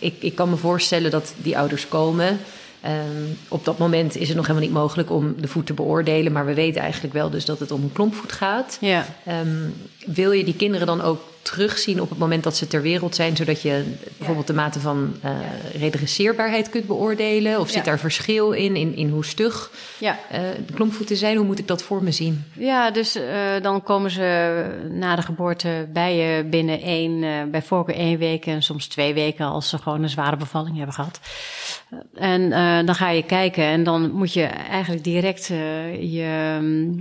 ik, 0.00 0.14
ik 0.18 0.34
kan 0.34 0.50
me 0.50 0.56
voorstellen 0.56 1.10
dat 1.10 1.34
die 1.36 1.58
ouders 1.58 1.88
komen. 1.88 2.38
Ehm, 2.80 3.26
op 3.48 3.64
dat 3.64 3.78
moment 3.78 4.16
is 4.16 4.28
het 4.28 4.36
nog 4.36 4.46
helemaal 4.46 4.68
niet 4.68 4.78
mogelijk 4.78 5.10
om 5.10 5.34
de 5.40 5.48
voet 5.48 5.66
te 5.66 5.72
beoordelen, 5.72 6.32
maar 6.32 6.46
we 6.46 6.54
weten 6.54 6.82
eigenlijk 6.82 7.14
wel 7.14 7.30
dus 7.30 7.44
dat 7.44 7.58
het 7.58 7.70
om 7.70 7.82
een 7.82 7.92
klompvoet 7.92 8.32
gaat. 8.32 8.78
ja. 8.80 9.06
Ehm, 9.24 9.68
wil 10.06 10.32
je 10.32 10.44
die 10.44 10.56
kinderen 10.56 10.86
dan 10.86 11.02
ook 11.02 11.20
terugzien 11.42 12.00
op 12.00 12.08
het 12.08 12.18
moment 12.18 12.42
dat 12.42 12.56
ze 12.56 12.66
ter 12.66 12.82
wereld 12.82 13.14
zijn, 13.14 13.36
zodat 13.36 13.62
je 13.62 13.84
bijvoorbeeld 14.16 14.46
de 14.46 14.52
mate 14.52 14.80
van 14.80 15.14
eh, 15.22 15.30
redresseerbaarheid 15.78 16.70
kunt 16.70 16.86
beoordelen? 16.86 17.60
Of 17.60 17.70
zit 17.70 17.84
daar 17.84 17.98
verschil 17.98 18.52
in, 18.52 18.76
in, 18.76 18.96
in 18.96 19.10
hoe 19.10 19.24
stug 19.24 19.70
ja. 19.98 20.18
eh, 20.30 20.40
de 20.66 20.72
klompvoeten 20.72 21.16
zijn? 21.16 21.36
Hoe 21.36 21.46
moet 21.46 21.58
ik 21.58 21.68
dat 21.68 21.82
voor 21.82 22.02
me 22.02 22.12
zien? 22.12 22.44
Ja, 22.52 22.90
dus 22.90 23.14
eh, 23.14 23.24
dan 23.62 23.82
komen 23.82 24.10
ze 24.10 24.64
na 24.90 25.16
de 25.16 25.22
geboorte 25.22 25.86
bij 25.92 26.16
je 26.16 26.44
binnen 26.44 26.80
één, 26.80 27.50
bij 27.50 27.62
voorkeur 27.62 27.94
één 27.94 28.18
week 28.18 28.46
en 28.46 28.62
soms 28.62 28.86
twee 28.86 29.14
weken 29.14 29.46
als 29.46 29.68
ze 29.68 29.78
gewoon 29.78 30.02
een 30.02 30.08
zware 30.08 30.36
bevalling 30.36 30.76
hebben 30.76 30.94
gehad. 30.94 31.20
En 32.14 32.50
dan 32.86 32.94
ga 32.94 33.10
je 33.10 33.22
kijken 33.22 33.64
en 33.64 33.84
dan 33.84 34.10
moet 34.10 34.32
je 34.32 34.44
eigenlijk 34.44 35.04
direct 35.04 35.46
je 36.00 36.58
mm, 36.60 37.00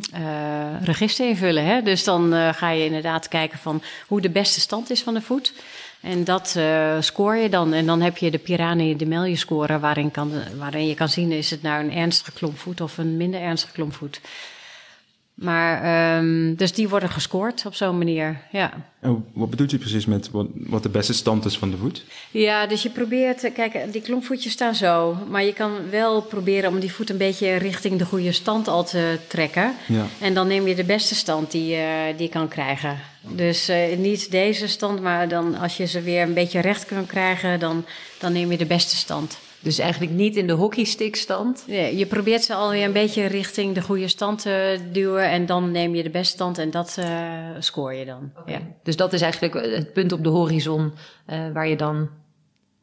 register 0.84 1.28
invullen. 1.28 1.66
Hè? 1.66 1.82
Dus 1.82 2.04
dan 2.04 2.34
ga 2.54 2.70
je 2.70 2.86
inderdaad 2.86 3.28
kijken 3.28 3.60
van 3.60 3.82
hoe 4.08 4.22
de 4.22 4.29
beste 4.30 4.60
stand 4.60 4.90
is 4.90 5.04
van 5.04 5.14
de 5.14 5.22
voet. 5.22 5.54
En 6.02 6.24
dat 6.24 6.54
eh 6.58 6.98
score 7.00 7.38
je 7.38 7.50
dan. 7.50 7.74
En 7.74 7.86
dan 7.86 8.02
heb 8.02 8.18
je 8.18 8.32
de 8.32 8.38
Pirani 8.38 8.96
de 8.96 9.06
Melje 9.06 9.36
score, 9.36 9.80
waarin, 9.80 10.12
kan, 10.12 10.32
waarin 10.58 10.88
je 10.88 10.94
kan 10.94 11.10
zien 11.10 11.32
is 11.32 11.50
het 11.50 11.62
nou 11.62 11.84
een 11.84 11.94
ernstige 11.94 12.32
klompvoet 12.32 12.82
of 12.82 12.98
een 12.98 13.18
minder 13.18 13.42
ernstige 13.42 13.74
klompvoet. 13.74 14.22
Maar, 15.42 15.84
ehm, 15.84 16.56
dus 16.56 16.72
die 16.74 16.90
worden 16.90 17.10
gescoord 17.10 17.66
op 17.66 17.76
zo'n 17.76 17.98
manier, 17.98 18.42
ja. 18.52 18.74
En 19.00 19.26
wat 19.34 19.50
bedoelt 19.50 19.72
u 19.72 19.78
precies 19.78 20.06
met 20.06 20.32
wat, 20.32 20.46
wat 20.54 20.84
de 20.84 20.90
beste 20.90 21.14
stand 21.14 21.46
is 21.46 21.58
van 21.58 21.72
de 21.72 21.78
voet? 21.78 22.04
Ja, 22.32 22.68
dus 22.68 22.84
je 22.84 22.90
probeert, 22.90 23.44
eh, 23.44 23.54
kijk, 23.54 23.92
die 23.92 24.02
klompvoetjes 24.02 24.52
staan 24.52 24.76
zo. 24.76 25.18
Maar 25.30 25.44
je 25.44 25.54
kan 25.54 25.72
wel 25.90 26.22
proberen 26.22 26.70
om 26.70 26.80
die 26.80 26.92
voet 26.94 27.10
een 27.10 27.18
beetje 27.18 27.56
richting 27.56 27.98
de 28.00 28.06
goede 28.06 28.32
stand 28.32 28.68
al 28.68 28.84
te 28.86 29.18
trekken. 29.28 29.74
Ja. 29.88 30.06
En 30.22 30.34
dan 30.34 30.48
neem 30.48 30.68
je 30.68 30.76
de 30.76 30.84
beste 30.84 31.16
stand 31.16 31.52
die, 31.52 31.68
je- 31.68 32.14
die 32.18 32.26
je 32.26 32.32
kan 32.32 32.48
krijgen. 32.48 33.00
Dus 33.22 33.68
eh, 33.68 33.98
niet 33.98 34.32
deze 34.32 34.68
stand, 34.68 35.02
maar 35.02 35.28
dan 35.28 35.56
als 35.56 35.78
je 35.78 35.86
ze 35.86 36.02
weer 36.02 36.22
een 36.22 36.34
beetje 36.34 36.60
recht 36.62 36.86
kunt 36.86 37.08
krijgen, 37.08 37.60
dan, 37.60 37.86
dan 38.18 38.34
neem 38.34 38.52
je 38.52 38.58
de 38.58 38.66
beste 38.66 38.96
stand. 38.96 39.38
Dus 39.62 39.80
eigenlijk 39.80 40.12
niet 40.12 40.36
in 40.36 40.48
de 40.48 40.54
hockeystickstand. 40.54 41.64
Nee, 41.68 41.98
je 41.98 42.06
probeert 42.06 42.44
ze 42.44 42.54
alweer 42.54 42.86
een 42.86 42.92
beetje 42.92 43.26
richting 43.26 43.76
de 43.76 43.82
goede 43.82 44.08
stand 44.08 44.42
te 44.42 44.80
duwen. 44.92 45.30
En 45.30 45.46
dan 45.46 45.72
neem 45.72 45.96
je 45.96 46.04
de 46.04 46.10
beste 46.10 46.34
stand 46.34 46.58
en 46.58 46.72
dat 46.72 46.98
eh, 47.00 47.08
scoor 47.60 47.94
je 47.94 48.06
dan. 48.06 48.32
Ja. 48.46 48.60
Dus 48.84 48.96
dat 48.96 49.14
is 49.14 49.22
eigenlijk 49.22 49.54
het 49.54 49.94
punt 49.94 50.12
op 50.12 50.24
de 50.24 50.30
horizon 50.30 50.94
eh, 51.26 51.52
waar 51.54 51.68
je 51.68 51.76
dan 51.76 52.10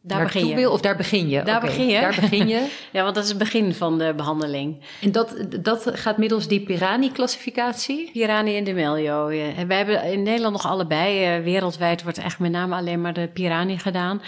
Daar 0.07 0.23
begin 0.23 0.47
je. 0.47 0.55
wil. 0.55 0.73
Of 0.73 0.81
daar 0.81 0.97
begin 0.97 1.29
je. 1.29 1.42
Daar 1.42 1.61
begin 1.61 1.87
je. 1.87 2.01
Daar 2.01 2.19
begin 2.21 2.49
je. 2.49 2.66
Ja, 2.92 3.03
want 3.03 3.14
dat 3.14 3.25
is 3.25 3.31
het 3.31 3.38
begin 3.38 3.75
van 3.75 3.99
de 3.99 4.12
behandeling. 4.16 4.77
En 5.01 5.12
dat, 5.12 5.37
dat 5.61 5.90
gaat 5.92 6.19
middels 6.19 6.49
die 6.49 6.61
Pirani-classificatie? 6.61 8.11
Pirani 8.12 8.57
en 8.57 8.64
de 8.64 8.73
Melio. 8.73 9.31
Ja. 9.31 9.55
En 9.57 9.66
wij 9.69 9.77
hebben 9.77 10.05
in 10.05 10.23
Nederland 10.23 10.53
nog 10.53 10.66
allebei. 10.66 11.25
eh, 11.25 11.42
wereldwijd 11.42 12.03
wordt 12.03 12.19
echt 12.19 12.38
met 12.38 12.51
name 12.51 12.77
alleen 12.77 13.01
maar 13.01 13.12
de 13.12 13.29
Pirani 13.33 13.79
gedaan. 13.79 14.23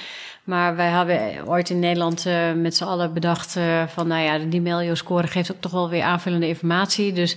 Maar 0.44 0.76
wij 0.76 0.88
hebben 0.88 1.46
ooit 1.46 1.70
in 1.70 1.78
Nederland 1.78 2.26
eh, 2.26 2.52
met 2.52 2.76
z'n 2.76 2.84
allen 2.84 3.12
bedacht 3.12 3.56
eh, 3.56 3.86
van... 3.86 4.06
nou 4.08 4.22
ja, 4.22 4.38
de 4.38 4.60
Melio-score 4.60 5.26
geeft 5.26 5.52
ook 5.52 5.60
toch 5.60 5.72
wel 5.72 5.88
weer 5.88 6.02
aanvullende 6.02 6.48
informatie. 6.48 7.12
Dus 7.12 7.36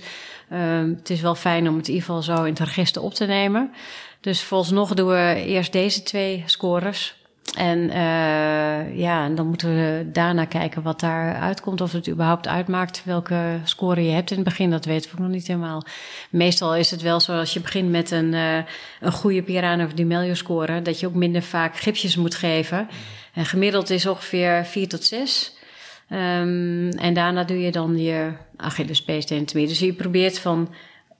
ehm, 0.50 0.88
het 0.88 1.10
is 1.10 1.20
wel 1.20 1.34
fijn 1.34 1.68
om 1.68 1.76
het 1.76 1.88
in 1.88 1.94
ieder 1.94 2.06
geval 2.06 2.22
zo 2.22 2.42
in 2.44 2.52
het 2.52 2.58
register 2.58 3.02
op 3.02 3.14
te 3.14 3.24
nemen. 3.24 3.72
Dus 4.20 4.42
vooralsnog 4.42 4.94
doen 4.94 5.08
we 5.08 5.44
eerst 5.46 5.72
deze 5.72 6.02
twee 6.02 6.42
scores... 6.46 7.20
En 7.56 7.90
eh, 7.90 8.98
ja, 8.98 9.24
en 9.24 9.34
dan 9.34 9.46
moeten 9.46 9.68
we 9.68 10.06
daarna 10.12 10.44
kijken 10.44 10.82
wat 10.82 11.00
daar 11.00 11.34
uitkomt. 11.34 11.80
Of 11.80 11.92
het 11.92 12.08
überhaupt 12.08 12.48
uitmaakt 12.48 13.02
welke 13.04 13.60
score 13.64 14.04
je 14.04 14.10
hebt 14.10 14.30
in 14.30 14.36
het 14.36 14.44
begin. 14.44 14.70
Dat 14.70 14.84
weten 14.84 15.16
we 15.16 15.22
nog 15.22 15.30
niet 15.30 15.46
helemaal. 15.46 15.84
Meestal 16.30 16.76
is 16.76 16.90
het 16.90 17.02
wel 17.02 17.20
zo 17.20 17.38
als 17.38 17.52
je 17.52 17.60
begint 17.60 17.90
met 17.90 18.10
een, 18.10 18.34
eh, 18.34 18.56
een 19.00 19.12
goede 19.12 19.42
Pirano 19.42 19.84
of 19.84 19.92
Dimelio 19.92 20.34
score. 20.34 20.82
Dat 20.82 21.00
je 21.00 21.06
ook 21.06 21.14
minder 21.14 21.42
vaak 21.42 21.76
gipsjes 21.76 22.16
moet 22.16 22.34
geven. 22.34 22.88
En 23.34 23.46
gemiddeld 23.46 23.90
is 23.90 24.06
ongeveer 24.06 24.64
4 24.64 24.88
tot 24.88 25.04
6. 25.04 25.56
Ehm, 26.08 26.88
en 26.88 27.14
daarna 27.14 27.44
doe 27.44 27.60
je 27.60 27.70
dan 27.70 27.98
je 27.98 28.32
Achillespees 28.56 29.26
tentomie. 29.26 29.66
Dus 29.66 29.78
je 29.78 29.92
probeert 29.92 30.38
van 30.38 30.74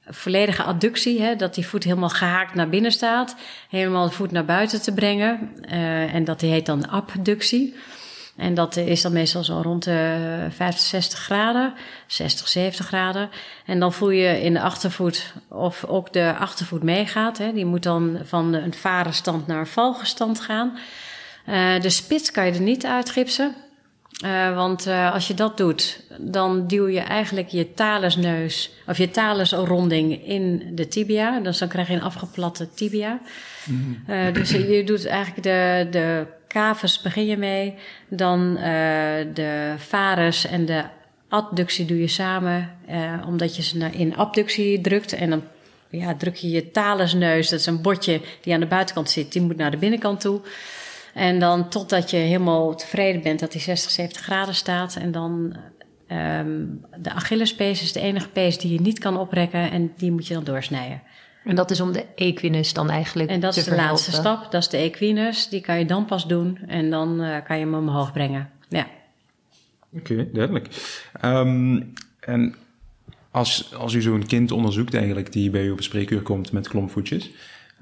volledige 0.06 0.62
adductie, 0.62 1.22
hè, 1.22 1.36
dat 1.36 1.54
die 1.54 1.66
voet 1.66 1.84
helemaal 1.84 2.08
gehaakt 2.08 2.54
naar 2.54 2.68
binnen 2.68 2.92
staat, 2.92 3.36
helemaal 3.68 4.06
de 4.06 4.14
voet 4.14 4.30
naar 4.30 4.44
buiten 4.44 4.82
te 4.82 4.92
brengen. 4.92 5.50
Eh, 5.60 6.14
en 6.14 6.24
dat 6.24 6.40
heet 6.40 6.66
dan 6.66 6.88
abductie. 6.88 7.74
En 8.36 8.54
dat 8.54 8.76
is 8.76 9.02
dan 9.02 9.12
meestal 9.12 9.44
zo 9.44 9.60
rond 9.62 9.84
de 9.84 10.46
50, 10.50 10.86
60 10.86 11.18
graden, 11.18 11.74
60, 12.06 12.48
70 12.48 12.86
graden. 12.86 13.30
En 13.66 13.80
dan 13.80 13.92
voel 13.92 14.10
je 14.10 14.42
in 14.42 14.52
de 14.52 14.60
achtervoet 14.60 15.34
of 15.48 15.84
ook 15.84 16.12
de 16.12 16.34
achtervoet 16.38 16.82
meegaat. 16.82 17.38
Hè. 17.38 17.52
Die 17.52 17.64
moet 17.64 17.82
dan 17.82 18.18
van 18.24 18.52
een 18.52 18.74
varenstand 18.74 19.46
naar 19.46 19.58
een 19.58 19.66
valgestand 19.66 20.40
gaan. 20.40 20.78
Eh, 21.46 21.80
de 21.80 21.90
spits 21.90 22.30
kan 22.30 22.46
je 22.46 22.52
er 22.52 22.60
niet 22.60 22.86
uitgipsen. 22.86 23.54
Uh, 24.24 24.54
want 24.54 24.86
uh, 24.86 25.12
als 25.12 25.26
je 25.26 25.34
dat 25.34 25.56
doet, 25.56 26.00
dan 26.18 26.66
duw 26.66 26.88
je 26.88 27.00
eigenlijk 27.00 27.48
je 27.48 27.74
talusneus 27.74 28.70
of 28.86 28.98
je 28.98 29.10
talusronding 29.10 30.26
in 30.26 30.70
de 30.74 30.88
tibia. 30.88 31.40
Dus 31.40 31.58
dan 31.58 31.68
krijg 31.68 31.88
je 31.88 31.94
een 31.94 32.02
afgeplatte 32.02 32.68
tibia. 32.74 33.20
Mm. 33.64 34.04
Uh, 34.08 34.32
dus 34.32 34.50
je 34.50 34.82
doet 34.84 35.06
eigenlijk 35.06 35.42
de, 35.42 35.86
de 35.90 36.26
cavus 36.48 37.00
begin 37.00 37.26
je 37.26 37.36
mee, 37.36 37.74
dan 38.08 38.54
de 39.34 39.74
varus 39.76 40.46
en 40.46 40.66
de 40.66 40.82
adductie 41.28 41.84
doe 41.84 42.00
je 42.00 42.08
samen, 42.08 42.70
omdat 43.26 43.56
je 43.56 43.62
ze 43.62 43.90
in 43.92 44.16
abductie 44.16 44.80
drukt 44.80 45.12
en 45.12 45.30
dan 45.30 45.42
ja, 45.90 46.14
druk 46.14 46.36
je 46.36 46.50
je 46.50 46.70
talusneus, 46.70 47.48
dat 47.48 47.60
is 47.60 47.66
een 47.66 47.82
botje 47.82 48.20
die 48.40 48.54
aan 48.54 48.60
de 48.60 48.66
buitenkant 48.66 49.10
zit, 49.10 49.32
die 49.32 49.42
moet 49.42 49.56
naar 49.56 49.70
de 49.70 49.76
binnenkant 49.76 50.20
toe. 50.20 50.40
En 51.14 51.38
dan 51.38 51.68
totdat 51.68 52.10
je 52.10 52.16
helemaal 52.16 52.74
tevreden 52.74 53.22
bent 53.22 53.40
dat 53.40 53.52
die 53.52 53.60
60, 53.60 53.90
70 53.90 54.22
graden 54.22 54.54
staat. 54.54 54.96
En 54.96 55.12
dan 55.12 55.56
um, 56.12 56.80
de 56.96 57.12
Achillespees 57.12 57.82
is 57.82 57.92
de 57.92 58.00
enige 58.00 58.28
pees 58.28 58.58
die 58.58 58.72
je 58.72 58.80
niet 58.80 58.98
kan 58.98 59.16
oprekken. 59.16 59.70
En 59.70 59.92
die 59.96 60.12
moet 60.12 60.26
je 60.26 60.34
dan 60.34 60.44
doorsnijden. 60.44 61.02
En 61.44 61.54
dat 61.54 61.70
is 61.70 61.80
om 61.80 61.92
de 61.92 62.04
equinus 62.14 62.72
dan 62.72 62.90
eigenlijk 62.90 63.30
En 63.30 63.40
dat 63.40 63.52
te 63.52 63.58
is 63.58 63.64
de 63.64 63.70
verhelpen. 63.70 63.96
laatste 63.96 64.20
stap. 64.20 64.52
Dat 64.52 64.62
is 64.62 64.68
de 64.68 64.76
equinus. 64.76 65.48
Die 65.48 65.60
kan 65.60 65.78
je 65.78 65.84
dan 65.84 66.04
pas 66.04 66.26
doen. 66.26 66.58
En 66.66 66.90
dan 66.90 67.20
uh, 67.20 67.36
kan 67.44 67.58
je 67.58 67.64
hem 67.64 67.74
omhoog 67.74 68.12
brengen. 68.12 68.50
Ja. 68.68 68.86
Oké, 69.92 70.12
okay, 70.12 70.28
duidelijk. 70.32 70.68
Um, 71.24 71.92
en 72.20 72.54
als, 73.30 73.74
als 73.74 73.94
u 73.94 74.02
zo'n 74.02 74.26
kind 74.26 74.50
onderzoekt 74.50 74.94
eigenlijk 74.94 75.32
die 75.32 75.50
bij 75.50 75.64
u 75.64 75.70
op 75.70 75.76
een 75.76 75.82
spreekuur 75.82 76.22
komt 76.22 76.52
met 76.52 76.68
klompvoetjes... 76.68 77.30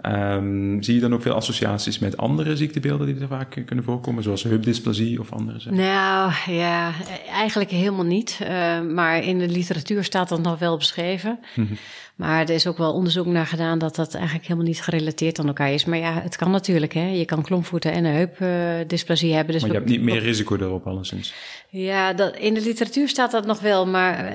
Ehm, 0.00 0.82
zie 0.82 0.94
je 0.94 1.00
dan 1.00 1.14
ook 1.14 1.22
veel 1.22 1.34
associaties 1.34 1.98
met 1.98 2.16
andere 2.16 2.56
ziektebeelden 2.56 3.06
die 3.06 3.20
er 3.20 3.28
vaak 3.28 3.62
kunnen 3.66 3.84
voorkomen, 3.84 4.22
zoals 4.22 4.42
heupdysplasie 4.42 5.20
of 5.20 5.32
andere 5.32 5.60
zaken? 5.60 5.78
Nou 5.78 6.32
ja, 6.46 6.92
eigenlijk 7.32 7.70
helemaal 7.70 8.04
niet. 8.04 8.38
Uh, 8.42 8.48
maar 8.80 9.24
in 9.24 9.38
de 9.38 9.48
literatuur 9.48 10.04
staat 10.04 10.28
dat 10.28 10.42
nog 10.42 10.58
wel 10.58 10.76
beschreven. 10.76 11.38
Mhm. 11.54 11.74
Maar 12.16 12.40
er 12.40 12.50
is 12.50 12.66
ook 12.66 12.78
wel 12.78 12.92
onderzoek 12.92 13.26
naar 13.26 13.46
gedaan 13.46 13.78
dat 13.78 13.96
dat 13.96 14.14
eigenlijk 14.14 14.44
helemaal 14.46 14.66
niet 14.66 14.82
gerelateerd 14.82 15.38
aan 15.38 15.46
elkaar 15.46 15.72
is. 15.72 15.84
Maar 15.84 15.98
ja, 15.98 16.20
het 16.22 16.36
kan 16.36 16.50
natuurlijk. 16.50 16.92
Hè? 16.92 17.06
Je 17.06 17.24
kan 17.24 17.42
klompvoeten 17.42 17.92
en 17.92 18.04
een 18.04 18.14
heupdysplasie 18.14 19.34
hebben. 19.34 19.52
Dus 19.52 19.62
maar 19.62 19.70
je 19.70 19.76
hebt 19.76 19.88
niet 19.88 20.02
meer 20.02 20.20
risico 20.20 20.56
erop, 20.56 20.86
alleszins. 20.86 21.34
Ja, 21.68 22.12
dat, 22.12 22.36
in 22.36 22.54
de 22.54 22.60
literatuur 22.60 23.08
staat 23.08 23.30
dat 23.30 23.46
nog 23.46 23.60
wel. 23.60 23.86
Maar 23.86 24.26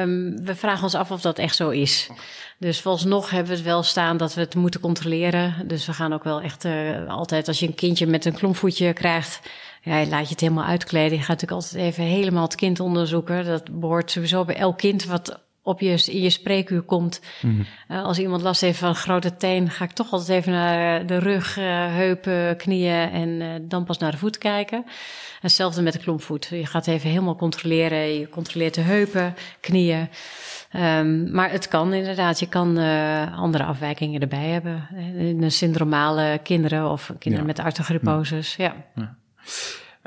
um, 0.00 0.44
we 0.44 0.54
vragen 0.54 0.82
ons 0.82 0.94
af 0.94 1.10
of 1.10 1.20
dat 1.20 1.38
echt 1.38 1.56
zo 1.56 1.70
is. 1.70 2.08
Dus 2.58 2.82
nog 3.04 3.30
hebben 3.30 3.50
we 3.50 3.56
het 3.56 3.66
wel 3.66 3.82
staan 3.82 4.16
dat 4.16 4.34
we 4.34 4.40
het 4.40 4.54
moeten 4.54 4.80
controleren. 4.80 5.68
Dus 5.68 5.86
we 5.86 5.92
gaan 5.92 6.12
ook 6.12 6.24
wel 6.24 6.40
echt 6.40 6.64
uh, 6.64 7.08
altijd 7.08 7.48
als 7.48 7.58
je 7.58 7.66
een 7.66 7.74
kindje 7.74 8.06
met 8.06 8.24
een 8.24 8.34
klompvoetje 8.34 8.92
krijgt. 8.92 9.40
Ja, 9.82 9.98
je 9.98 10.08
laat 10.08 10.24
je 10.24 10.30
het 10.30 10.40
helemaal 10.40 10.64
uitkleden. 10.64 11.18
Je 11.18 11.24
gaat 11.24 11.40
natuurlijk 11.40 11.62
altijd 11.62 11.82
even 11.82 12.04
helemaal 12.04 12.42
het 12.42 12.54
kind 12.54 12.80
onderzoeken. 12.80 13.44
Dat 13.44 13.80
behoort 13.80 14.10
sowieso 14.10 14.44
bij 14.44 14.56
elk 14.56 14.78
kind 14.78 15.04
wat 15.04 15.40
op 15.66 15.80
je, 15.80 16.02
in 16.06 16.20
je 16.20 16.30
spreekuur 16.30 16.82
komt. 16.82 17.20
Mm 17.42 17.66
-hmm. 17.88 17.98
als 17.98 18.18
iemand 18.18 18.42
last 18.42 18.60
heeft 18.60 18.78
van 18.78 18.88
een 18.88 18.94
grote 18.94 19.36
teen, 19.36 19.70
ga 19.70 19.84
ik 19.84 19.90
toch 19.90 20.12
altijd 20.12 20.38
even 20.38 20.52
naar 20.52 21.06
de 21.06 21.18
rug, 21.18 21.58
uh, 21.58 21.64
heupen, 21.94 22.56
knieën 22.56 23.10
en 23.10 23.28
uh, 23.28 23.48
dan 23.62 23.84
pas 23.84 23.98
naar 23.98 24.10
de 24.10 24.16
voet 24.16 24.38
kijken. 24.38 24.84
Hetzelfde 25.40 25.82
met 25.82 25.92
de 25.92 25.98
klompvoet. 25.98 26.46
Je 26.50 26.66
gaat 26.66 26.86
even 26.86 27.10
helemaal 27.10 27.36
controleren. 27.36 27.98
Je 27.98 28.28
controleert 28.28 28.74
de 28.74 28.80
heupen, 28.80 29.34
knieën. 29.60 30.08
Um, 30.76 31.30
maar 31.30 31.50
het 31.50 31.68
kan 31.68 31.92
inderdaad. 31.92 32.40
Je 32.40 32.48
kan 32.48 32.78
andere 33.34 33.64
afwijkingen 33.64 34.20
erbij 34.20 34.48
hebben. 34.48 34.88
In 35.16 35.40
de 35.40 35.50
syndromale 35.50 36.40
kinderen 36.42 36.90
of 36.90 37.12
kinderen 37.18 37.46
ja. 37.46 37.52
met 37.52 37.64
arthrogryposes. 37.64 38.56
Ja. 38.56 38.74
ja. 38.94 39.16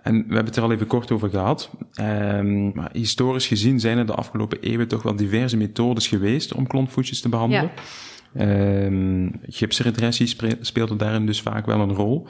En 0.03 0.13
we 0.15 0.33
hebben 0.33 0.45
het 0.45 0.55
er 0.55 0.63
al 0.63 0.71
even 0.71 0.87
kort 0.87 1.11
over 1.11 1.29
gehad. 1.29 1.69
Um, 2.01 2.71
maar 2.75 2.89
historisch 2.93 3.47
gezien 3.47 3.79
zijn 3.79 3.97
er 3.97 4.05
de 4.05 4.13
afgelopen 4.13 4.59
eeuwen 4.61 4.87
toch 4.87 5.03
wel 5.03 5.15
diverse 5.15 5.57
methodes 5.57 6.07
geweest 6.07 6.53
om 6.53 6.67
klontvoetjes 6.67 7.21
te 7.21 7.29
behandelen. 7.29 7.71
Ja. 7.71 8.85
Um, 8.85 9.39
gipsredressie 9.47 10.35
speelde 10.61 10.95
daarin 10.95 11.25
dus 11.25 11.41
vaak 11.41 11.65
wel 11.65 11.79
een 11.79 11.93
rol. 11.93 12.27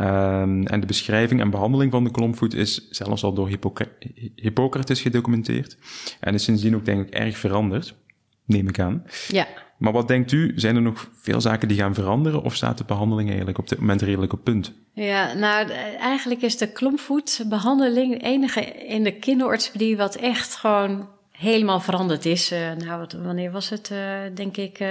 Um, 0.00 0.66
en 0.66 0.80
de 0.80 0.86
beschrijving 0.86 1.40
en 1.40 1.50
behandeling 1.50 1.90
van 1.90 2.04
de 2.04 2.10
klompvoet 2.10 2.54
is 2.54 2.88
zelfs 2.90 3.24
al 3.24 3.32
door 3.34 3.48
Hippocra 3.48 3.86
Hippocrates 4.34 5.00
gedocumenteerd. 5.00 5.76
En 6.20 6.34
is 6.34 6.44
sindsdien 6.44 6.74
ook 6.74 6.84
denk 6.84 7.06
ik 7.06 7.14
erg 7.14 7.38
veranderd, 7.38 7.94
neem 8.44 8.68
ik 8.68 8.78
aan. 8.78 9.04
Ja. 9.28 9.46
Maar 9.84 9.92
wat 9.92 10.08
denkt 10.08 10.32
u, 10.32 10.52
zijn 10.56 10.76
er 10.76 10.82
nog 10.82 11.08
veel 11.20 11.40
zaken 11.40 11.68
die 11.68 11.76
gaan 11.76 11.94
veranderen 11.94 12.42
of 12.42 12.54
staat 12.54 12.78
de 12.78 12.84
behandeling 12.84 13.28
eigenlijk 13.28 13.58
op 13.58 13.68
dit 13.68 13.78
moment 13.78 14.02
redelijk 14.02 14.32
op 14.32 14.44
punt? 14.44 14.72
Ja, 14.92 15.32
nou 15.32 15.70
eigenlijk 16.00 16.42
is 16.42 16.56
de 16.56 16.66
klompvoetbehandeling 16.66 18.12
het 18.12 18.22
enige 18.22 18.60
in 18.64 19.04
de 19.04 19.12
kinderorthopedie 19.12 19.96
wat 19.96 20.14
echt 20.14 20.54
gewoon 20.54 21.08
helemaal 21.30 21.80
veranderd 21.80 22.24
is. 22.24 22.52
Uh, 22.52 22.72
nou, 22.72 23.06
wanneer 23.22 23.50
was 23.50 23.68
het? 23.68 23.90
Uh, 23.92 23.98
denk 24.34 24.56
ik 24.56 24.80
uh, 24.80 24.88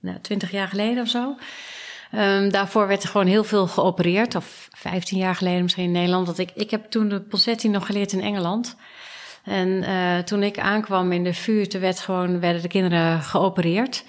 nou, 0.00 0.18
20 0.20 0.50
jaar 0.50 0.68
geleden 0.68 1.02
of 1.02 1.08
zo. 1.08 1.36
Um, 2.14 2.50
daarvoor 2.50 2.86
werd 2.86 3.02
er 3.02 3.08
gewoon 3.08 3.26
heel 3.26 3.44
veel 3.44 3.66
geopereerd. 3.66 4.34
Of 4.34 4.68
15 4.76 5.18
jaar 5.18 5.34
geleden 5.34 5.62
misschien 5.62 5.84
in 5.84 5.92
Nederland. 5.92 6.26
Want 6.26 6.38
ik, 6.38 6.50
ik 6.54 6.70
heb 6.70 6.90
toen 6.90 7.08
de 7.08 7.20
Ponseti 7.20 7.68
nog 7.68 7.86
geleerd 7.86 8.12
in 8.12 8.20
Engeland. 8.20 8.76
En 9.44 9.68
uh, 9.68 10.18
toen 10.18 10.42
ik 10.42 10.58
aankwam 10.58 11.12
in 11.12 11.24
de 11.24 11.34
vuur, 11.34 11.68
toen 11.68 11.80
werd 11.80 12.00
gewoon, 12.00 12.40
werden 12.40 12.62
de 12.62 12.68
kinderen 12.68 13.22
geopereerd. 13.22 14.04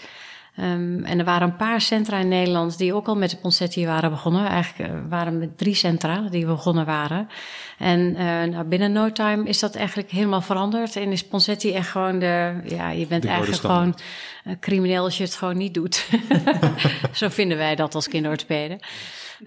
Um, 0.59 1.03
en 1.03 1.19
er 1.19 1.25
waren 1.25 1.47
een 1.47 1.55
paar 1.55 1.81
centra 1.81 2.17
in 2.17 2.27
Nederland 2.27 2.77
die 2.77 2.93
ook 2.93 3.07
al 3.07 3.15
met 3.15 3.29
de 3.29 3.37
Ponseti 3.37 3.85
waren 3.85 4.09
begonnen. 4.09 4.47
Eigenlijk 4.47 4.91
uh, 4.91 4.99
waren 5.09 5.37
met 5.39 5.57
drie 5.57 5.75
centra 5.75 6.21
die 6.29 6.45
begonnen 6.45 6.85
waren. 6.85 7.29
En 7.77 7.99
uh, 7.99 8.43
nou, 8.43 8.63
binnen 8.63 8.91
no 8.91 9.11
time 9.11 9.47
is 9.47 9.59
dat 9.59 9.75
eigenlijk 9.75 10.09
helemaal 10.09 10.41
veranderd. 10.41 10.95
En 10.95 11.11
is 11.11 11.23
Ponseti 11.23 11.73
echt 11.73 11.89
gewoon 11.89 12.19
de... 12.19 12.53
Ja, 12.65 12.89
je 12.89 13.07
bent 13.07 13.25
eigenlijk 13.25 13.61
gewoon 13.61 13.95
uh, 14.45 14.53
crimineel 14.59 15.03
als 15.03 15.17
je 15.17 15.23
het 15.23 15.35
gewoon 15.35 15.57
niet 15.57 15.73
doet. 15.73 16.07
Zo 17.11 17.29
vinden 17.29 17.57
wij 17.57 17.75
dat 17.75 17.95
als 17.95 18.07
kinderorthopeden. 18.07 18.79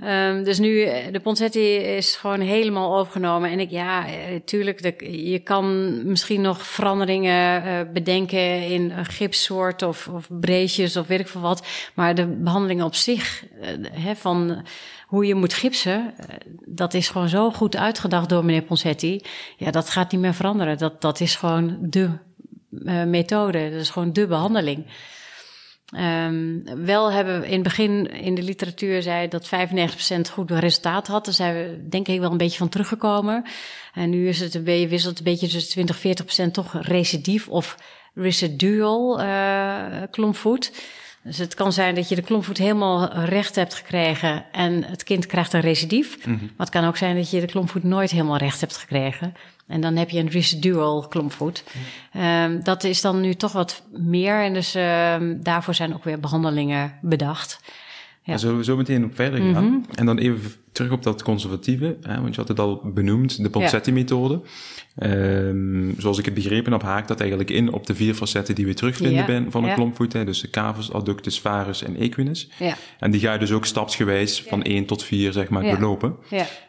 Um, 0.04 0.44
dus 0.44 0.58
nu, 0.58 0.82
eh, 0.82 1.12
de 1.12 1.20
Ponsetti 1.20 1.74
is 1.76 2.16
gewoon 2.16 2.40
helemaal 2.40 2.98
overgenomen. 2.98 3.50
En 3.50 3.60
ik, 3.60 3.70
ja, 3.70 4.06
eh, 4.06 4.12
tuurlijk, 4.44 5.00
je 5.10 5.38
kan 5.38 6.06
misschien 6.06 6.40
nog 6.40 6.66
veranderingen 6.66 7.66
uh, 7.66 7.92
bedenken 7.92 8.68
in 8.68 8.90
een 8.90 9.04
gipssoort 9.04 9.82
of, 9.82 10.08
of 10.08 10.28
breesjes 10.40 10.96
of 10.96 11.06
weet 11.06 11.20
ik 11.20 11.28
veel 11.28 11.40
wat. 11.40 11.66
Maar 11.94 12.14
de 12.14 12.26
behandeling 12.26 12.82
op 12.82 12.94
zich, 12.94 13.44
hè, 13.90 14.16
van 14.16 14.66
hoe 15.06 15.26
je 15.26 15.34
moet 15.34 15.54
gipsen, 15.54 16.14
dat 16.64 16.94
is 16.94 17.08
gewoon 17.08 17.28
zo 17.28 17.50
goed 17.50 17.76
uitgedacht 17.76 18.28
door 18.28 18.44
meneer 18.44 18.62
Ponsetti. 18.62 19.20
Ja, 19.56 19.70
dat 19.70 19.90
gaat 19.90 20.12
niet 20.12 20.20
meer 20.20 20.34
veranderen. 20.34 20.78
Dat, 20.78 21.00
dat 21.00 21.20
is 21.20 21.36
gewoon 21.36 21.76
de 21.80 22.10
methode. 23.06 23.70
Dat 23.70 23.80
is 23.80 23.90
gewoon 23.90 24.12
de 24.12 24.26
behandeling. 24.26 24.86
Um, 25.94 26.62
wel 26.84 27.12
hebben 27.12 27.40
we 27.40 27.46
in 27.46 27.52
het 27.52 27.62
begin 27.62 28.10
in 28.10 28.34
de 28.34 28.42
literatuur 28.42 29.02
zei 29.02 29.28
dat 29.28 29.48
95% 29.48 29.50
goed 30.32 30.50
resultaat 30.50 31.06
had. 31.06 31.24
Daar 31.24 31.34
zijn 31.34 31.54
we 31.54 31.88
denk 31.88 32.08
ik 32.08 32.20
wel 32.20 32.30
een 32.30 32.36
beetje 32.36 32.58
van 32.58 32.68
teruggekomen. 32.68 33.44
En 33.94 34.10
nu 34.10 34.28
is 34.28 34.40
het 34.40 34.54
een 34.54 34.64
beetje, 34.64 34.88
wisselt 34.88 35.18
een 35.18 35.24
beetje 35.24 35.48
tussen 35.48 35.86
20 35.86 36.46
40% 36.46 36.50
toch 36.52 36.82
recidief 36.82 37.48
of 37.48 37.76
residual 38.14 39.20
uh, 39.20 40.02
klompvoet. 40.10 40.72
Dus 41.26 41.38
het 41.38 41.54
kan 41.54 41.72
zijn 41.72 41.94
dat 41.94 42.08
je 42.08 42.14
de 42.14 42.22
klompvoet 42.22 42.58
helemaal 42.58 43.12
recht 43.12 43.54
hebt 43.54 43.74
gekregen 43.74 44.44
en 44.52 44.84
het 44.84 45.04
kind 45.04 45.26
krijgt 45.26 45.52
een 45.52 45.60
recidief. 45.60 46.26
Mm 46.26 46.38
-hmm. 46.38 46.50
Maar 46.56 46.66
het 46.66 46.70
kan 46.70 46.84
ook 46.84 46.96
zijn 46.96 47.16
dat 47.16 47.30
je 47.30 47.40
de 47.40 47.46
klompvoet 47.46 47.82
nooit 47.82 48.10
helemaal 48.10 48.36
recht 48.36 48.60
hebt 48.60 48.76
gekregen. 48.76 49.34
En 49.66 49.80
dan 49.80 49.96
heb 49.96 50.10
je 50.10 50.18
een 50.18 50.28
residual 50.28 51.08
klompvoet. 51.08 51.64
Um, 52.16 52.62
dat 52.62 52.84
is 52.84 53.00
dan 53.00 53.20
nu 53.20 53.34
toch 53.34 53.52
wat 53.52 53.82
meer. 53.90 54.42
En 54.42 54.54
dus 54.54 54.74
um, 54.74 55.42
daarvoor 55.42 55.74
zijn 55.74 55.94
ook 55.94 56.04
weer 56.04 56.20
behandelingen 56.20 56.98
bedacht. 57.02 57.60
Ja. 58.26 58.32
Daar 58.32 58.38
zullen 58.38 58.56
we 58.56 58.64
zo 58.64 58.76
meteen 58.76 59.04
op 59.04 59.14
verder 59.14 59.40
gaan. 59.40 59.64
Mm 59.64 59.70
-hmm. 59.70 59.84
En 59.94 60.06
dan 60.06 60.18
even 60.18 60.52
terug 60.72 60.90
op 60.90 61.02
dat 61.02 61.22
conservatieve, 61.22 61.96
hè, 62.02 62.20
want 62.20 62.34
je 62.34 62.40
had 62.40 62.48
het 62.48 62.58
al 62.58 62.80
benoemd, 62.84 63.42
de 63.42 63.50
Ponseti-methode. 63.50 64.40
Um, 65.02 65.94
zoals 65.98 66.18
ik 66.18 66.24
het 66.24 66.34
begrepen 66.34 66.72
heb, 66.72 66.82
haakt 66.82 67.08
dat 67.08 67.20
eigenlijk 67.20 67.50
in 67.50 67.72
op 67.72 67.86
de 67.86 67.94
vier 67.94 68.14
facetten 68.14 68.54
die 68.54 68.66
we 68.66 68.74
terugvinden 68.74 69.18
ja. 69.18 69.26
bij, 69.26 69.46
van 69.48 69.62
een 69.62 69.68
ja. 69.68 69.74
klompvoet. 69.74 70.12
Hè, 70.12 70.24
dus 70.24 70.40
de 70.40 70.50
cavus, 70.50 70.92
adductus, 70.92 71.40
varus 71.40 71.82
en 71.82 71.96
equinus. 71.96 72.50
Ja. 72.58 72.76
En 72.98 73.10
die 73.10 73.20
ga 73.20 73.32
je 73.32 73.38
dus 73.38 73.52
ook 73.52 73.66
stapsgewijs 73.66 74.42
van 74.42 74.62
1 74.62 74.84
tot 74.84 75.04
4 75.04 75.32
zeg 75.32 75.48
maar, 75.48 75.76
belopen. 75.76 76.16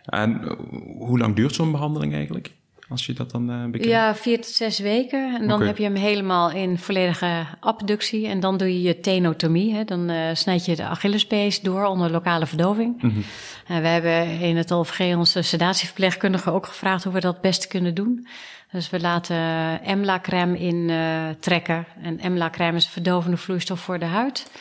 En 0.06 0.58
hoe 0.98 1.18
lang 1.18 1.36
duurt 1.36 1.56
zo'n 1.56 1.72
behandeling 1.72 2.14
eigenlijk? 2.14 2.52
Als 2.90 3.06
je 3.06 3.14
dat 3.14 3.32
dan 3.32 3.52
uh, 3.52 3.64
bekijkt? 3.64 3.86
Ja, 3.86 4.16
vier 4.16 4.42
tot 4.42 4.46
zes 4.46 4.80
weken. 4.80 5.36
En 5.36 5.48
dan 5.48 5.56
okay. 5.56 5.68
heb 5.68 5.78
je 5.78 5.84
hem 5.84 5.96
helemaal 5.96 6.52
in 6.52 6.78
volledige 6.78 7.46
abductie. 7.60 8.28
En 8.28 8.40
dan 8.40 8.58
doe 8.58 8.68
je 8.68 8.82
je 8.82 9.00
tenotomie. 9.00 9.74
Hè. 9.74 9.84
Dan 9.84 10.10
uh, 10.10 10.30
snijd 10.34 10.66
je 10.66 10.76
de 10.76 10.84
Achillespees 10.84 11.62
door 11.62 11.86
onder 11.86 12.12
lokale 12.12 12.46
verdoving. 12.46 13.02
Mm 13.02 13.10
-hmm. 13.10 13.24
En 13.68 13.82
we 13.82 13.88
hebben 13.88 14.40
in 14.40 14.58
het 14.58 14.72
OVG 14.72 15.16
onze 15.16 15.42
sedatieverpleegkundige 15.42 16.52
ook 16.52 16.66
gevraagd 16.66 17.04
hoe 17.04 17.14
we 17.14 17.20
dat 17.20 17.42
best 17.42 17.68
kunnen 17.68 17.96
doen. 17.96 18.28
Dus 18.72 18.90
we 18.90 19.00
laten 19.00 19.38
emla-crème 19.84 20.60
in 20.60 20.76
uh, 20.90 21.30
trekken. 21.40 21.86
En 22.02 22.20
emla-crème 22.20 22.78
is 22.78 22.86
een 22.86 22.92
verdovende 22.92 23.38
vloeistof 23.38 23.80
voor 23.80 24.00
de 24.00 24.06
huid. 24.06 24.52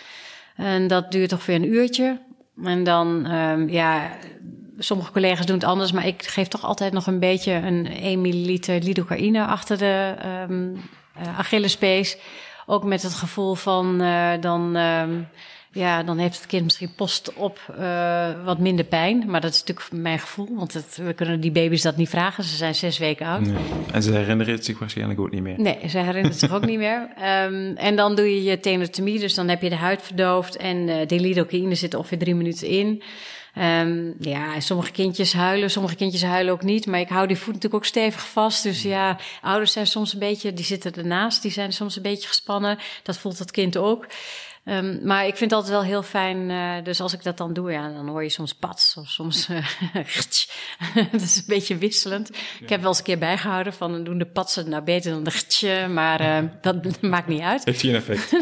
En 0.56 0.86
dat 0.86 1.12
duurt 1.12 1.32
ongeveer 1.32 1.54
een 1.54 1.72
uurtje. 1.72 2.20
En 2.64 2.84
dan, 2.84 3.32
um, 3.32 3.68
ja, 3.68 4.10
sommige 4.78 5.12
collega's 5.12 5.46
doen 5.46 5.56
het 5.56 5.64
anders, 5.64 5.92
maar 5.92 6.06
ik 6.06 6.22
geef 6.22 6.48
toch 6.48 6.64
altijd 6.64 6.92
nog 6.92 7.06
een 7.06 7.18
beetje 7.18 7.52
een 7.52 7.86
1 7.86 8.20
milliliter 8.20 8.82
lidocaïne 8.82 9.46
achter 9.46 9.78
de 9.78 10.14
um, 10.48 10.80
Achillespees. 11.36 12.16
Ook 12.66 12.84
met 12.84 13.02
het 13.02 13.14
gevoel 13.14 13.54
van 13.54 14.02
uh, 14.02 14.32
dan, 14.40 14.76
um, 14.76 15.28
ja, 15.72 16.02
dan 16.02 16.18
heeft 16.18 16.36
het 16.36 16.46
kind 16.46 16.64
misschien 16.64 16.94
post 16.94 17.34
op 17.34 17.60
uh, 17.78 18.44
wat 18.44 18.58
minder 18.58 18.84
pijn. 18.84 19.24
Maar 19.26 19.40
dat 19.40 19.52
is 19.52 19.64
natuurlijk 19.64 19.92
mijn 19.92 20.18
gevoel, 20.18 20.48
want 20.54 20.72
het, 20.74 20.96
we 20.96 21.12
kunnen 21.12 21.40
die 21.40 21.50
baby's 21.50 21.82
dat 21.82 21.96
niet 21.96 22.08
vragen. 22.08 22.44
Ze 22.44 22.56
zijn 22.56 22.74
zes 22.74 22.98
weken 22.98 23.26
oud. 23.26 23.40
Nee. 23.40 23.56
En 23.92 24.02
ze 24.02 24.12
herinneren 24.12 24.54
het 24.54 24.64
zich 24.64 24.78
waarschijnlijk 24.78 25.20
ook 25.20 25.30
niet 25.30 25.42
meer. 25.42 25.60
Nee, 25.60 25.78
ze 25.88 25.98
herinneren 25.98 26.30
het 26.30 26.38
zich 26.38 26.52
ook 26.52 26.66
niet 26.66 26.78
meer. 26.78 27.08
Um, 27.44 27.76
en 27.76 27.96
dan 27.96 28.14
doe 28.14 28.34
je 28.34 28.42
je 28.42 28.60
tenotomie, 28.60 29.18
dus 29.18 29.34
dan 29.34 29.48
heb 29.48 29.62
je 29.62 29.68
de 29.68 29.76
huid 29.76 30.02
verdoofd 30.02 30.56
en 30.56 30.76
uh, 30.76 31.06
de 31.06 31.20
lidocaïne 31.20 31.74
zit 31.74 31.94
ongeveer 31.94 32.18
drie 32.18 32.34
minuten 32.34 32.68
in. 32.68 33.02
Um, 33.58 34.14
ja, 34.20 34.60
sommige 34.60 34.90
kindjes 34.90 35.32
huilen, 35.32 35.70
sommige 35.70 35.94
kindjes 35.94 36.22
huilen 36.22 36.52
ook 36.52 36.62
niet. 36.62 36.86
Maar 36.86 37.00
ik 37.00 37.08
hou 37.08 37.26
die 37.26 37.36
voet 37.36 37.54
natuurlijk 37.54 37.74
ook 37.74 37.84
stevig 37.84 38.28
vast. 38.28 38.62
Dus 38.62 38.82
ja, 38.82 39.18
ouders 39.40 39.72
zijn 39.72 39.86
soms 39.86 40.12
een 40.12 40.18
beetje, 40.18 40.52
die 40.52 40.64
zitten 40.64 40.94
ernaast, 40.94 41.42
die 41.42 41.50
zijn 41.50 41.72
soms 41.72 41.96
een 41.96 42.02
beetje 42.02 42.28
gespannen. 42.28 42.78
Dat 43.02 43.18
voelt 43.18 43.38
dat 43.38 43.50
kind 43.50 43.76
ook. 43.76 44.06
Um, 44.68 45.00
maar 45.02 45.26
ik 45.26 45.36
vind 45.36 45.50
het 45.50 45.52
altijd 45.52 45.72
wel 45.72 45.84
heel 45.84 46.02
fijn. 46.02 46.50
Uh, 46.50 46.84
dus 46.84 47.00
als 47.00 47.12
ik 47.12 47.22
dat 47.22 47.36
dan 47.36 47.52
doe, 47.52 47.72
ja, 47.72 47.88
dan 47.88 48.08
hoor 48.08 48.22
je 48.22 48.28
soms 48.28 48.54
pats 48.54 48.96
of 48.96 49.08
soms. 49.08 49.48
Uh, 49.96 51.04
dat 51.12 51.20
is 51.20 51.36
een 51.36 51.44
beetje 51.46 51.76
wisselend. 51.76 52.30
Ja. 52.32 52.40
Ik 52.60 52.68
heb 52.68 52.80
wel 52.80 52.88
eens 52.88 52.98
een 52.98 53.04
keer 53.04 53.18
bijgehouden 53.18 53.72
van 53.72 54.04
doen 54.04 54.18
de 54.18 54.26
patsen 54.26 54.68
nou 54.68 54.82
beter 54.82 55.12
dan 55.12 55.24
de 55.24 55.30
gtje, 55.30 55.88
maar 55.88 56.20
uh, 56.20 56.50
dat 56.60 57.00
maakt 57.02 57.28
niet 57.28 57.40
uit. 57.40 57.64
Heeft 57.64 57.82
hij 57.82 57.90
een 57.90 57.96
effect? 57.96 58.32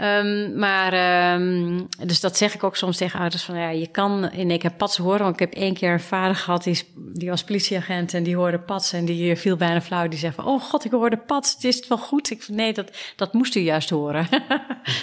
um, 0.00 0.58
maar 0.58 1.32
um, 1.34 1.88
dus 2.06 2.20
dat 2.20 2.36
zeg 2.36 2.54
ik 2.54 2.64
ook 2.64 2.76
soms 2.76 2.96
tegen 2.96 3.20
ouders 3.20 3.42
van 3.42 3.58
ja, 3.58 3.68
je 3.68 3.86
kan 3.86 4.30
in 4.30 4.50
één 4.50 4.58
keer 4.58 4.72
patsen 4.72 5.04
horen. 5.04 5.20
Want 5.20 5.40
ik 5.40 5.50
heb 5.50 5.62
één 5.62 5.74
keer 5.74 5.92
een 5.92 6.00
vader 6.00 6.36
gehad 6.36 6.64
die, 6.64 6.82
die 6.94 7.30
was 7.30 7.44
politieagent 7.44 8.14
en 8.14 8.22
die 8.22 8.36
hoorde 8.36 8.58
patsen 8.58 8.98
en 8.98 9.04
die 9.04 9.36
viel 9.36 9.56
bijna 9.56 9.80
flauw. 9.80 10.08
Die 10.08 10.18
zei 10.18 10.32
van 10.32 10.44
oh 10.46 10.62
god, 10.62 10.84
ik 10.84 10.90
hoorde 10.90 11.16
pats, 11.16 11.52
het 11.52 11.64
is 11.64 11.76
het 11.76 11.88
wel 11.88 11.98
goed. 11.98 12.30
Ik 12.30 12.48
nee, 12.48 12.72
dat, 12.72 12.90
dat 13.16 13.32
moest 13.32 13.54
u 13.54 13.60
juist 13.60 13.90
horen. 13.90 14.28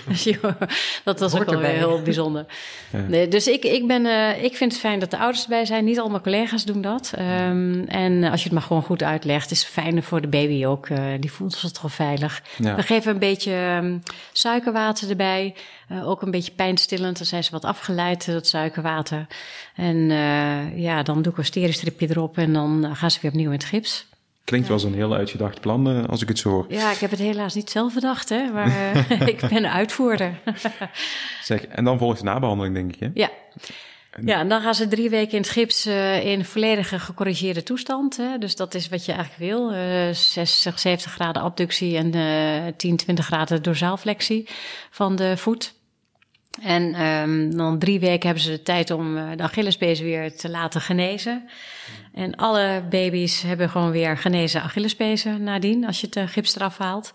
dat 1.03 1.19
was 1.19 1.35
ook 1.35 1.45
wel 1.45 1.59
weer 1.59 1.69
heel 1.69 2.01
bijzonder. 2.01 2.45
Ja. 2.91 2.99
Nee, 2.99 3.27
dus 3.27 3.47
ik, 3.47 3.63
ik, 3.63 3.87
ben, 3.87 4.05
uh, 4.05 4.43
ik 4.43 4.55
vind 4.55 4.71
het 4.71 4.81
fijn 4.81 4.99
dat 4.99 5.11
de 5.11 5.17
ouders 5.17 5.43
erbij 5.43 5.65
zijn. 5.65 5.85
Niet 5.85 5.99
al 5.99 6.09
mijn 6.09 6.21
collega's 6.21 6.65
doen 6.65 6.81
dat. 6.81 7.13
Um, 7.19 7.85
en 7.87 8.23
als 8.23 8.39
je 8.39 8.45
het 8.45 8.53
maar 8.53 8.67
gewoon 8.67 8.81
goed 8.81 9.03
uitlegt, 9.03 9.51
is 9.51 9.59
het 9.59 9.69
fijner 9.69 10.03
voor 10.03 10.21
de 10.21 10.27
baby 10.27 10.65
ook. 10.65 10.89
Uh, 10.89 10.99
die 11.19 11.31
voelt 11.31 11.53
zich 11.53 11.71
toch 11.71 11.91
veilig. 11.91 12.41
Ja. 12.57 12.75
We 12.75 12.83
geven 12.83 13.11
een 13.11 13.19
beetje 13.19 13.79
um, 13.81 14.03
suikerwater 14.31 15.09
erbij. 15.09 15.55
Uh, 15.91 16.09
ook 16.09 16.21
een 16.21 16.31
beetje 16.31 16.51
pijnstillend. 16.51 17.17
Dan 17.17 17.25
zijn 17.25 17.43
ze 17.43 17.51
wat 17.51 17.65
afgeleid, 17.65 18.25
dat 18.25 18.47
suikerwater. 18.47 19.27
En 19.75 20.09
ja, 20.75 21.03
dan 21.03 21.21
doe 21.21 21.31
ik 21.31 21.37
een 21.37 21.45
steriestripje 21.45 22.09
erop 22.09 22.37
en 22.37 22.53
dan 22.53 22.95
gaan 22.95 23.11
ze 23.11 23.19
weer 23.21 23.31
opnieuw 23.31 23.51
in 23.51 23.57
het 23.57 23.65
gips. 23.65 24.05
Klinkt 24.47 24.67
wel 24.67 24.79
zo'n 24.79 24.93
heel 24.93 25.13
uitgedacht 25.13 25.61
plan 25.61 25.89
uh, 25.89 26.03
als 26.05 26.21
ik 26.21 26.27
het 26.27 26.39
zo 26.39 26.49
hoor. 26.49 26.65
Ja, 26.69 26.91
ik 26.91 26.97
heb 26.97 27.09
het 27.09 27.19
helaas 27.19 27.53
niet 27.53 27.69
zelf 27.69 27.93
bedacht, 27.93 28.29
hè, 28.29 28.51
maar 28.51 28.67
uh, 28.67 29.27
ik 29.33 29.39
ben 29.39 29.55
een 29.55 29.67
uitvoerder. 29.67 30.39
zeg, 31.43 31.65
en 31.65 31.83
dan 31.83 31.97
volgt 31.97 32.17
de 32.17 32.23
nabehandeling, 32.23 32.75
denk 32.75 32.93
ik, 32.93 32.99
hè? 32.99 33.09
Ja. 33.13 33.29
Ja, 34.25 34.39
en 34.39 34.49
dan 34.49 34.61
gaan 34.61 34.75
ze 34.75 34.87
drie 34.87 35.09
weken 35.09 35.31
in 35.31 35.41
het 35.41 35.49
gips 35.49 35.87
uh, 35.87 36.25
in 36.25 36.45
volledige 36.45 36.99
gecorrigeerde 36.99 37.63
toestand. 37.63 38.17
Hè. 38.17 38.37
Dus 38.37 38.55
dat 38.55 38.73
is 38.73 38.89
wat 38.89 39.05
je 39.05 39.11
eigenlijk 39.11 39.51
wil. 39.51 39.69
60, 40.13 40.79
70 40.79 41.11
graden 41.11 41.41
abductie 41.41 41.97
en 41.97 42.11
10, 42.77 42.97
20 42.97 43.25
graden 43.25 43.63
dorsaalflexie 43.63 44.47
van 44.89 45.15
de 45.15 45.37
voet. 45.37 45.73
En 46.61 47.01
um, 47.01 47.57
dan 47.57 47.79
drie 47.79 47.99
weken 47.99 48.25
hebben 48.25 48.43
ze 48.43 48.51
de 48.51 48.61
tijd 48.61 48.91
om 48.91 49.15
de 49.35 49.43
Achillespees 49.43 49.99
weer 49.99 50.35
te 50.35 50.49
laten 50.49 50.81
genezen. 50.81 51.49
En 52.13 52.35
alle 52.35 52.83
baby's 52.89 53.41
hebben 53.41 53.69
gewoon 53.69 53.91
weer 53.91 54.17
genezen 54.17 54.61
Achillespezen 54.61 55.43
nadien, 55.43 55.85
als 55.85 56.01
je 56.01 56.07
het 56.09 56.29
gips 56.29 56.55
eraf 56.55 56.77
haalt. 56.77 57.13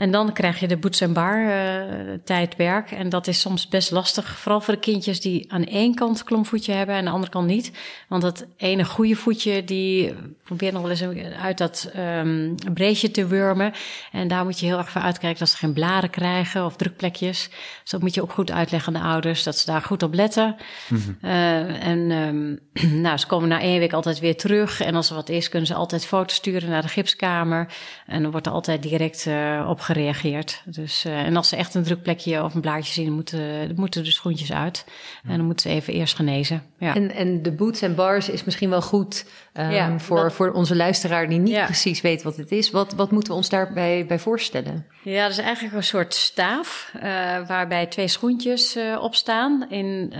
En 0.00 0.10
dan 0.10 0.32
krijg 0.32 0.60
je 0.60 0.68
de 0.68 0.76
boots 0.76 1.00
en 1.00 1.12
bar 1.12 1.40
uh, 1.40 2.14
tijdwerk. 2.24 2.90
En 2.90 3.08
dat 3.08 3.26
is 3.26 3.40
soms 3.40 3.68
best 3.68 3.90
lastig. 3.90 4.38
Vooral 4.38 4.60
voor 4.60 4.74
de 4.74 4.80
kindjes 4.80 5.20
die 5.20 5.52
aan 5.52 5.64
één 5.64 5.94
kant 5.94 6.24
klomvoetje 6.24 6.72
hebben 6.72 6.94
en 6.94 7.00
aan 7.00 7.06
de 7.06 7.10
andere 7.10 7.32
kant 7.32 7.46
niet. 7.46 7.72
Want 8.08 8.22
dat 8.22 8.46
ene 8.56 8.84
goede 8.84 9.16
voetje, 9.16 9.64
die 9.64 10.14
probeert 10.44 10.72
nog 10.72 10.82
wel 10.82 10.90
eens 10.90 11.34
uit 11.42 11.58
dat 11.58 11.92
um, 11.96 12.54
breedje 12.74 13.10
te 13.10 13.26
wurmen. 13.26 13.72
En 14.12 14.28
daar 14.28 14.44
moet 14.44 14.60
je 14.60 14.66
heel 14.66 14.78
erg 14.78 14.90
voor 14.90 15.00
uitkijken 15.00 15.38
dat 15.38 15.48
ze 15.48 15.56
geen 15.56 15.72
blaren 15.72 16.10
krijgen 16.10 16.64
of 16.64 16.76
drukplekjes. 16.76 17.48
Dus 17.82 17.90
dat 17.90 18.00
moet 18.00 18.14
je 18.14 18.22
ook 18.22 18.32
goed 18.32 18.50
uitleggen 18.50 18.94
aan 18.94 19.02
de 19.02 19.08
ouders, 19.08 19.42
dat 19.42 19.56
ze 19.56 19.66
daar 19.66 19.82
goed 19.82 20.02
op 20.02 20.14
letten. 20.14 20.56
Mm 20.88 20.98
-hmm. 20.98 21.30
uh, 21.30 21.86
en 21.86 22.10
um, 22.10 22.58
nou, 23.04 23.16
ze 23.16 23.26
komen 23.26 23.48
na 23.48 23.60
één 23.60 23.78
week 23.78 23.92
altijd 23.92 24.18
weer 24.18 24.36
terug. 24.36 24.80
En 24.80 24.94
als 24.94 25.08
er 25.08 25.14
wat 25.14 25.28
is, 25.28 25.48
kunnen 25.48 25.68
ze 25.68 25.74
altijd 25.74 26.06
foto's 26.06 26.36
sturen 26.36 26.70
naar 26.70 26.82
de 26.82 26.88
gipskamer. 26.88 27.72
En 28.06 28.22
dan 28.22 28.30
wordt 28.30 28.46
er 28.46 28.52
altijd 28.52 28.82
direct 28.82 29.26
uh, 29.26 29.66
op 29.68 29.80
gereageerd. 29.90 30.62
Dus, 30.64 31.04
uh, 31.06 31.18
en 31.18 31.36
als 31.36 31.48
ze 31.48 31.56
echt 31.56 31.74
een 31.74 31.82
druk 31.82 32.02
plekje 32.02 32.42
of 32.42 32.54
een 32.54 32.60
blaadje 32.60 32.92
zien, 32.92 33.12
moeten, 33.12 33.72
moeten 33.76 34.04
de 34.04 34.10
schoentjes 34.10 34.52
uit. 34.52 34.84
En 35.22 35.36
dan 35.36 35.46
moeten 35.46 35.70
ze 35.70 35.76
even 35.76 35.92
eerst 35.92 36.14
genezen. 36.14 36.62
Ja. 36.78 36.94
En, 36.94 37.10
en 37.10 37.42
de 37.42 37.52
boots 37.52 37.82
en 37.82 37.94
bars 37.94 38.28
is 38.28 38.44
misschien 38.44 38.70
wel 38.70 38.82
goed 38.82 39.26
um, 39.54 39.70
ja, 39.70 39.98
voor, 39.98 40.22
dat... 40.22 40.32
voor 40.32 40.52
onze 40.52 40.76
luisteraar 40.76 41.28
die 41.28 41.38
niet 41.38 41.54
ja. 41.54 41.64
precies 41.64 42.00
weet 42.00 42.22
wat 42.22 42.36
het 42.36 42.52
is. 42.52 42.70
Wat, 42.70 42.92
wat 42.92 43.10
moeten 43.10 43.32
we 43.32 43.38
ons 43.38 43.48
daarbij 43.48 44.06
bij 44.06 44.18
voorstellen? 44.18 44.86
Ja, 45.02 45.22
dat 45.22 45.30
is 45.30 45.38
eigenlijk 45.38 45.74
een 45.74 45.82
soort 45.82 46.14
staaf 46.14 46.92
uh, 46.96 47.02
waarbij 47.46 47.86
twee 47.86 48.08
schoentjes 48.08 48.76
uh, 48.76 49.02
op 49.02 49.14
staan 49.14 49.70
in 49.70 50.12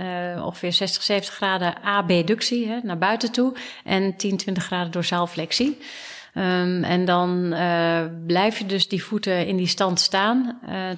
ongeveer 0.43 0.73
60, 0.73 1.03
70 1.03 1.33
graden 1.33 1.81
abductie 1.83 2.67
hè, 2.67 2.79
naar 2.83 2.97
buiten 2.97 3.31
toe 3.31 3.53
en 3.83 4.15
10, 4.15 4.37
20 4.37 4.63
graden 4.63 4.91
dorsaalflexie. 4.91 5.77
Um, 6.35 6.83
en 6.83 7.05
dan 7.05 7.53
uh, 7.53 8.01
blijf 8.27 8.57
je 8.57 8.65
dus 8.65 8.87
die 8.87 9.03
voeten 9.03 9.47
in 9.47 9.57
die 9.57 9.67
stand 9.67 9.99
staan. 9.99 10.59
Uh, 10.69 10.89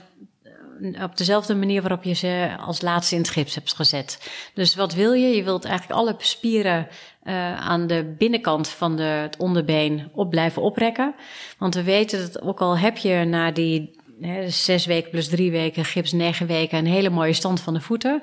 op 1.03 1.17
dezelfde 1.17 1.55
manier 1.55 1.81
waarop 1.81 2.03
je 2.03 2.13
ze 2.13 2.55
als 2.59 2.81
laatste 2.81 3.15
in 3.15 3.21
het 3.21 3.29
gips 3.29 3.55
hebt 3.55 3.73
gezet. 3.73 4.31
Dus 4.53 4.75
wat 4.75 4.93
wil 4.93 5.13
je? 5.13 5.35
Je 5.35 5.43
wilt 5.43 5.65
eigenlijk 5.65 5.99
alle 5.99 6.15
spieren 6.17 6.87
uh, 7.23 7.59
aan 7.59 7.87
de 7.87 8.15
binnenkant 8.17 8.67
van 8.67 8.95
de, 8.95 9.03
het 9.03 9.37
onderbeen 9.37 10.09
op 10.13 10.29
blijven 10.29 10.61
oprekken. 10.61 11.15
Want 11.57 11.75
we 11.75 11.83
weten 11.83 12.19
dat 12.19 12.41
ook 12.41 12.61
al 12.61 12.77
heb 12.77 12.97
je 12.97 13.25
na 13.25 13.51
die 13.51 13.99
zes 14.47 14.85
weken 14.85 15.09
plus 15.09 15.27
drie 15.27 15.51
weken 15.51 15.85
gips, 15.85 16.11
negen 16.11 16.47
weken 16.47 16.77
een 16.77 16.85
hele 16.85 17.09
mooie 17.09 17.33
stand 17.33 17.61
van 17.61 17.73
de 17.73 17.81
voeten. 17.81 18.21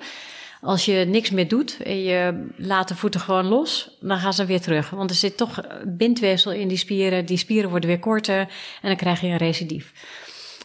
Als 0.61 0.85
je 0.85 1.05
niks 1.09 1.31
meer 1.31 1.49
doet 1.49 1.83
en 1.83 2.03
je 2.03 2.47
laat 2.57 2.89
de 2.89 2.97
voeten 2.97 3.21
gewoon 3.21 3.47
los, 3.47 3.97
dan 4.01 4.19
gaan 4.19 4.33
ze 4.33 4.45
weer 4.45 4.61
terug. 4.61 4.91
Want 4.91 5.11
er 5.11 5.17
zit 5.17 5.37
toch 5.37 5.61
bindweefsel 5.85 6.53
in 6.53 6.69
die 6.69 6.77
spieren. 6.77 7.27
Die 7.27 7.37
spieren 7.37 7.71
worden 7.71 7.89
weer 7.89 7.99
korter 7.99 8.39
en 8.39 8.49
dan 8.89 8.97
krijg 8.97 9.21
je 9.21 9.27
een 9.27 9.37
recidief. 9.37 9.93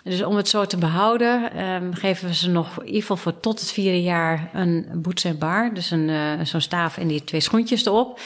Dus 0.04 0.24
om 0.24 0.36
het 0.36 0.48
zo 0.48 0.66
te 0.66 0.78
behouden, 0.78 1.64
um, 1.66 1.94
geven 1.94 2.28
we 2.28 2.34
ze 2.34 2.50
nog 2.50 2.80
in 2.80 2.86
ieder 2.86 3.02
geval 3.02 3.18
voor 3.18 3.40
tot 3.40 3.60
het 3.60 3.72
vierde 3.72 4.02
jaar 4.02 4.50
een 4.54 4.88
boots 4.94 5.24
en. 5.24 5.74
Dus 5.74 5.92
een, 5.92 6.10
uh, 6.10 6.32
zo'n 6.44 6.62
staaf 6.62 6.98
en 6.98 7.08
die 7.08 7.24
twee 7.24 7.42
schoentjes 7.42 7.86
erop. 7.86 8.20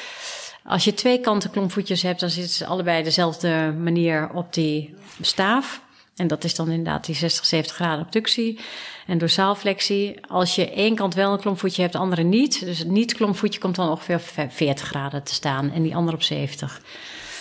Als 0.63 0.83
je 0.83 0.93
twee 0.93 1.19
kanten 1.19 1.49
klompvoetjes 1.49 2.01
hebt, 2.01 2.19
dan 2.19 2.29
zitten 2.29 2.53
ze 2.53 2.65
allebei 2.65 3.03
dezelfde 3.03 3.73
manier 3.77 4.29
op 4.33 4.53
die 4.53 4.93
staaf. 5.21 5.81
En 6.19 6.27
dat 6.27 6.43
is 6.43 6.55
dan 6.55 6.69
inderdaad 6.69 7.05
die 7.05 7.15
60, 7.15 7.45
70 7.45 7.75
graden 7.75 8.05
abductie 8.05 8.59
en 9.07 9.17
dorsaalflexie. 9.17 10.15
Als 10.27 10.55
je 10.55 10.71
één 10.71 10.95
kant 10.95 11.13
wel 11.13 11.31
een 11.31 11.39
klompvoetje 11.39 11.81
hebt, 11.81 11.93
de 11.93 11.99
andere 11.99 12.23
niet. 12.23 12.65
Dus 12.65 12.79
het 12.79 12.87
niet-klompvoetje 12.87 13.59
komt 13.59 13.75
dan 13.75 13.89
ongeveer 13.89 14.49
40 14.49 14.87
graden 14.87 15.23
te 15.23 15.33
staan 15.33 15.71
en 15.71 15.81
die 15.81 15.95
andere 15.95 16.15
op 16.15 16.23
70. 16.23 16.81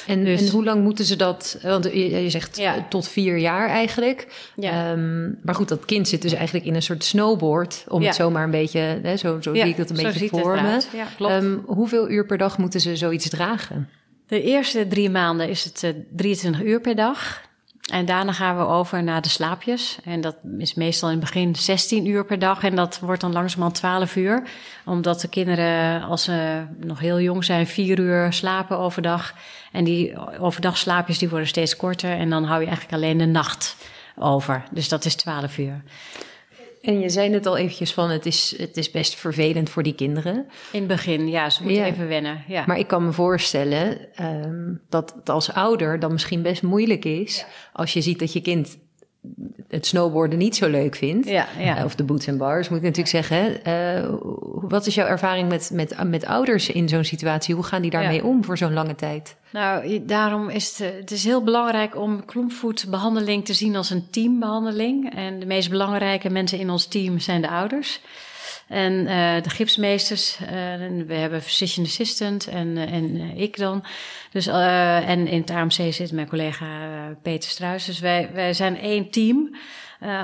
En, 0.07 0.25
dus, 0.25 0.41
en 0.41 0.51
hoe 0.51 0.65
lang 0.65 0.83
moeten 0.83 1.05
ze 1.05 1.17
dat? 1.17 1.59
Want 1.63 1.85
je 1.85 2.31
zegt 2.31 2.57
ja. 2.57 2.87
tot 2.89 3.09
vier 3.09 3.39
jaar 3.39 3.69
eigenlijk. 3.69 4.51
Ja. 4.57 4.93
Um, 4.93 5.39
maar 5.43 5.55
goed, 5.55 5.69
dat 5.69 5.85
kind 5.85 6.09
zit 6.09 6.23
dus 6.23 6.33
eigenlijk 6.33 6.67
in 6.67 6.75
een 6.75 6.83
soort 6.83 7.05
snowboard. 7.05 7.85
Om 7.89 8.01
ja. 8.01 8.07
het 8.07 8.17
zomaar 8.17 8.45
een 8.45 8.51
beetje, 8.51 9.01
hè, 9.03 9.17
zo, 9.17 9.41
zo 9.41 9.55
zie 9.55 9.65
ik 9.65 9.77
dat 9.77 9.91
een 9.91 9.97
beetje 9.97 10.29
voor 10.29 10.63
me. 10.63 10.81
Um, 11.19 11.63
hoeveel 11.67 12.11
uur 12.11 12.27
per 12.27 12.39
dag 12.39 12.59
moeten 12.59 12.81
ze 12.81 12.97
zoiets 12.97 13.29
dragen? 13.29 13.89
De 14.27 14.43
eerste 14.43 14.87
drie 14.89 15.11
maanden 15.11 15.49
is 15.49 15.65
het 15.65 15.83
uh, 15.83 15.91
23 16.17 16.63
uur 16.63 16.81
per 16.81 16.95
dag. 16.95 17.47
En 17.89 18.05
daarna 18.05 18.33
gaan 18.33 18.57
we 18.57 18.67
over 18.67 19.03
naar 19.03 19.23
de 19.23 19.29
slaapjes. 19.29 19.99
En 20.05 20.21
dat 20.21 20.37
is 20.59 20.75
meestal 20.75 21.09
in 21.09 21.15
het 21.15 21.25
begin 21.25 21.57
16 21.57 22.07
uur 22.07 22.25
per 22.25 22.39
dag. 22.39 22.63
En 22.63 22.77
dat 22.77 22.99
wordt 22.99 23.21
dan 23.21 23.33
langzamerhand 23.33 23.75
12 23.75 24.17
uur. 24.17 24.43
Omdat 24.85 25.21
de 25.21 25.29
kinderen, 25.29 26.03
als 26.03 26.25
ze 26.25 26.67
nog 26.81 26.99
heel 26.99 27.21
jong 27.21 27.45
zijn, 27.45 27.67
4 27.67 27.99
uur 27.99 28.33
slapen 28.33 28.79
overdag. 28.79 29.35
En 29.73 29.85
die 29.85 30.39
overdagslaapjes 30.39 31.19
die 31.19 31.29
worden 31.29 31.49
steeds 31.49 31.77
korter. 31.77 32.11
En 32.11 32.31
dan 32.31 32.45
hou 32.45 32.61
je 32.61 32.67
eigenlijk 32.67 32.97
alleen 32.97 33.19
de 33.19 33.27
nacht 33.27 33.77
over. 34.17 34.65
Dus 34.71 34.89
dat 34.89 35.05
is 35.05 35.15
12 35.15 35.59
uur. 35.59 35.83
En 36.81 37.01
je 37.01 37.09
zei 37.09 37.33
het 37.33 37.47
al 37.47 37.57
eventjes 37.57 37.93
van, 37.93 38.11
het 38.11 38.27
is, 38.27 38.55
het 38.59 38.77
is 38.77 38.91
best 38.91 39.15
vervelend 39.15 39.71
voor 39.71 39.83
die 39.83 39.95
kinderen. 39.95 40.35
In 40.73 40.79
het 40.79 40.89
begin, 40.89 41.29
ja, 41.29 41.51
ze 41.51 41.63
moeten 41.63 41.83
ja. 41.83 41.87
even 41.87 42.09
wennen. 42.09 42.45
Ja. 42.49 42.65
Maar 42.67 42.79
ik 42.79 42.87
kan 42.87 43.05
me 43.05 43.13
voorstellen 43.13 43.99
um, 44.23 44.81
dat 44.89 45.15
het 45.15 45.29
als 45.29 45.53
ouder 45.53 45.99
dan 45.99 46.13
misschien 46.13 46.43
best 46.43 46.63
moeilijk 46.63 47.05
is... 47.05 47.45
als 47.73 47.93
je 47.93 48.01
ziet 48.01 48.19
dat 48.19 48.33
je 48.33 48.41
kind 48.41 48.79
het 49.69 49.87
snowboarden 49.87 50.39
niet 50.39 50.57
zo 50.57 50.69
leuk 50.69 50.95
vindt. 50.95 51.29
Ja, 51.29 51.47
ja. 51.59 51.85
Of 51.85 51.95
de 51.95 52.05
boots 52.05 52.27
en 52.27 52.37
bars, 52.37 52.69
moet 52.69 52.79
ik 52.79 52.85
natuurlijk 52.85 53.27
zeggen. 53.27 53.61
Uh, 53.67 54.15
wat 54.69 54.87
is 54.87 54.95
jouw 54.95 55.07
ervaring 55.07 55.49
met, 55.49 55.71
met, 55.73 56.05
met 56.05 56.27
ouders 56.27 56.71
in 56.71 56.89
zo'n 56.89 57.05
situatie? 57.05 57.55
Hoe 57.55 57.65
gaan 57.65 57.83
die 57.83 57.91
daarmee 57.91 58.25
om 58.25 58.45
voor 58.45 58.59
zo'n 58.59 58.73
lange 58.73 58.95
tijd? 58.95 59.37
Nou, 59.51 60.05
daarom 60.05 60.49
is 60.49 60.79
het, 60.79 60.95
het 60.97 61.11
is 61.11 61.25
heel 61.25 61.43
belangrijk 61.43 61.97
om 61.97 62.25
klompvoetbehandeling 62.25 63.45
te 63.45 63.55
zien 63.55 63.77
als 63.77 63.91
een 63.91 64.11
teambehandeling. 64.11 65.15
En 65.15 65.39
de 65.39 65.47
meest 65.47 65.71
belangrijke 65.71 66.31
mensen 66.31 66.59
in 66.59 66.71
ons 66.71 66.87
team 66.87 67.19
zijn 67.19 67.41
de 67.41 67.49
ouders. 67.49 68.01
En 68.69 68.93
uh, 68.93 69.43
de 69.43 69.51
gipsmeesters, 69.51 70.39
uh, 70.43 70.49
we 71.07 71.15
hebben 71.15 71.43
physician 71.43 71.87
assistant 71.87 72.47
en, 72.47 72.67
uh, 72.67 72.93
en 72.93 73.37
ik 73.37 73.57
dan. 73.57 73.85
Dus, 74.33 74.47
en 74.47 75.27
in 75.27 75.41
het 75.41 75.51
AMC 75.51 75.93
zit 75.93 76.13
mijn 76.13 76.29
collega 76.29 76.67
Peter 77.23 77.51
Struis. 77.51 77.85
Dus 77.85 77.99
wij, 77.99 78.31
wij 78.33 78.53
zijn 78.53 78.79
één 78.81 79.11
team. 79.11 79.57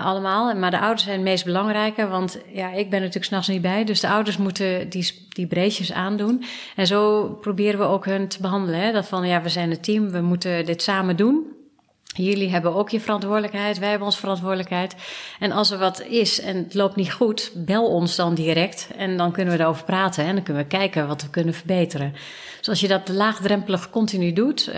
Allemaal. 0.03 0.55
Maar 0.55 0.71
de 0.71 0.81
ouders 0.81 1.03
zijn 1.03 1.15
het 1.15 1.25
meest 1.25 1.45
belangrijke, 1.45 2.09
want 2.09 2.39
ja, 2.53 2.73
ik 2.73 2.91
ben 2.91 2.99
natuurlijk 2.99 3.27
s'nachts 3.27 3.49
niet 3.49 3.63
bij. 3.63 3.85
Dus 3.85 4.01
de 4.01 4.09
ouders 4.09 4.37
moeten 4.37 4.89
die, 4.89 5.27
die 5.29 5.47
breedjes 5.47 5.93
aandoen. 5.93 6.45
En 6.77 6.87
zo 6.87 7.29
proberen 7.41 7.79
we 7.79 7.85
ook 7.85 8.05
hun 8.05 8.29
te 8.29 8.41
behandelen. 8.41 8.93
Dat 8.93 9.09
van, 9.09 9.27
ja, 9.27 9.43
we 9.43 9.49
zijn 9.49 9.71
een 9.71 9.81
team, 9.81 10.11
we 10.11 10.21
moeten 10.21 10.67
dit 10.67 10.83
samen 10.83 11.17
doen. 11.17 11.55
Jullie 12.17 12.51
hebben 12.51 12.75
ook 12.75 12.91
je 12.91 13.01
verantwoordelijkheid, 13.01 13.79
wij 13.79 13.89
hebben 13.89 14.07
onze 14.07 14.19
verantwoordelijkheid. 14.19 14.95
En 15.39 15.53
als 15.53 15.71
er 15.71 15.79
wat 15.79 16.03
is 16.03 16.41
en 16.41 16.57
het 16.57 16.75
loopt 16.75 16.97
niet 16.97 17.13
goed, 17.13 17.51
bel 17.55 17.87
ons 17.87 18.17
dan 18.17 18.35
direct. 18.35 18.89
En 18.97 19.17
dan 19.17 19.33
kunnen 19.33 19.57
we 19.57 19.63
erover 19.63 19.85
praten 19.85 20.25
en 20.25 20.35
dan 20.35 20.45
kunnen 20.45 20.63
we 20.63 20.69
kijken 20.69 21.07
wat 21.07 21.23
we 21.23 21.31
kunnen 21.31 21.55
verbeteren. 21.55 22.15
Dus 22.59 22.69
als 22.69 22.81
je 22.81 22.89
dat 22.89 23.09
laagdrempelig 23.09 23.91
continu 23.91 24.33
doet, 24.33 24.69
uh, 24.69 24.75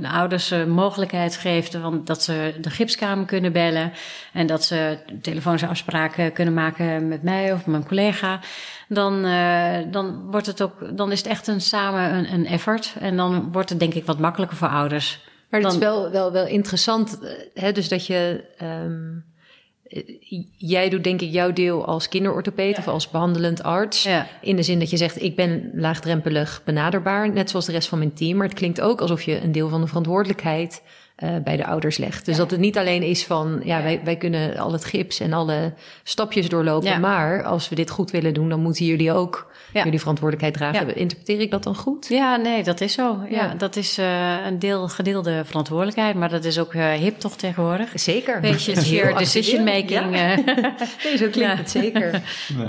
de 0.00 0.08
ouders 0.08 0.52
uh, 0.52 0.64
mogelijkheid 0.64 1.36
geeft 1.36 1.78
dat 2.04 2.22
ze 2.22 2.54
de 2.60 2.70
gipskamer 2.70 3.26
kunnen 3.26 3.52
bellen. 3.52 3.92
En 4.32 4.46
dat 4.46 4.64
ze 4.64 4.98
telefonische 5.22 5.66
afspraken 5.66 6.32
kunnen 6.32 6.54
maken 6.54 7.08
met 7.08 7.22
mij 7.22 7.52
of 7.52 7.66
mijn 7.66 7.86
collega. 7.86 8.40
Dan, 8.88 9.26
uh, 9.26 9.76
dan, 9.90 10.30
wordt 10.30 10.46
het 10.46 10.62
ook, 10.62 10.96
dan 10.96 11.12
is 11.12 11.18
het 11.18 11.26
echt 11.26 11.46
een, 11.46 11.60
samen 11.60 12.14
een, 12.14 12.32
een 12.32 12.46
effort. 12.46 12.94
En 13.00 13.16
dan 13.16 13.52
wordt 13.52 13.68
het 13.68 13.80
denk 13.80 13.94
ik 13.94 14.06
wat 14.06 14.18
makkelijker 14.18 14.56
voor 14.56 14.68
ouders. 14.68 15.20
Maar 15.50 15.60
het 15.60 15.72
is 15.72 15.78
wel, 15.78 16.10
wel, 16.10 16.32
wel 16.32 16.46
interessant, 16.46 17.18
eh, 17.22 17.30
hè, 17.54 17.72
dus 17.72 17.88
dat 17.88 18.06
je... 18.06 18.44
ehm, 18.56 19.16
eh, 19.82 20.42
jij 20.56 20.88
doet 20.88 21.04
denk 21.04 21.20
ik 21.20 21.30
jouw 21.30 21.52
deel 21.52 21.86
als 21.86 22.08
kinderorthopeed 22.08 22.78
of 22.78 22.88
als 22.88 23.10
behandelend 23.10 23.62
arts. 23.62 24.02
Ja. 24.02 24.26
In 24.40 24.56
de 24.56 24.62
zin 24.62 24.78
dat 24.78 24.90
je 24.90 24.96
zegt, 24.96 25.22
ik 25.22 25.36
ben 25.36 25.70
laagdrempelig 25.74 26.62
benaderbaar, 26.64 27.32
net 27.32 27.50
zoals 27.50 27.66
de 27.66 27.72
rest 27.72 27.88
van 27.88 27.98
mijn 27.98 28.14
team. 28.14 28.36
Maar 28.36 28.46
het 28.46 28.56
klinkt 28.56 28.80
ook 28.80 29.00
alsof 29.00 29.22
je 29.22 29.40
een 29.40 29.52
deel 29.52 29.68
van 29.68 29.80
de 29.80 29.86
verantwoordelijkheid 29.86 30.82
eh, 31.20 31.30
bij 31.44 31.56
de 31.56 31.66
ouders 31.66 31.96
legt. 31.96 32.24
Dus 32.26 32.36
dat 32.36 32.50
het 32.50 32.60
niet 32.60 32.78
alleen 32.78 33.02
is 33.02 33.24
van, 33.24 33.60
ja, 33.64 33.82
wij, 33.82 34.00
wij 34.04 34.16
kunnen 34.16 34.56
al 34.58 34.72
het 34.72 34.84
gips 34.84 35.20
en 35.20 35.32
alle 35.32 35.72
stapjes 36.02 36.48
doorlopen. 36.48 36.88
Ja. 36.88 36.98
Maar 36.98 37.42
als 37.44 37.68
we 37.68 37.74
dit 37.74 37.90
goed 37.90 38.10
willen 38.10 38.34
doen, 38.34 38.48
dan 38.48 38.60
moeten 38.60 38.84
jullie 38.86 39.12
ook 39.12 39.52
Ja. 39.72 39.84
jullie 39.84 39.98
verantwoordelijkheid 39.98 40.54
dragen. 40.72 40.96
Interpreteer 40.96 41.40
ik 41.40 41.50
dat 41.50 41.62
dan 41.62 41.74
goed? 41.76 42.06
Ja, 42.08 42.36
nee, 42.36 42.62
dat 42.62 42.80
is 42.80 42.92
zo. 42.92 43.18
Ja, 43.28 43.36
Ja. 43.44 43.54
dat 43.58 43.76
is 43.76 43.98
eh, 43.98 44.36
een 44.46 44.58
deel 44.58 44.88
gedeelde 44.88 45.42
verantwoordelijkheid, 45.44 46.14
maar 46.14 46.28
dat 46.28 46.44
is 46.44 46.58
ook 46.58 46.74
eh, 46.74 46.90
hip 46.92 47.18
toch 47.18 47.36
tegenwoordig. 47.36 47.88
Zeker. 47.94 48.40
Beetje 48.40 48.72
shared 48.80 49.02
actueel. 49.14 49.18
decision 49.18 49.64
making. 49.64 50.16
Ja. 50.16 50.32
eh. 50.32 50.38
Nee, 51.04 51.16
zo 51.16 51.28
klinkt 51.28 51.36
Ja. 51.38 51.56
het 51.56 51.70
zeker. 51.70 52.22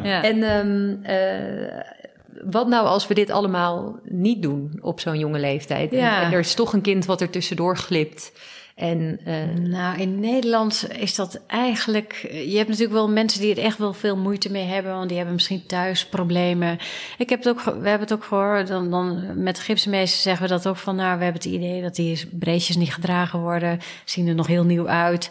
ja. 0.04 0.24
En 0.24 0.44
ehm, 0.44 0.94
eh, 1.04 2.01
wat 2.50 2.68
nou 2.68 2.86
als 2.88 3.08
we 3.08 3.14
dit 3.14 3.30
allemaal 3.30 4.00
niet 4.04 4.42
doen 4.42 4.80
op 4.82 5.00
zo'n 5.00 5.20
jonge 5.20 5.40
leeftijd? 5.40 5.92
En- 5.92 5.98
Ja. 5.98 6.24
En, 6.24 6.32
er 6.32 6.40
is 6.40 6.54
toch 6.54 6.74
een 6.74 6.82
kind 6.82 7.06
wat 7.06 7.22
er 7.22 7.30
tussendoor 7.30 7.78
glipt. 7.78 8.32
En 8.76 9.20
eh, 9.26 9.34
Nou, 9.60 10.00
in 10.00 10.20
Nederland 10.20 10.88
is 10.98 11.16
dat 11.16 11.40
eigenlijk. 11.48 12.14
Je 12.32 12.56
hebt 12.58 12.68
natuurlijk 12.70 12.96
wel 12.96 13.10
mensen 13.10 13.42
die 13.42 13.56
er 13.56 13.64
echt 13.64 13.78
wel 13.78 13.94
veel 13.94 14.18
moeite 14.18 14.52
mee 14.52 14.66
hebben, 14.66 14.94
want 14.94 15.08
die 15.08 15.18
hebben 15.18 15.36
misschien 15.36 15.66
thuis 15.66 16.06
problemen. 16.06 16.78
Ik 17.18 17.30
heb 17.30 17.44
het 17.44 17.50
ook, 17.50 17.62
we 17.64 17.72
hebben 17.72 18.00
het 18.00 18.14
ook 18.14 18.24
gehoord. 18.24 18.68
Dan, 18.68 18.90
dan 18.92 19.32
met 19.44 19.56
de 19.56 19.62
gipsmeester 19.62 20.22
zeggen 20.22 20.44
we 20.48 20.52
dat 20.54 20.68
ook 20.68 20.78
van. 20.78 20.96
Nou, 20.96 21.18
we 21.18 21.24
hebben 21.24 21.42
het 21.42 21.52
idee 21.52 21.82
dat 21.82 21.96
die 21.96 22.28
breedjes 22.32 22.76
niet 22.78 22.94
gedragen 22.94 23.40
worden, 23.40 23.80
zien 24.06 24.28
er 24.28 24.36
nog 24.36 24.48
heel 24.48 24.64
nieuw 24.66 24.88
uit. 24.88 25.30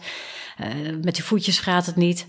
Eh, 0.58 0.66
met 1.02 1.14
die 1.14 1.24
voetjes 1.24 1.58
gaat 1.58 1.86
het 1.86 1.96
niet. 1.96 2.26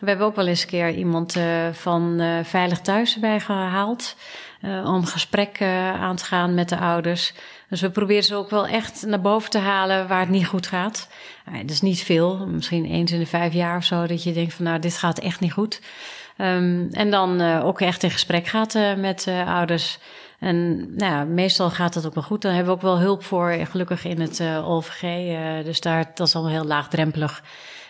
We 0.00 0.08
hebben 0.08 0.26
ook 0.26 0.36
wel 0.36 0.46
eens 0.46 0.62
een 0.62 0.68
keer 0.68 0.90
iemand 0.94 1.36
eh, 1.36 1.68
van 1.72 2.20
eh, 2.20 2.44
Veilig 2.44 2.80
Thuis 2.80 3.14
erbij 3.14 3.40
gehaald. 3.40 4.16
eh, 4.60 4.94
om 4.94 5.04
gesprek 5.04 5.56
eh, 5.58 6.02
aan 6.02 6.16
te 6.16 6.24
gaan 6.24 6.54
met 6.54 6.68
de 6.68 6.78
ouders. 6.78 7.32
Dus 7.68 7.80
we 7.80 7.90
proberen 7.90 8.22
ze 8.24 8.34
ook 8.34 8.50
wel 8.50 8.66
echt 8.66 9.06
naar 9.06 9.20
boven 9.20 9.50
te 9.50 9.58
halen 9.58 10.08
waar 10.08 10.20
het 10.20 10.28
niet 10.28 10.46
goed 10.46 10.66
gaat. 10.66 11.08
Dat 11.52 11.70
is 11.70 11.80
niet 11.80 12.02
veel, 12.02 12.46
misschien 12.46 12.84
eens 12.84 13.12
in 13.12 13.18
de 13.18 13.26
vijf 13.26 13.52
jaar 13.52 13.76
of 13.76 13.84
zo, 13.84 14.06
dat 14.06 14.22
je 14.22 14.32
denkt 14.32 14.54
van 14.54 14.64
nou, 14.64 14.78
dit 14.78 14.98
gaat 14.98 15.18
echt 15.18 15.40
niet 15.40 15.52
goed. 15.52 15.80
Ehm, 16.36 16.86
en 16.90 17.10
dan 17.10 17.60
ook 17.62 17.80
echt 17.80 18.02
in 18.02 18.10
gesprek 18.10 18.46
gaat 18.46 18.78
met 18.96 19.28
ouders. 19.46 19.98
En 20.38 20.76
nou 20.96 21.12
ja, 21.12 21.24
meestal 21.24 21.70
gaat 21.70 21.94
het 21.94 22.06
ook 22.06 22.14
wel 22.14 22.22
goed. 22.22 22.42
Dan 22.42 22.52
hebben 22.52 22.72
we 22.72 22.76
ook 22.78 22.84
wel 22.84 22.98
hulp 22.98 23.24
voor, 23.24 23.52
gelukkig 23.52 24.04
in 24.04 24.20
het 24.20 24.42
OVG. 24.64 25.02
dus 25.64 25.80
daar, 25.80 26.10
dat 26.14 26.26
is 26.26 26.34
al 26.34 26.48
heel 26.48 26.64
laagdrempelig. 26.64 27.42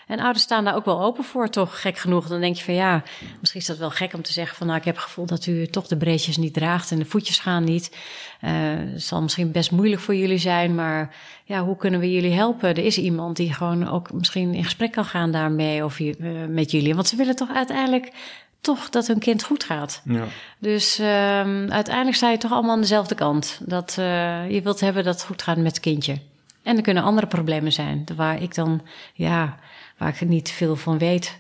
En 0.06 0.20
ouders 0.20 0.44
staan 0.44 0.64
daar 0.64 0.74
ook 0.74 0.84
wel 0.84 1.02
open 1.02 1.24
voor, 1.24 1.48
toch 1.48 1.80
gek 1.80 1.98
genoeg. 1.98 2.26
Dan 2.26 2.40
denk 2.40 2.56
je 2.56 2.64
van 2.64 2.74
ja, 2.74 3.02
misschien 3.40 3.60
is 3.60 3.66
dat 3.66 3.76
wel 3.76 3.90
gek 3.90 4.12
om 4.12 4.22
te 4.22 4.32
zeggen 4.32 4.56
van 4.56 4.66
nou, 4.66 4.78
ik 4.78 4.84
heb 4.84 4.94
het 4.94 5.04
gevoel 5.04 5.26
dat 5.26 5.46
u 5.46 5.66
toch 5.66 5.86
de 5.86 5.96
breedjes 5.96 6.36
niet 6.36 6.54
draagt 6.54 6.90
en 6.90 6.98
de 6.98 7.04
voetjes 7.04 7.38
gaan 7.38 7.64
niet. 7.64 7.96
Eh, 8.40 8.52
het 8.92 9.02
zal 9.02 9.22
misschien 9.22 9.52
best 9.52 9.70
moeilijk 9.70 10.00
voor 10.00 10.14
jullie 10.14 10.38
zijn, 10.38 10.74
maar 10.74 11.14
ja, 11.44 11.64
hoe 11.64 11.76
kunnen 11.76 12.00
we 12.00 12.12
jullie 12.12 12.32
helpen? 12.32 12.68
Er 12.68 12.84
is 12.84 12.98
iemand 12.98 13.36
die 13.36 13.52
gewoon 13.52 13.88
ook 13.88 14.12
misschien 14.12 14.54
in 14.54 14.64
gesprek 14.64 14.92
kan 14.92 15.04
gaan 15.04 15.30
daarmee 15.30 15.84
of 15.84 16.00
eh, 16.00 16.14
met 16.48 16.70
jullie. 16.70 16.94
Want 16.94 17.06
ze 17.08 17.16
willen 17.16 17.36
toch 17.36 17.54
uiteindelijk 17.54 18.12
toch 18.60 18.90
dat 18.90 19.06
hun 19.06 19.18
kind 19.18 19.42
goed 19.42 19.64
gaat. 19.64 20.02
Ja. 20.04 20.24
Dus 20.58 20.98
ehm, 20.98 21.70
uiteindelijk 21.70 22.16
sta 22.16 22.30
je 22.30 22.38
toch 22.38 22.52
allemaal 22.52 22.72
aan 22.74 22.80
dezelfde 22.80 23.14
kant. 23.14 23.60
Dat 23.62 23.96
eh, 23.98 24.50
je 24.50 24.62
wilt 24.62 24.80
hebben 24.80 25.04
dat 25.04 25.14
het 25.14 25.24
goed 25.24 25.42
gaat 25.42 25.56
met 25.56 25.66
het 25.66 25.80
kindje. 25.80 26.18
En 26.62 26.76
er 26.76 26.82
kunnen 26.82 27.02
andere 27.02 27.26
problemen 27.26 27.72
zijn, 27.72 28.04
waar 28.16 28.42
ik 28.42 28.54
dan, 28.54 28.82
ja, 29.14 29.58
waar 29.96 30.08
ik 30.20 30.28
niet 30.28 30.50
veel 30.50 30.76
van 30.76 30.98
weet. 30.98 31.38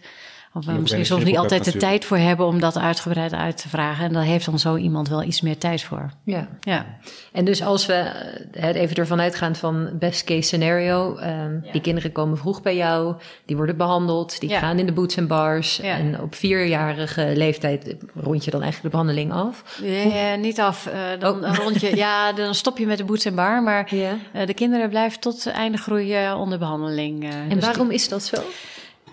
Of 0.56 0.66
we 0.66 0.72
misschien 0.72 1.06
soms 1.06 1.24
niet 1.24 1.38
altijd 1.38 1.64
de 1.64 1.76
tijd 1.76 2.04
voor 2.04 2.16
hebben 2.18 2.46
om 2.46 2.60
dat 2.60 2.78
uitgebreid 2.78 3.32
uit 3.32 3.56
te 3.56 3.68
vragen. 3.68 4.04
En 4.04 4.12
daar 4.12 4.22
heeft 4.22 4.46
dan 4.46 4.58
zo 4.58 4.76
iemand 4.76 5.08
wel 5.08 5.22
iets 5.22 5.40
meer 5.40 5.58
tijd 5.58 5.82
voor. 5.82 6.10
ja. 6.24 6.48
Ja, 6.60 6.86
En 7.32 7.44
dus 7.44 7.62
als 7.62 7.86
we 7.86 8.10
het 8.52 8.76
even 8.76 8.96
ervan 8.96 9.20
uitgaan 9.20 9.56
van 9.56 9.88
best 9.98 10.24
case 10.24 10.42
scenario. 10.42 11.16
ehm, 11.16 11.60
Die 11.72 11.80
kinderen 11.80 12.12
komen 12.12 12.38
vroeg 12.38 12.62
bij 12.62 12.76
jou, 12.76 13.14
die 13.46 13.56
worden 13.56 13.76
behandeld, 13.76 14.40
die 14.40 14.48
Ja. 14.50 14.58
gaan 14.58 14.78
in 14.78 14.86
de 14.86 14.92
boots 14.92 15.16
en 15.16 15.26
bars. 15.26 15.76
Ja. 15.76 15.96
En 15.96 16.20
op 16.20 16.34
vierjarige 16.34 17.32
leeftijd 17.34 17.96
rond 18.14 18.44
je 18.44 18.50
dan 18.50 18.62
eigenlijk 18.62 18.92
de 18.94 18.98
behandeling 19.00 19.32
af. 19.32 19.78
Nee, 19.82 20.12
eh, 20.12 20.38
niet 20.38 20.60
af. 20.60 20.86
Eh, 20.86 21.00
dan 21.18 21.36
Oh. 21.44 21.48
een 21.48 21.54
rondje. 21.56 21.96
Ja, 21.96 22.32
dan 22.32 22.54
stop 22.54 22.78
je 22.78 22.86
met 22.86 22.98
de 22.98 23.04
boots 23.04 23.24
en 23.24 23.34
bar. 23.34 23.62
Maar 23.62 23.94
Ja. 23.94 24.16
eh, 24.32 24.46
de 24.46 24.54
kinderen 24.54 24.88
blijven 24.88 25.20
tot 25.20 25.46
einde 25.46 25.78
groeien 25.78 26.36
onder 26.36 26.58
behandeling. 26.58 27.24
eh. 27.24 27.34
En 27.38 27.48
Dus 27.48 27.64
waarom 27.64 27.90
is 27.90 28.08
dat 28.08 28.22
zo? 28.24 28.36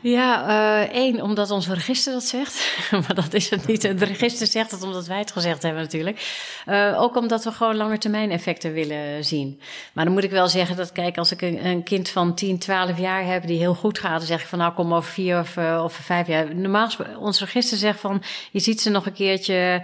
Ja, 0.03 0.47
eh, 0.47 0.95
één, 0.95 1.21
omdat 1.21 1.51
ons 1.51 1.67
register 1.67 2.13
dat 2.13 2.23
zegt. 2.23 2.77
maar 2.91 3.15
dat 3.15 3.33
is 3.33 3.49
het 3.49 3.67
niet. 3.67 3.83
Het 3.83 4.01
register 4.01 4.47
zegt 4.47 4.71
het 4.71 4.83
omdat 4.83 5.07
wij 5.07 5.17
het 5.17 5.31
gezegd 5.31 5.63
hebben 5.63 5.81
natuurlijk. 5.81 6.51
Eh, 6.65 7.01
ook 7.01 7.15
omdat 7.15 7.43
we 7.43 7.51
gewoon 7.51 7.75
langetermijn 7.75 8.31
effecten 8.31 8.73
willen 8.73 9.25
zien. 9.25 9.59
Maar 9.93 10.05
dan 10.05 10.13
moet 10.13 10.23
ik 10.23 10.31
wel 10.31 10.47
zeggen 10.47 10.75
dat, 10.75 10.91
kijk, 10.91 11.17
als 11.17 11.31
ik 11.31 11.41
een, 11.41 11.83
kind 11.83 12.09
van 12.09 12.35
10, 12.35 12.59
12 12.59 12.97
jaar 12.97 13.25
heb 13.25 13.47
die 13.47 13.57
heel 13.57 13.73
goed 13.73 13.99
gaat, 13.99 14.17
dan 14.17 14.27
zeg 14.27 14.41
ik 14.41 14.47
van 14.47 14.59
nou 14.59 14.73
kom 14.73 14.93
over 14.93 15.11
vier 15.11 15.39
of, 15.39 15.57
eh, 15.57 15.81
of 15.83 15.93
vijf 15.93 16.27
jaar. 16.27 16.55
Normaal, 16.55 16.89
ons 17.19 17.39
register 17.39 17.77
zegt 17.77 17.99
van 17.99 18.21
je 18.51 18.59
ziet 18.59 18.81
ze 18.81 18.89
nog 18.89 19.05
een 19.05 19.13
keertje 19.13 19.81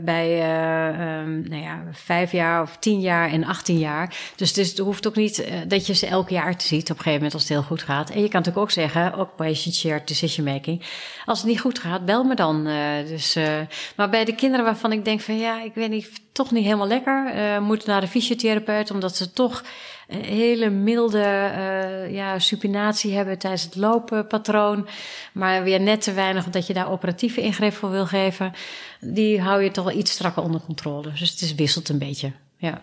bij 0.00 0.40
eh, 0.40 0.88
ehm, 0.88 1.48
nou 1.48 1.62
ja, 1.62 1.82
vijf 1.92 2.32
jaar 2.32 2.62
of 2.62 2.76
tien 2.76 3.00
jaar 3.00 3.30
en 3.30 3.44
18 3.44 3.78
jaar. 3.78 4.14
Dus, 4.36 4.54
het 4.56 4.78
hoeft 4.78 5.06
ook 5.06 5.16
niet 5.16 5.48
dat 5.66 5.86
je 5.86 5.94
ze 5.94 6.06
elk 6.06 6.28
jaar 6.28 6.56
te 6.56 6.66
ziet 6.66 6.90
op 6.90 6.96
een 6.96 7.02
gegeven 7.02 7.14
moment 7.14 7.34
als 7.34 7.42
het 7.42 7.52
heel 7.52 7.62
goed 7.62 7.82
gaat. 7.82 8.10
En 8.10 8.22
je 8.22 8.28
kan 8.28 8.38
natuurlijk 8.38 8.66
ook 8.66 8.70
zeggen, 8.70 9.15
ook 9.16 9.36
patient-shared 9.36 10.08
decision 10.08 10.46
making. 10.46 10.82
Als 11.24 11.38
het 11.38 11.48
niet 11.48 11.60
goed 11.60 11.78
gaat, 11.78 12.04
bel 12.04 12.24
me 12.24 12.34
dan. 12.34 12.66
eh, 12.66 13.06
dus, 13.06 13.36
eh, 13.36 13.60
maar 13.96 14.10
bij 14.10 14.24
de 14.24 14.34
kinderen 14.34 14.64
waarvan 14.64 14.92
ik 14.92 15.04
denk 15.04 15.20
van 15.20 15.38
ja, 15.38 15.62
ik 15.62 15.74
weet 15.74 15.90
niet, 15.90 16.10
toch 16.32 16.50
niet 16.50 16.64
helemaal 16.64 16.86
lekker, 16.86 17.26
eh 17.34 17.58
moeten 17.58 17.90
naar 17.90 18.00
de 18.00 18.08
fysiotherapeut, 18.08 18.90
omdat 18.90 19.16
ze 19.16 19.32
toch 19.32 19.64
een 20.08 20.24
hele 20.24 20.70
milde 20.70 21.22
eh, 21.22 22.14
ja, 22.14 22.38
supinatie 22.38 23.14
hebben 23.14 23.38
tijdens 23.38 23.62
het 23.62 23.76
looppatroon. 23.76 24.88
Maar 25.32 25.62
weer 25.62 25.80
net 25.80 26.02
te 26.02 26.12
weinig 26.12 26.44
dat 26.44 26.66
je 26.66 26.72
daar 26.72 26.90
operatieve 26.90 27.40
ingreep 27.40 27.72
voor 27.72 27.90
wil 27.90 28.06
geven. 28.06 28.52
Die 29.00 29.40
hou 29.40 29.62
je 29.62 29.70
toch 29.70 29.84
wel 29.84 29.98
iets 29.98 30.10
strakker 30.10 30.42
onder 30.42 30.60
controle. 30.60 31.10
Dus 31.10 31.30
het 31.30 31.40
is, 31.40 31.54
wisselt 31.54 31.88
een 31.88 31.98
beetje. 31.98 32.32
Ja. 32.56 32.82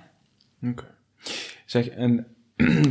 Oké. 0.63 0.85
Zeg, 1.65 1.87
en 1.87 2.32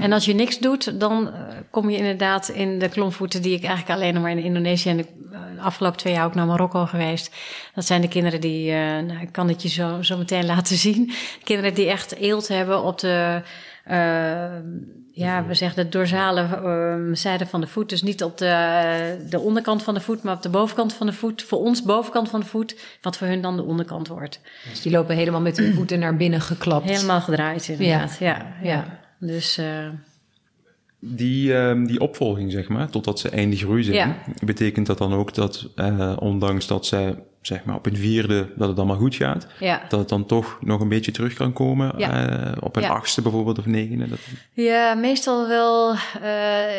En 0.01 0.13
als 0.13 0.25
je 0.25 0.35
niks 0.35 0.59
doet, 0.59 1.01
dan 1.01 1.27
eh, 1.27 1.33
kom 1.71 1.91
je 1.91 1.97
inderdaad 1.97 2.49
in 2.49 2.79
de 2.79 2.89
klompvoeten 2.89 3.43
die 3.43 3.55
ik 3.55 3.65
eigenlijk 3.65 3.99
alleen 3.99 4.15
nog 4.15 4.23
maar 4.23 4.33
in 4.33 4.43
Indonesië 4.43 4.89
en 4.89 4.97
de 4.97 5.07
eh, 5.33 5.65
afgelopen 5.65 5.99
twee 5.99 6.13
jaar 6.13 6.25
ook 6.25 6.35
naar 6.35 6.47
Marokko 6.47 6.87
geweest. 6.87 7.35
Dat 7.75 7.85
zijn 7.85 8.01
de 8.01 8.09
kinderen 8.09 8.41
die, 8.41 8.71
eh, 8.71 8.77
nou, 8.79 9.21
ik 9.21 9.33
kan 9.33 9.49
het 9.49 9.63
je 9.63 9.69
zo, 9.69 10.03
zo 10.03 10.17
meteen 10.17 10.47
laten 10.55 10.77
zien. 10.77 11.13
Kinderen 11.45 11.75
die 11.75 11.89
echt 11.89 12.15
eelt 12.15 12.49
hebben 12.49 12.83
op 12.83 12.99
de, 12.99 13.43
ja, 15.15 15.47
we 15.47 15.55
zeggen 15.55 15.85
de 15.85 15.89
dorsale 15.91 16.41
eh, 16.41 17.15
zijde 17.17 17.47
van 17.47 17.61
de 17.61 17.67
voet. 17.67 17.89
Dus 17.89 18.03
niet 18.03 18.23
op 18.23 18.39
de, 18.39 19.27
de 19.29 19.39
onderkant 19.39 19.83
van 19.83 19.95
de 19.95 20.01
voet, 20.01 20.23
maar 20.23 20.35
op 20.35 20.43
de 20.43 20.49
bovenkant 20.49 20.93
van 20.93 21.07
de 21.07 21.13
voet. 21.13 21.43
Voor 21.43 21.59
ons 21.59 21.83
bovenkant 21.83 22.29
van 22.29 22.41
de 22.41 22.47
voet, 22.47 22.77
wat 23.01 23.17
voor 23.17 23.27
hun 23.27 23.43
dan 23.43 23.57
de 23.57 23.63
onderkant 23.63 24.09
wordt. 24.09 24.41
Dus 24.71 24.83
die 24.83 24.93
lopen 24.93 25.17
helemaal 25.17 25.41
met 25.41 25.57
hun 25.57 25.75
voeten 25.75 25.99
naar 25.99 26.17
binnen 26.17 26.41
geklapt. 26.41 26.89
Helemaal 26.91 27.21
gedraaid 27.21 27.69
inderdaad. 27.69 28.17
Ja, 28.19 28.37
ja. 28.63 28.69
Ja. 28.69 29.01
Dus 29.25 29.59
eh, 29.59 29.89
die, 30.99 31.55
ehm, 31.55 31.85
die 31.87 32.01
opvolging, 32.01 32.53
zeg 32.53 32.69
maar, 32.69 32.91
totdat 32.91 33.19
ze 33.21 33.29
einde 33.29 33.57
groei 33.57 33.83
zijn, 33.83 33.97
Ja. 33.97 34.17
betekent 34.45 34.87
dat 34.87 34.99
dan 34.99 35.13
ook 35.13 35.35
dat, 35.35 35.69
eh, 35.77 36.17
ondanks 36.19 36.67
dat 36.67 36.87
zij 36.87 37.15
zeg 37.43 37.65
maar 37.65 37.75
op 37.77 37.87
een 37.87 37.97
vierde 37.97 38.49
dat 38.57 38.69
het 38.69 38.77
allemaal 38.79 38.97
goed 38.97 39.15
gaat, 39.15 39.47
Ja. 39.59 39.83
dat 39.89 40.01
het 40.01 40.09
dan 40.09 40.27
toch 40.27 40.59
nog 40.61 40.81
een 40.81 40.89
beetje 40.89 41.11
terug 41.13 41.35
kan 41.35 41.53
komen 41.53 41.93
Ja. 41.97 42.29
eh, 42.29 42.53
op 42.61 42.77
een 42.77 42.83
Ja. 42.83 42.89
achtste 42.89 43.23
bijvoorbeeld 43.23 43.59
of 43.59 43.67
negende. 43.67 44.09
Dat, 44.09 44.19
Ja, 44.53 44.95
meestal 44.95 45.49
wel 45.49 45.91
eh, 45.93 45.99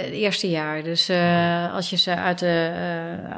het 0.03 0.11
eerste 0.11 0.49
jaar. 0.49 0.83
Dus 0.83 1.09
eh, 1.09 1.73
als 1.73 1.89
je 1.89 1.97
ze 1.97 2.15
uit, 2.15 2.39
de, 2.39 2.71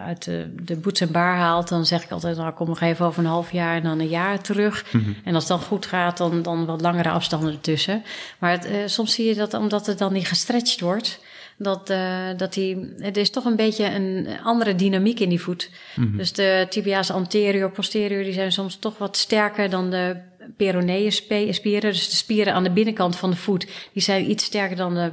uit 0.06 0.24
de, 0.26 0.54
de 0.62 0.76
boets 0.76 1.02
en 1.02 1.12
bar 1.12 1.36
haalt, 1.36 1.68
dan 1.70 1.86
zeg 1.86 2.04
ik 2.04 2.12
altijd, 2.12 2.38
nou 2.38 2.52
kom 2.52 2.68
nog 2.68 2.82
even 2.82 3.06
over 3.06 3.20
een 3.24 3.30
half 3.30 3.52
jaar 3.52 3.76
en 3.76 3.84
dan 3.84 4.00
een 4.00 4.08
jaar 4.08 4.42
terug. 4.42 4.86
En 5.24 5.34
als 5.36 5.44
het 5.50 5.58
dan 5.58 5.68
goed 5.68 5.86
gaat, 5.86 6.18
dan, 6.18 6.42
dan 6.42 6.66
wat 6.66 6.82
langere 6.82 7.10
afstanden 7.10 7.52
ertussen. 7.52 8.04
Maar 8.40 8.52
het, 8.52 8.68
soms 8.92 9.14
zie 9.14 9.26
je 9.26 9.36
dat 9.36 9.54
omdat 9.54 9.86
het 9.86 9.98
dan 9.98 10.14
niet 10.14 10.28
gestretched 10.28 10.80
wordt, 10.80 11.20
dat, 11.58 11.90
eh, 11.90 12.28
dat 12.38 12.54
die, 12.54 12.94
het 13.00 13.18
is 13.18 13.30
toch 13.30 13.46
een 13.46 13.56
beetje 13.56 13.86
een 13.86 14.28
andere 14.44 14.76
dynamiek 14.76 15.20
in 15.20 15.30
die 15.30 15.42
voet. 15.42 15.70
Dus 16.18 16.34
de 16.34 16.66
tibia's 16.70 17.12
anterior, 17.12 17.72
posterior, 17.72 18.24
die 18.24 18.34
zijn 18.34 18.52
soms 18.52 18.76
toch 18.76 18.98
wat 18.98 19.18
sterker 19.18 19.70
dan 19.70 19.90
de 19.90 20.16
peroneeën 20.58 21.12
spe- 21.12 21.54
spieren. 21.54 21.92
Dus 21.92 22.10
de 22.10 22.16
spieren 22.16 22.54
aan 22.54 22.64
de 22.64 22.72
binnenkant 22.72 23.16
van 23.16 23.30
de 23.30 23.36
voet, 23.36 23.68
die 23.94 24.02
zijn 24.02 24.30
iets 24.30 24.44
sterker 24.44 24.76
dan 24.76 24.94
de 24.94 25.12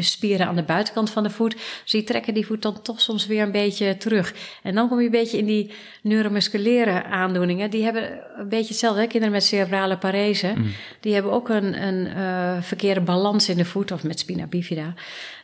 spieren 0.00 0.46
aan 0.46 0.56
de 0.56 0.62
buitenkant 0.62 1.10
van 1.10 1.22
de 1.22 1.30
voet. 1.30 1.52
Dus 1.82 1.90
die 1.90 2.04
trekken 2.04 2.34
die 2.34 2.46
voet 2.46 2.62
dan 2.62 2.82
toch 2.82 3.00
soms 3.00 3.26
weer 3.26 3.42
een 3.42 3.52
beetje 3.52 3.96
terug. 3.96 4.34
En 4.62 4.74
dan 4.74 4.88
kom 4.88 4.98
je 4.98 5.04
een 5.04 5.10
beetje 5.10 5.38
in 5.38 5.46
die 5.46 5.70
neuromusculaire 6.02 7.04
aandoeningen. 7.04 7.70
Die 7.70 7.84
hebben 7.84 8.20
een 8.36 8.48
beetje 8.48 8.68
hetzelfde. 8.68 9.00
Hè? 9.00 9.06
Kinderen 9.06 9.34
met 9.34 9.44
cerebrale 9.44 9.98
parese, 9.98 10.54
die 11.00 11.14
hebben 11.14 11.32
ook 11.32 11.48
een, 11.48 11.82
een 11.86 12.06
eh, 12.06 12.62
verkeerde 12.62 13.00
balans 13.00 13.48
in 13.48 13.56
de 13.56 13.64
voet, 13.64 13.90
of 13.90 14.02
met 14.02 14.18
spina 14.18 14.46
bifida. 14.46 14.94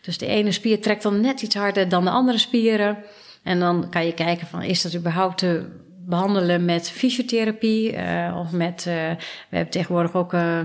Dus 0.00 0.18
de 0.18 0.26
ene 0.26 0.52
spier 0.52 0.80
trekt 0.80 1.02
dan 1.02 1.20
net 1.20 1.42
iets 1.42 1.54
harder 1.54 1.88
dan 1.88 2.04
de 2.04 2.10
andere 2.10 2.38
spieren. 2.38 2.98
En 3.42 3.58
dan 3.58 3.90
kan 3.90 4.06
je 4.06 4.14
kijken 4.14 4.46
van, 4.46 4.62
is 4.62 4.82
dat 4.82 4.94
überhaupt 4.94 5.38
te 5.38 5.66
behandelen 6.08 6.64
met 6.64 6.90
fysiotherapie 6.90 7.92
eh, 7.92 8.36
of 8.38 8.52
met, 8.52 8.86
eh, 8.86 8.94
we 9.48 9.56
hebben 9.56 9.70
tegenwoordig 9.72 10.14
ook 10.14 10.32
eh, 10.32 10.58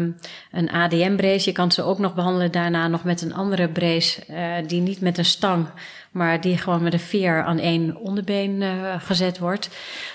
een 0.51 0.69
ADM-brace. 0.71 1.49
Je 1.49 1.55
kan 1.55 1.71
ze 1.71 1.83
ook 1.83 1.99
nog 1.99 2.15
behandelen 2.15 2.51
daarna 2.51 2.87
nog 2.87 3.03
met 3.03 3.21
een 3.21 3.33
andere 3.33 3.69
brace 3.69 4.21
die 4.67 4.81
niet 4.81 5.01
met 5.01 5.17
een 5.17 5.25
stang, 5.25 5.67
maar 6.11 6.41
die 6.41 6.57
gewoon 6.57 6.83
met 6.83 6.93
een 6.93 6.99
veer 6.99 7.43
aan 7.43 7.59
één 7.59 7.95
onderbeen 7.97 8.63
gezet 8.99 9.39
wordt. 9.39 9.69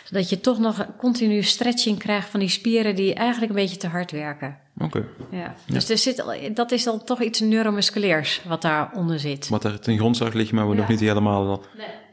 Zodat 0.05 0.29
je 0.29 0.41
toch 0.41 0.59
nog 0.59 0.87
continu 0.97 1.43
stretching 1.43 1.99
krijgt 1.99 2.29
van 2.29 2.41
die 2.41 2.49
spieren 2.49 2.95
die 2.95 3.15
eigenlijk 3.15 3.51
een 3.51 3.59
beetje 3.59 3.77
te 3.77 3.89
hard 3.89 4.11
werken. 4.11 4.59
Oké. 4.79 5.05
Ja. 5.31 5.55
Dus 5.67 5.89
er 5.89 5.99
zit, 5.99 6.25
dat 6.55 6.73
is 6.73 6.85
dan 6.85 7.05
toch 7.05 7.23
iets 7.23 7.41
neuromusculairs 7.41 8.41
wat 8.45 8.63
daaronder 8.63 9.19
zit. 9.19 9.49
Wat 9.49 9.65
er 9.65 9.81
ten 9.81 9.97
grondslag 9.99 10.33
ligt, 10.33 10.53
maar 10.53 10.69
we 10.69 10.75
Ja. 10.75 10.81
nog 10.81 10.89
niet 10.89 11.01
helemaal 11.01 11.63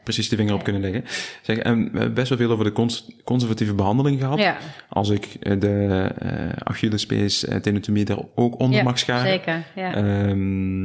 precies 0.06 0.28
de 0.28 0.36
vinger 0.36 0.54
op 0.54 0.62
kunnen 0.64 0.82
leggen. 0.82 1.04
Zeg, 1.42 1.58
en 1.58 1.82
hebben 1.82 2.14
best 2.14 2.28
wel 2.28 2.38
veel 2.38 2.50
over 2.50 2.64
de 2.64 2.72
cons- 2.72 3.06
conservatieve 3.24 3.74
behandeling 3.74 4.20
gehad. 4.20 4.38
Ja, 4.38 4.56
Als 4.88 5.08
ik 5.08 5.24
eh, 5.40 5.60
de 5.60 6.10
uh, 6.22 6.30
Achillespees 6.64 7.44
eh, 7.44 7.56
tenotomie 7.56 8.04
daar 8.04 8.18
ook 8.34 8.58
onder 8.60 8.78
ja 8.78 8.84
mag 8.84 8.98
scharen. 8.98 9.26
zeker. 9.26 9.62
Ja. 9.74 9.94
Ehm, 9.94 10.82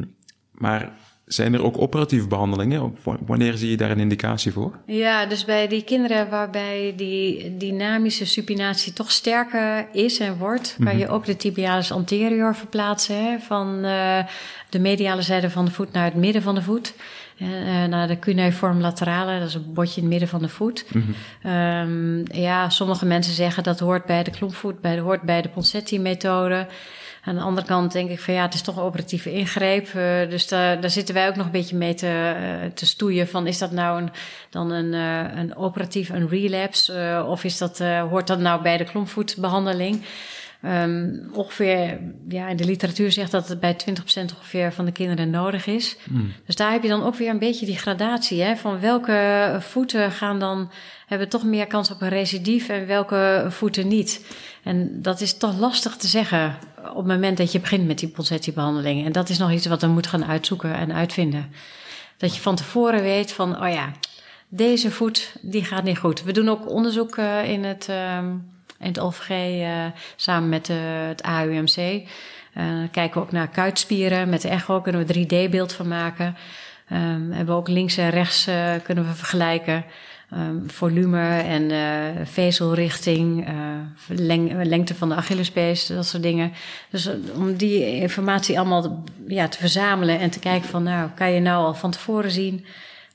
maar 0.51 0.91
zijn 1.25 1.53
er 1.53 1.63
ook 1.63 1.77
operatieve 1.81 2.27
behandelingen? 2.27 2.95
Wanneer 3.25 3.53
zie 3.57 3.69
je 3.69 3.77
daar 3.77 3.91
een 3.91 3.99
indicatie 3.99 4.51
voor? 4.51 4.79
Ja, 4.85 5.25
dus 5.25 5.45
bij 5.45 5.67
die 5.67 5.83
kinderen 5.83 6.29
waarbij 6.29 6.93
die 6.97 7.57
dynamische 7.57 8.25
supinatie 8.25 8.93
toch 8.93 9.11
sterker 9.11 9.87
is 9.91 10.19
en 10.19 10.37
wordt, 10.37 10.77
kan 10.83 10.97
je 10.97 11.07
ook 11.07 11.25
de 11.25 11.35
tibialis 11.35 11.91
anterior 11.91 12.55
verplaatsen. 12.55 13.15
Hè, 13.25 13.39
van 13.39 13.81
de 14.69 14.79
mediale 14.79 15.21
zijde 15.21 15.49
van 15.49 15.65
de 15.65 15.71
voet 15.71 15.91
naar 15.91 16.05
het 16.05 16.15
midden 16.15 16.41
van 16.41 16.55
de 16.55 16.61
voet. 16.61 16.93
Eh, 17.41 17.83
naar 17.85 18.07
de 18.07 18.19
cuneiform 18.19 18.79
laterale, 18.81 19.39
dat 19.39 19.47
is 19.47 19.53
een 19.53 19.73
botje 19.73 19.95
in 19.95 20.01
het 20.01 20.11
midden 20.11 20.29
van 20.29 20.41
de 20.41 20.47
voet. 20.47 20.85
Ehm, 21.43 22.37
ja, 22.39 22.69
sommige 22.69 23.05
mensen 23.05 23.33
zeggen 23.33 23.63
dat 23.63 23.79
hoort 23.79 24.05
bij 24.05 24.23
de 24.23 24.31
klompvoet, 24.31 24.81
bij 24.81 24.95
de, 24.95 25.01
hoort 25.01 25.21
bij 25.21 25.41
de 25.41 25.49
Ponseti-methode. 25.49 26.67
Aan 27.23 27.35
de 27.35 27.41
andere 27.41 27.67
kant 27.67 27.91
denk 27.91 28.09
ik 28.09 28.19
van 28.19 28.33
ja, 28.33 28.41
het 28.41 28.53
is 28.53 28.61
toch 28.61 28.75
een 28.77 28.83
operatieve 28.83 29.31
ingreep. 29.31 29.87
eh, 29.87 30.29
dus 30.29 30.47
daar, 30.47 30.81
daar 30.81 30.89
zitten 30.89 31.13
wij 31.13 31.27
ook 31.27 31.35
nog 31.35 31.45
een 31.45 31.51
beetje 31.51 31.75
mee 31.75 31.93
te, 31.93 32.07
eh, 32.07 32.71
te 32.73 32.85
stoeien. 32.85 33.27
Van 33.27 33.47
is 33.47 33.57
dat 33.57 33.71
nou 33.71 34.01
een, 34.01 34.09
dan 34.49 34.71
een, 34.71 34.93
een 35.37 35.55
operatief, 35.55 36.09
een 36.09 36.29
relapse? 36.29 37.25
of 37.27 37.43
is 37.43 37.57
dat, 37.57 37.79
hoort 38.09 38.27
dat 38.27 38.39
nou 38.39 38.61
bij 38.61 38.77
de 38.77 38.83
klompvoetbehandeling? 38.83 40.03
Ehm, 40.61 41.09
ongeveer, 41.33 41.99
ja, 42.27 42.47
in 42.47 42.57
de 42.57 42.65
literatuur 42.65 43.11
zegt 43.11 43.31
dat 43.31 43.47
het 43.47 43.59
bij 43.59 43.73
20% 43.73 44.33
ongeveer 44.35 44.73
van 44.73 44.85
de 44.85 44.91
kinderen 44.91 45.29
nodig 45.29 45.65
is. 45.65 45.97
Dus 46.45 46.55
daar 46.55 46.71
heb 46.71 46.83
je 46.83 46.89
dan 46.89 47.03
ook 47.03 47.15
weer 47.15 47.29
een 47.29 47.39
beetje 47.39 47.65
die 47.65 47.77
gradatie, 47.77 48.41
hè, 48.41 48.55
van 48.55 48.79
welke 48.79 49.57
voeten 49.59 50.11
gaan 50.11 50.39
dan, 50.39 50.71
hebben 51.07 51.29
toch 51.29 51.43
meer 51.43 51.67
kans 51.67 51.91
op 51.91 52.01
een 52.01 52.09
recidief 52.09 52.69
en 52.69 52.87
welke 52.87 53.45
voeten 53.49 53.87
niet. 53.87 54.25
En 54.63 55.01
dat 55.01 55.21
is 55.21 55.37
toch 55.37 55.59
lastig 55.59 55.95
te 55.95 56.07
zeggen 56.07 56.57
op 56.89 56.95
het 56.95 57.07
moment 57.07 57.37
dat 57.37 57.51
je 57.51 57.59
begint 57.59 57.87
met 57.87 57.99
die 57.99 58.09
Ponseti-behandeling. 58.09 59.05
En 59.05 59.11
dat 59.11 59.29
is 59.29 59.37
nog 59.37 59.51
iets 59.51 59.65
wat 59.65 59.81
we 59.81 59.87
moeten 59.87 60.11
gaan 60.11 60.25
uitzoeken 60.25 60.75
en 60.75 60.93
uitvinden. 60.93 61.51
Dat 62.17 62.35
je 62.35 62.41
van 62.41 62.55
tevoren 62.55 63.01
weet 63.01 63.31
van, 63.31 63.63
oh 63.63 63.69
ja, 63.69 63.91
deze 64.47 64.91
voet, 64.91 65.35
die 65.41 65.63
gaat 65.63 65.83
niet 65.83 65.97
goed. 65.97 66.23
We 66.23 66.31
doen 66.31 66.49
ook 66.49 66.69
onderzoek 66.69 67.17
eh, 67.17 67.49
in 67.49 67.63
het, 67.63 67.87
ehm, 67.89 68.35
in 68.81 68.87
het 68.87 68.99
OVG 68.99 69.29
eh, 69.29 69.85
samen 70.15 70.49
met 70.49 70.67
het 71.07 71.21
AUMC. 71.21 71.75
Eh, 72.53 72.65
kijken 72.91 73.13
we 73.13 73.25
ook 73.25 73.31
naar 73.31 73.47
kuitspieren. 73.47 74.29
Met 74.29 74.41
de 74.41 74.47
echo 74.49 74.81
kunnen 74.81 75.05
we 75.05 75.13
3D-beeld 75.13 75.73
van 75.73 75.87
maken. 75.87 76.35
Ehm, 76.89 77.31
hebben 77.31 77.45
we 77.45 77.51
ook 77.61 77.67
links 77.67 77.97
en 77.97 78.09
rechts 78.09 78.47
eh, 78.47 78.71
kunnen 78.83 79.07
we 79.07 79.13
vergelijken. 79.13 79.85
Ehm, 80.29 80.55
volume 80.67 81.39
en 81.39 81.71
vezelrichting, 82.27 83.47
leng- 84.07 84.63
lengte 84.63 84.95
van 84.95 85.09
de 85.09 85.15
Achillespees, 85.15 85.87
dat 85.87 86.05
soort 86.05 86.23
dingen. 86.23 86.51
Dus 86.89 87.09
om 87.35 87.55
die 87.55 87.95
informatie 87.95 88.59
allemaal 88.59 89.03
ja, 89.27 89.47
te 89.47 89.57
verzamelen 89.57 90.19
en 90.19 90.29
te 90.29 90.39
kijken 90.39 90.69
van, 90.69 90.83
nou, 90.83 91.09
kan 91.15 91.31
je 91.31 91.39
nou 91.39 91.65
al 91.65 91.73
van 91.73 91.91
tevoren 91.91 92.31
zien 92.31 92.65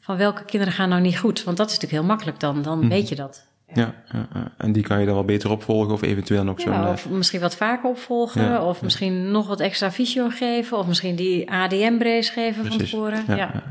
van 0.06 0.16
welke 0.16 0.44
kinderen 0.44 0.74
gaan 0.74 0.88
nou 0.88 1.00
niet 1.00 1.18
goed? 1.18 1.44
Want 1.44 1.56
dat 1.56 1.66
is 1.66 1.72
natuurlijk 1.74 2.00
heel 2.02 2.10
makkelijk 2.10 2.40
dan, 2.40 2.62
dan 2.62 2.88
weet 2.88 3.08
je 3.08 3.14
dat. 3.14 3.45
Ja, 3.74 3.94
ja, 4.12 4.28
ja. 4.34 4.52
en 4.56 4.72
die 4.72 4.82
kan 4.82 5.00
je 5.00 5.06
dan 5.06 5.14
wel 5.14 5.24
beter 5.24 5.50
opvolgen 5.50 5.92
of 5.92 6.02
eventueel 6.02 6.44
nog 6.44 6.60
zo'n... 6.60 6.72
Ja, 6.72 6.84
eh, 6.86 6.92
of 6.92 7.08
misschien 7.08 7.40
wat 7.40 7.56
vaker 7.56 7.90
opvolgen, 7.90 8.62
of 8.62 8.82
misschien 8.82 9.30
nog 9.30 9.46
wat 9.48 9.60
extra 9.60 9.90
fysio 9.90 10.28
geven, 10.28 10.78
of 10.78 10.86
misschien 10.86 11.16
die 11.16 11.50
ADM-brace 11.50 12.32
geven 12.32 12.66
van 12.66 12.78
tevoren. 12.78 13.24
Ja. 13.28 13.62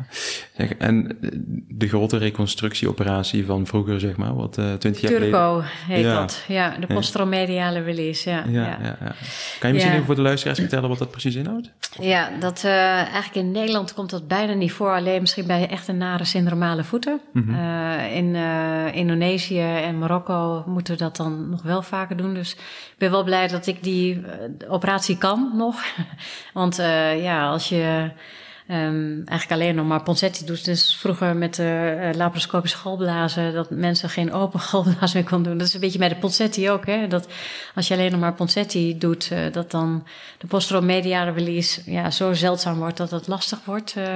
Zeg, 0.58 0.74
en 0.74 1.18
de 1.68 1.88
grote 1.88 2.18
reconstructieoperatie 2.18 3.46
van 3.46 3.66
vroeger, 3.66 4.00
zeg 4.00 4.16
maar, 4.16 4.36
wat 4.36 4.58
eh, 4.58 4.74
twintig 4.74 5.02
jaar 5.02 5.12
geleden... 5.12 5.32
Turco 5.32 5.62
heet 5.88 6.04
dat. 6.04 6.44
Ja, 6.48 6.78
de 6.80 6.88
postromediale 6.88 7.82
release. 7.82 8.30
Ja, 8.30 8.44
Ja, 8.48 8.62
ja. 8.62 8.78
ja. 8.82 8.98
Ja, 9.00 9.16
Kan 9.60 9.70
je 9.70 9.74
misschien 9.74 9.94
even 9.94 10.06
voor 10.06 10.16
de 10.16 10.22
luisteraars 10.22 10.60
vertellen 10.60 10.90
wat 10.90 10.98
dat 10.98 11.12
precies 11.12 11.36
inhoudt? 11.36 11.72
Ja, 12.00 12.30
dat, 12.40 12.64
eh, 12.64 12.72
eigenlijk 12.96 13.36
in 13.36 13.52
Nederland 13.52 13.94
komt 13.94 14.10
dat 14.10 14.28
bijna 14.28 14.54
niet 14.54 14.72
voor. 14.72 14.92
Alleen 14.92 15.22
misschien 15.22 15.48
bij 15.48 15.68
echte 15.70 15.92
nare 15.92 16.26
syndromale 16.26 16.84
voeten. 16.84 17.22
Eh, 17.34 18.16
in 18.16 18.36
Indonesië 18.94 19.84
en 19.86 20.00
Marokko 20.00 20.64
moeten 20.66 20.98
dat 20.98 21.16
dan 21.16 21.50
nog 21.50 21.62
wel 21.62 21.82
vaker 21.82 22.18
doen. 22.18 22.34
Dus 22.34 22.54
ik 22.54 22.96
ben 22.98 23.12
wel 23.12 23.24
blij 23.24 23.48
dat 23.48 23.68
ik 23.68 23.84
die 23.84 24.22
eh, 24.26 24.72
operatie 24.72 25.18
kan 25.18 25.52
nog. 25.56 25.84
Want 26.54 26.80
eh, 26.80 27.24
ja, 27.24 27.50
als 27.50 27.70
je 27.70 28.12
ehm, 28.68 29.22
eigenlijk 29.26 29.52
alleen 29.52 29.76
nog 29.76 29.86
maar 29.86 30.04
Ponseti 30.04 30.46
doet. 30.46 30.66
Dus 30.66 30.96
vroeger 30.96 31.36
met 31.36 31.56
de 31.56 31.98
eh, 32.00 32.18
laparoscopische 32.18 32.78
galblazen... 32.78 33.54
dat 33.54 33.70
mensen 33.70 34.10
geen 34.10 34.34
open 34.34 34.60
galblaas 34.70 35.14
meer 35.14 35.24
konden 35.24 35.50
doen. 35.50 35.58
Dat 35.58 35.68
is 35.68 35.74
een 35.74 35.80
beetje 35.80 36.00
bij 36.00 36.10
de 36.10 36.16
Ponseti 36.16 36.70
ook. 36.70 36.86
Hè? 36.86 37.08
Dat 37.08 37.28
als 37.76 37.88
je 37.88 37.94
alleen 37.94 38.12
nog 38.12 38.20
maar 38.20 38.34
Ponseti 38.34 38.98
doet... 38.98 39.32
dat 39.52 39.72
dan 39.72 40.08
de 40.38 40.48
postromediale 40.48 41.32
release 41.32 41.82
ja, 41.92 42.12
zo 42.12 42.34
zeldzaam 42.34 42.78
wordt... 42.78 42.98
dat 42.98 43.12
het 43.12 43.28
lastig 43.28 43.60
wordt... 43.66 43.96
eh. 43.96 44.14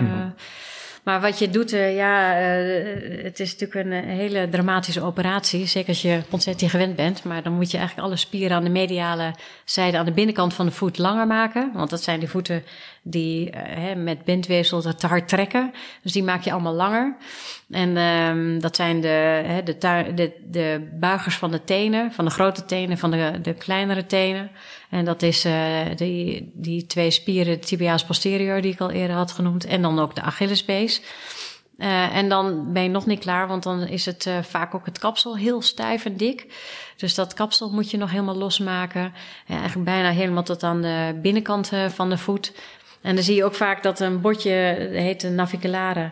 Maar 1.04 1.22
wat 1.22 1.40
je 1.40 1.50
doet, 1.50 1.74
eh, 1.74 1.96
ja, 1.96 2.40
eh, 2.40 3.24
het 3.24 3.40
is 3.40 3.56
natuurlijk 3.56 3.86
een 3.86 3.92
eh, 3.92 4.18
hele 4.18 4.50
dramatische 4.50 5.02
operatie. 5.02 5.66
Zeker 5.66 5.90
als 5.90 6.02
je 6.02 6.22
Ponseti 6.30 6.70
gewend 6.70 6.96
bent. 6.96 7.24
Maar 7.24 7.44
dan 7.44 7.54
moet 7.54 7.72
je 7.72 7.78
eigenlijk 7.78 8.08
alle 8.08 8.18
spieren 8.18 8.58
aan 8.58 8.64
de 8.64 8.70
mediale 8.70 9.34
zijde, 9.66 9.98
aan 9.98 10.06
de 10.06 10.12
binnenkant 10.12 10.54
van 10.54 10.66
de 10.66 10.72
voet 10.72 10.98
langer 10.98 11.28
maken. 11.28 11.72
Want 11.74 11.90
dat 11.90 12.04
zijn 12.04 12.20
die 12.20 12.30
voeten 12.30 12.64
die 13.04 13.50
eh, 13.50 13.84
hè, 13.84 13.96
met 13.96 14.24
bindweefsel 14.24 14.82
te 14.82 15.08
hard 15.08 15.28
trekken. 15.28 15.74
Dus 16.02 16.12
die 16.12 16.24
maak 16.24 16.44
je 16.44 16.52
allemaal 16.52 16.74
langer. 16.74 17.18
En 17.70 17.98
ehm, 17.98 18.60
dat 18.60 18.76
zijn 18.76 19.02
de, 19.02 19.42
hè, 19.46 19.64
de, 19.64 19.78
de, 20.16 20.32
de 20.50 20.90
buigers 21.00 21.36
van 21.36 21.52
de 21.52 21.64
tenen, 21.64 22.12
van 22.12 22.26
de 22.26 22.32
grote 22.32 22.66
tenen, 22.66 22.98
van 22.98 23.12
de, 23.12 23.40
de 23.42 23.54
kleinere 23.54 24.06
tenen. 24.06 24.52
En 24.90 25.06
dat 25.06 25.22
is 25.22 25.46
eh, 25.46 25.86
die, 25.96 26.52
die 26.54 26.86
twee 26.86 27.12
spieren, 27.12 27.60
de 27.62 28.04
posterior, 28.08 28.62
die 28.62 28.74
ik 28.74 28.82
al 28.82 28.92
eerder 28.92 29.16
had 29.16 29.32
genoemd. 29.32 29.66
En 29.66 29.82
dan 29.82 30.00
ook 30.00 30.16
de 30.16 30.22
Achillespees. 30.22 31.02
Eh, 31.78 32.16
en 32.16 32.30
dan 32.30 32.74
ben 32.74 32.84
je 32.84 32.90
nog 32.90 33.06
niet 33.06 33.20
klaar, 33.20 33.48
want 33.48 33.64
dan 33.64 33.82
is 33.88 34.06
het 34.06 34.30
vaak 34.42 34.76
ook 34.76 34.86
het 34.86 35.00
kapsel 35.00 35.38
heel 35.38 35.62
stijf 35.62 36.06
en 36.06 36.18
dik. 36.18 36.46
Dus 36.98 37.16
dat 37.16 37.34
kapsel 37.34 37.70
moet 37.72 37.92
je 37.92 37.98
nog 37.98 38.12
helemaal 38.12 38.36
losmaken. 38.36 39.14
Eigenlijk 39.48 39.86
bijna 39.86 40.10
helemaal 40.10 40.44
tot 40.44 40.64
aan 40.64 40.82
de 40.82 41.20
binnenkant 41.22 41.72
van 41.88 42.10
de 42.10 42.18
voet. 42.18 42.52
En 43.02 43.16
dan 43.16 43.24
zie 43.24 43.36
je 43.36 43.44
ook 43.44 43.56
vaak 43.56 43.84
dat 43.84 44.00
een 44.00 44.22
botje, 44.22 44.78
dat 44.92 45.02
heet 45.02 45.24
een 45.24 45.36
naviculare 45.36 46.12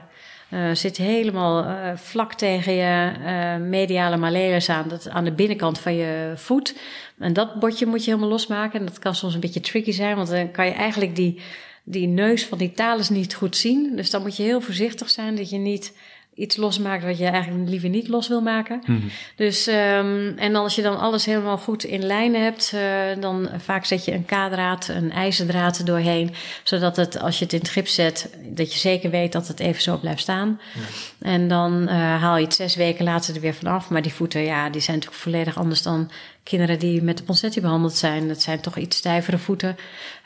Uh, 0.54 0.74
zit 0.74 0.98
helemaal 0.98 1.64
uh, 1.64 1.92
vlak 1.96 2.34
tegen 2.34 2.74
je 2.74 3.12
uh, 3.20 3.68
mediale 3.68 4.18
malleus 4.18 4.70
aan, 4.70 4.88
dat, 4.88 5.10
aan 5.10 5.24
de 5.24 5.32
binnenkant 5.32 5.80
van 5.80 5.96
je 5.96 6.34
voet. 6.36 6.76
En 7.18 7.34
dat 7.34 7.60
botje 7.60 7.86
moet 7.86 8.04
je 8.04 8.10
helemaal 8.12 8.32
losmaken. 8.32 8.80
En 8.80 8.86
dat 8.86 9.00
kan 9.00 9.16
soms 9.16 9.34
een 9.34 9.40
beetje 9.40 9.60
tricky 9.60 9.92
zijn, 9.92 10.16
want 10.16 10.30
dan 10.30 10.52
kan 10.52 10.66
je 10.66 10.72
eigenlijk 10.72 11.16
die, 11.16 11.42
die 11.84 12.08
neus 12.08 12.46
van 12.46 12.58
die 12.58 12.72
talus 12.72 13.10
niet 13.10 13.36
goed 13.36 13.58
zien. 13.58 13.96
Dus 13.96 14.10
dan 14.10 14.22
moet 14.22 14.38
je 14.38 14.44
heel 14.44 14.62
voorzichtig 14.62 15.10
zijn 15.10 15.36
dat 15.36 15.50
je 15.50 15.58
niet 15.58 15.94
iets 16.38 16.58
losmaakt 16.58 17.04
wat 17.04 17.18
je 17.18 17.26
eigenlijk 17.26 17.70
liever 17.70 17.90
niet 17.90 18.08
los 18.08 18.28
wil 18.28 18.42
maken. 18.42 18.82
Mm 18.86 19.00
-hmm. 19.00 19.10
Dus, 19.36 19.68
um, 19.68 20.38
en 20.38 20.56
als 20.56 20.76
je 20.76 20.82
dan 20.82 21.00
alles 21.00 21.26
helemaal 21.26 21.58
goed 21.58 21.84
in 21.84 22.06
lijn 22.06 22.36
hebt, 22.36 22.72
uh, 22.76 22.82
dan 23.22 23.50
vaak 23.58 23.86
zet 23.86 24.06
je 24.06 24.14
een 24.14 24.26
K-draad, 24.26 24.88
een 24.88 25.12
ijzerdraad 25.12 25.86
doorheen, 25.86 26.34
zodat 26.64 26.96
het, 26.96 27.20
als 27.20 27.38
je 27.38 27.44
het 27.44 27.54
in 27.54 27.60
het 27.60 27.70
gips 27.70 27.94
zet, 27.94 28.36
dat 28.44 28.74
je 28.74 28.80
zeker 28.80 29.10
weet 29.10 29.32
dat 29.32 29.48
het 29.48 29.60
even 29.60 29.82
zo 29.82 29.98
blijft 29.98 30.22
staan. 30.22 30.60
Ja. 30.74 30.82
En 31.30 31.48
dan 31.48 31.82
uh, 31.82 31.90
haal 32.22 32.38
je 32.38 32.44
het 32.44 32.54
zes 32.54 32.76
weken 32.76 33.06
later 33.06 33.36
er 33.36 33.42
weer 33.42 33.54
vanaf. 33.54 33.90
Maar 33.90 34.02
die 34.02 34.14
voeten, 34.14 34.42
ja, 34.42 34.70
die 34.70 34.82
zijn 34.82 34.96
natuurlijk 34.98 35.24
volledig 35.24 35.58
anders 35.58 35.82
dan 35.82 36.10
kinderen 36.48 36.80
die 36.80 37.04
met 37.04 37.18
de 37.18 37.24
Ponseti 37.24 37.62
behandeld 37.62 37.94
zijn. 37.94 38.28
Dat 38.28 38.42
zijn 38.42 38.60
toch 38.60 38.78
iets 38.78 38.98
stijvere 38.98 39.38
voeten. 39.38 39.76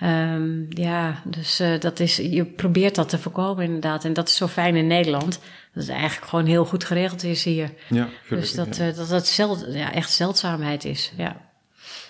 Um, 0.04 0.68
ja, 0.70 1.22
dus 1.24 1.62
uh, 1.62 1.80
dat 1.80 2.00
is, 2.00 2.18
je 2.18 2.46
probeert 2.46 2.96
dat 2.96 3.10
te 3.10 3.18
voorkomen 3.18 3.64
inderdaad. 3.64 4.06
En 4.06 4.14
dat 4.14 4.28
is 4.28 4.36
zo 4.36 4.48
fijn 4.48 4.76
in 4.76 4.88
Nederland. 4.88 5.40
Dat 5.74 5.84
het 5.84 5.92
eigenlijk 5.92 6.30
gewoon 6.30 6.46
heel 6.46 6.66
goed 6.66 6.84
geregeld 6.84 7.24
is 7.24 7.44
hier. 7.44 7.70
Ja, 7.88 8.08
dus 8.30 8.54
dat, 8.54 8.78
ja. 8.78 8.88
Uh, 8.88 8.96
dat 8.96 9.10
dat 9.10 9.28
zeld, 9.28 9.66
ja, 9.70 9.94
echt 9.94 10.12
zeldzaamheid 10.12 10.86
is. 10.86 11.12
Ja. 11.18 11.50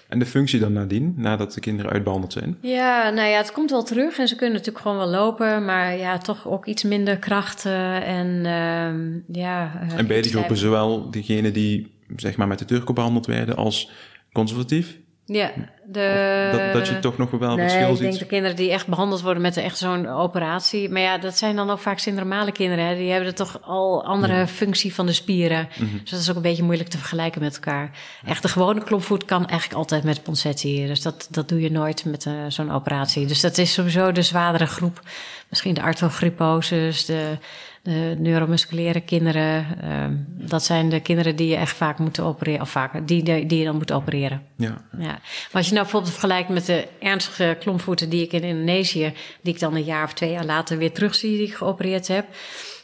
En 0.07 0.19
de 0.19 0.25
functie 0.25 0.59
dan 0.59 0.73
nadien, 0.73 1.13
nadat 1.17 1.53
de 1.53 1.59
kinderen 1.59 1.91
uitbehandeld 1.91 2.33
zijn? 2.33 2.57
Ja, 2.61 3.09
nou 3.09 3.29
ja, 3.29 3.37
het 3.37 3.51
komt 3.51 3.69
wel 3.69 3.83
terug 3.83 4.17
en 4.17 4.27
ze 4.27 4.35
kunnen 4.35 4.55
natuurlijk 4.55 4.83
gewoon 4.83 4.97
wel 4.97 5.09
lopen, 5.09 5.65
maar 5.65 5.97
ja, 5.97 6.17
toch 6.17 6.47
ook 6.47 6.65
iets 6.65 6.83
minder 6.83 7.17
krachten 7.17 8.03
en 8.03 8.27
uh, 8.27 9.35
ja. 9.41 9.81
Uh, 9.83 9.97
en 9.97 10.07
beide 10.07 10.29
groepen, 10.29 10.57
zowel 10.57 11.11
diegenen 11.11 11.53
die 11.53 11.90
zeg 12.15 12.37
maar 12.37 12.47
met 12.47 12.59
de 12.59 12.65
turco 12.65 12.93
behandeld 12.93 13.25
werden 13.25 13.55
als 13.55 13.91
conservatief? 14.31 14.97
Ja, 15.25 15.51
de... 15.85 16.49
dat, 16.51 16.73
dat 16.73 16.87
je 16.87 16.99
toch 16.99 17.17
nog 17.17 17.31
wel 17.31 17.55
nee, 17.55 17.69
verschil 17.69 17.89
ik 17.89 17.95
ziet? 17.95 18.05
denk 18.05 18.19
de 18.19 18.25
kinderen 18.25 18.55
die 18.55 18.71
echt 18.71 18.87
behandeld 18.87 19.21
worden 19.21 19.41
met 19.41 19.57
echt 19.57 19.77
zo'n 19.77 20.07
operatie. 20.07 20.89
Maar 20.89 21.01
ja, 21.01 21.17
dat 21.17 21.37
zijn 21.37 21.55
dan 21.55 21.69
ook 21.69 21.79
vaak 21.79 21.99
syndromale 21.99 22.51
kinderen. 22.51 22.85
Hè? 22.85 22.95
Die 22.95 23.11
hebben 23.11 23.35
toch 23.35 23.59
al 23.61 24.05
andere 24.05 24.35
ja. 24.35 24.47
functie 24.47 24.93
van 24.93 25.05
de 25.05 25.13
spieren. 25.13 25.69
Mm 25.77 25.87
-hmm. 25.87 25.99
Dus 26.01 26.11
dat 26.11 26.19
is 26.19 26.29
ook 26.29 26.35
een 26.35 26.41
beetje 26.41 26.63
moeilijk 26.63 26.89
te 26.89 26.97
vergelijken 26.97 27.41
met 27.41 27.53
elkaar. 27.53 27.97
Echt 28.25 28.41
de 28.41 28.47
gewone 28.47 28.83
klompvoet 28.83 29.25
kan 29.25 29.47
eigenlijk 29.47 29.79
altijd 29.79 30.03
met 30.03 30.23
Ponseti. 30.23 30.87
Dus 30.87 31.01
dat, 31.01 31.27
dat 31.29 31.49
doe 31.49 31.61
je 31.61 31.71
nooit 31.71 32.05
met 32.05 32.25
uh, 32.25 32.33
zo'n 32.47 32.71
operatie. 32.71 33.25
Dus 33.25 33.41
dat 33.41 33.57
is 33.57 33.73
sowieso 33.73 34.11
de 34.11 34.21
zwaardere 34.21 34.65
groep. 34.65 35.01
Misschien 35.49 35.73
de 35.73 35.81
arthrogryposes, 35.81 37.05
de 37.05 37.37
de 37.83 38.15
neuromusculaire 38.17 39.01
kinderen. 39.01 39.65
Um, 39.91 40.25
dat 40.27 40.63
zijn 40.63 40.89
de 40.89 40.99
kinderen 40.99 41.35
die 41.35 41.47
je 41.47 41.55
echt 41.55 41.75
vaak 41.75 41.99
moet 41.99 42.19
opereren. 42.19 42.61
Of 42.61 42.69
vaak, 42.69 43.07
die, 43.07 43.23
die 43.23 43.57
je 43.57 43.65
dan 43.65 43.77
moet 43.77 43.91
opereren. 43.91 44.41
Ja. 44.57 44.81
ja. 44.97 45.07
Maar 45.07 45.49
als 45.51 45.65
je 45.65 45.71
nou 45.71 45.83
bijvoorbeeld 45.83 46.11
vergelijkt 46.11 46.49
met 46.49 46.65
de 46.65 46.87
ernstige 46.99 47.57
klompvoeten 47.59 48.09
die 48.09 48.23
ik 48.23 48.33
in 48.33 48.43
Indonesië, 48.43 49.13
die 49.41 49.53
ik 49.53 49.59
dan 49.59 49.75
een 49.75 49.83
jaar 49.83 50.03
of 50.03 50.13
twee 50.13 50.31
jaar 50.31 50.45
later 50.45 50.77
weer 50.77 50.91
terugzie, 50.91 51.37
die 51.37 51.47
ik 51.47 51.53
geopereerd 51.53 52.07
heb. 52.07 52.25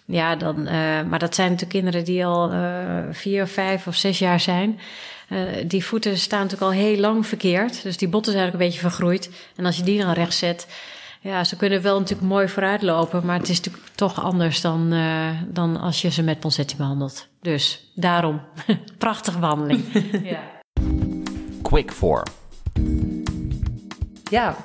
Ja, 0.06 0.36
dan, 0.36 0.60
uh, 0.60 0.72
maar 1.10 1.20
dat 1.20 1.36
zijn 1.36 1.52
natuurlijk 1.52 1.80
kinderen 1.80 2.06
die 2.06 2.26
al 2.26 2.54
uh, 2.54 3.04
vier 3.12 3.48
vijf 3.48 3.88
of 3.88 3.96
zes 3.96 4.20
jaar 4.20 4.40
zijn. 4.40 4.80
Uh, 5.30 5.40
die 5.66 5.86
voeten 5.86 6.18
staan 6.18 6.42
natuurlijk 6.42 6.72
al 6.72 6.78
heel 6.78 6.98
lang 6.98 7.28
verkeerd. 7.28 7.84
Dus 7.84 7.98
die 7.98 8.08
botten 8.08 8.34
zijn 8.34 8.46
ook 8.46 8.54
een 8.54 8.60
beetje 8.60 8.80
vergroeid. 8.80 9.30
En 9.56 9.66
als 9.66 9.78
je 9.78 9.84
die 9.84 10.02
dan 10.02 10.14
recht 10.14 10.34
zet, 10.34 10.68
ja, 11.22 11.44
ze 11.44 11.56
kunnen 11.56 11.82
wel 11.82 12.00
natuurlijk 12.00 12.28
mooi 12.28 12.48
vooruitlopen, 12.48 13.26
maar 13.26 13.40
het 13.40 13.50
is 13.50 13.58
natuurlijk 13.58 13.96
toch 13.96 14.24
anders 14.24 14.62
dan, 14.62 14.94
uh, 14.94 15.30
dan 15.48 15.78
als 15.78 16.02
je 16.02 16.12
ze 16.12 16.24
met 16.24 16.40
Ponseti 16.40 16.76
behandelt. 16.76 17.28
Dus 17.42 17.92
daarom, 17.96 18.42
prachtige 18.98 19.40
behandeling. 19.40 19.84
ja. 20.34 20.40
Quick 21.62 21.92
for. 21.92 22.24
Ja, 24.30 24.56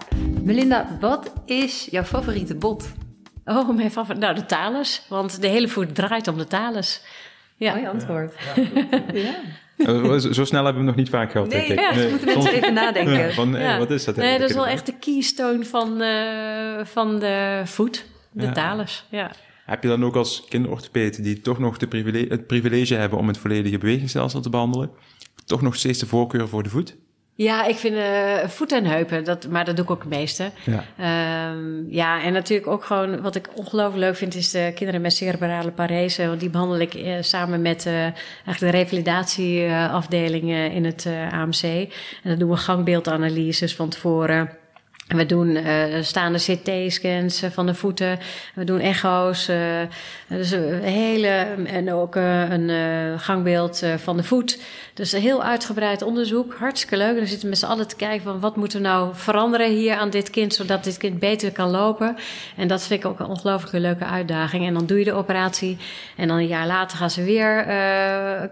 Melinda, 0.42 0.86
wat 1.00 1.32
is 1.44 1.88
jouw 1.90 2.05
favoriete 2.05 2.55
bot? 2.55 2.92
Oh, 3.44 3.68
mijn 3.76 3.90
favoriet. 3.90 4.22
Nou, 4.22 4.34
de 4.34 4.46
talus. 4.46 5.03
Want 5.09 5.40
de 5.40 5.46
hele 5.46 5.68
voet 5.68 5.94
draait 5.94 6.28
om 6.28 6.38
de 6.38 6.46
talus. 6.46 7.03
Ja. 7.57 7.74
Mooi 7.74 7.86
antwoord. 7.86 8.34
Ja. 8.55 8.62
ja. 9.12 9.34
Zo 10.32 10.44
snel 10.44 10.64
hebben 10.64 10.82
we 10.82 10.88
nog 10.88 10.96
niet 10.96 11.08
vaak 11.08 11.30
gehad, 11.30 11.48
nee, 11.48 11.68
denk 11.68 11.80
ik. 11.80 11.90
Ja, 11.90 11.94
nee, 11.94 12.10
moeten 12.10 12.26
mensen 12.26 12.52
even 12.52 12.74
nadenken. 12.74 13.32
Van, 13.32 13.52
ja. 13.52 13.78
wat 13.78 13.90
is 13.90 14.04
dat? 14.04 14.16
Nee, 14.16 14.38
dat 14.38 14.48
is 14.48 14.54
wel 14.54 14.66
echt 14.66 14.86
de 14.86 14.98
keystone 14.98 15.64
van, 15.64 16.02
uh, 16.02 16.84
van 16.84 17.18
de 17.18 17.62
voet, 17.64 18.06
de 18.30 18.42
ja. 18.42 18.52
talus. 18.52 19.06
Ja. 19.10 19.30
Heb 19.66 19.82
je 19.82 19.88
dan 19.88 20.04
ook 20.04 20.16
als 20.16 20.44
kinderorthopeed 20.48 21.22
die 21.22 21.40
toch 21.40 21.58
nog 21.58 21.76
de 21.78 21.86
privilege, 21.86 22.26
het 22.28 22.46
privilege 22.46 22.94
hebben 22.94 23.18
om 23.18 23.28
het 23.28 23.38
volledige 23.38 23.78
bewegingsstelsel 23.78 24.40
te 24.40 24.50
behandelen, 24.50 24.90
toch 25.44 25.62
nog 25.62 25.76
steeds 25.76 25.98
de 25.98 26.06
voorkeur 26.06 26.48
voor 26.48 26.62
de 26.62 26.68
voet? 26.68 26.96
Ja, 27.34 27.64
ik 27.64 27.76
vind 27.76 27.94
uh, 27.94 28.48
voeten 28.48 28.84
en 28.84 28.90
heupen, 28.90 29.24
dat, 29.24 29.48
maar 29.48 29.64
dat 29.64 29.76
doe 29.76 29.84
ik 29.84 29.90
ook 29.90 30.02
het 30.02 30.08
meeste. 30.08 30.50
Ja. 30.64 31.50
Um, 31.50 31.86
ja, 31.88 32.22
en 32.22 32.32
natuurlijk 32.32 32.68
ook 32.68 32.84
gewoon 32.84 33.20
wat 33.20 33.34
ik 33.34 33.48
ongelooflijk 33.54 34.04
leuk 34.04 34.16
vind, 34.16 34.34
is 34.34 34.50
de 34.50 34.72
kinderen 34.74 35.00
met 35.00 35.12
cerebrale 35.12 35.70
parese. 35.70 36.26
Want 36.26 36.40
die 36.40 36.50
behandel 36.50 36.78
ik 36.78 36.94
uh, 36.94 37.14
samen 37.20 37.62
met 37.62 37.86
uh, 37.86 37.92
eigenlijk 37.94 38.58
de 38.58 38.70
revalidatieafdeling 38.70 40.50
in 40.50 40.84
het 40.84 41.08
AMC. 41.30 41.62
En 41.62 41.88
dan 42.22 42.38
doen 42.38 42.50
we 42.50 42.56
gangbeeldanalyses 42.56 43.74
van 43.74 43.88
tevoren. 43.88 44.50
We 45.07 45.26
doen 45.26 45.48
uh, 45.48 45.84
staande 46.00 46.38
CT-scans 46.38 47.42
van 47.50 47.66
de 47.66 47.74
voeten. 47.74 48.18
We 48.55 48.64
doen 48.64 48.80
echo's. 48.80 49.48
Uh, 49.48 49.57
dus 50.28 50.50
een 50.50 50.82
hele. 50.82 51.46
En 51.64 51.92
ook 51.92 52.14
een 52.14 52.70
gangbeeld 53.18 53.82
van 53.96 54.16
de 54.16 54.22
voet. 54.22 54.59
Dus 54.94 55.12
een 55.12 55.20
heel 55.20 55.42
uitgebreid 55.42 56.03
onderzoek. 56.03 56.55
Hartstikke 56.55 56.96
leuk. 56.96 57.09
En 57.09 57.16
dan 57.16 57.26
zitten 57.26 57.42
we 57.42 57.48
met 57.48 57.59
z'n 57.59 57.66
allen 57.66 57.88
te 57.88 57.96
kijken 57.96 58.22
van 58.22 58.40
wat 58.40 58.57
moeten 58.57 58.82
we 58.82 58.88
nou 58.88 59.11
veranderen 59.12 59.70
hier 59.70 59.94
aan 59.94 60.11
dit 60.11 60.30
kind. 60.30 60.55
Zodat 60.55 60.84
dit 60.84 60.96
kind 60.96 61.18
beter 61.18 61.53
kan 61.53 61.70
lopen. 61.70 62.16
En 62.57 62.68
dat 62.68 62.82
vind 62.82 63.05
ik 63.05 63.11
ook 63.11 63.20
een 63.20 63.26
ongelooflijk 63.26 63.84
leuke 63.84 64.05
uitdaging. 64.05 64.66
En 64.66 64.74
dan 64.74 64.86
doe 64.86 64.98
je 64.98 65.05
de 65.05 65.12
operatie. 65.12 65.76
En 66.16 66.28
dan 66.28 66.36
een 66.36 66.46
jaar 66.46 66.66
later 66.66 66.98
gaan 66.98 67.11
ze 67.11 67.24
weer 67.24 67.64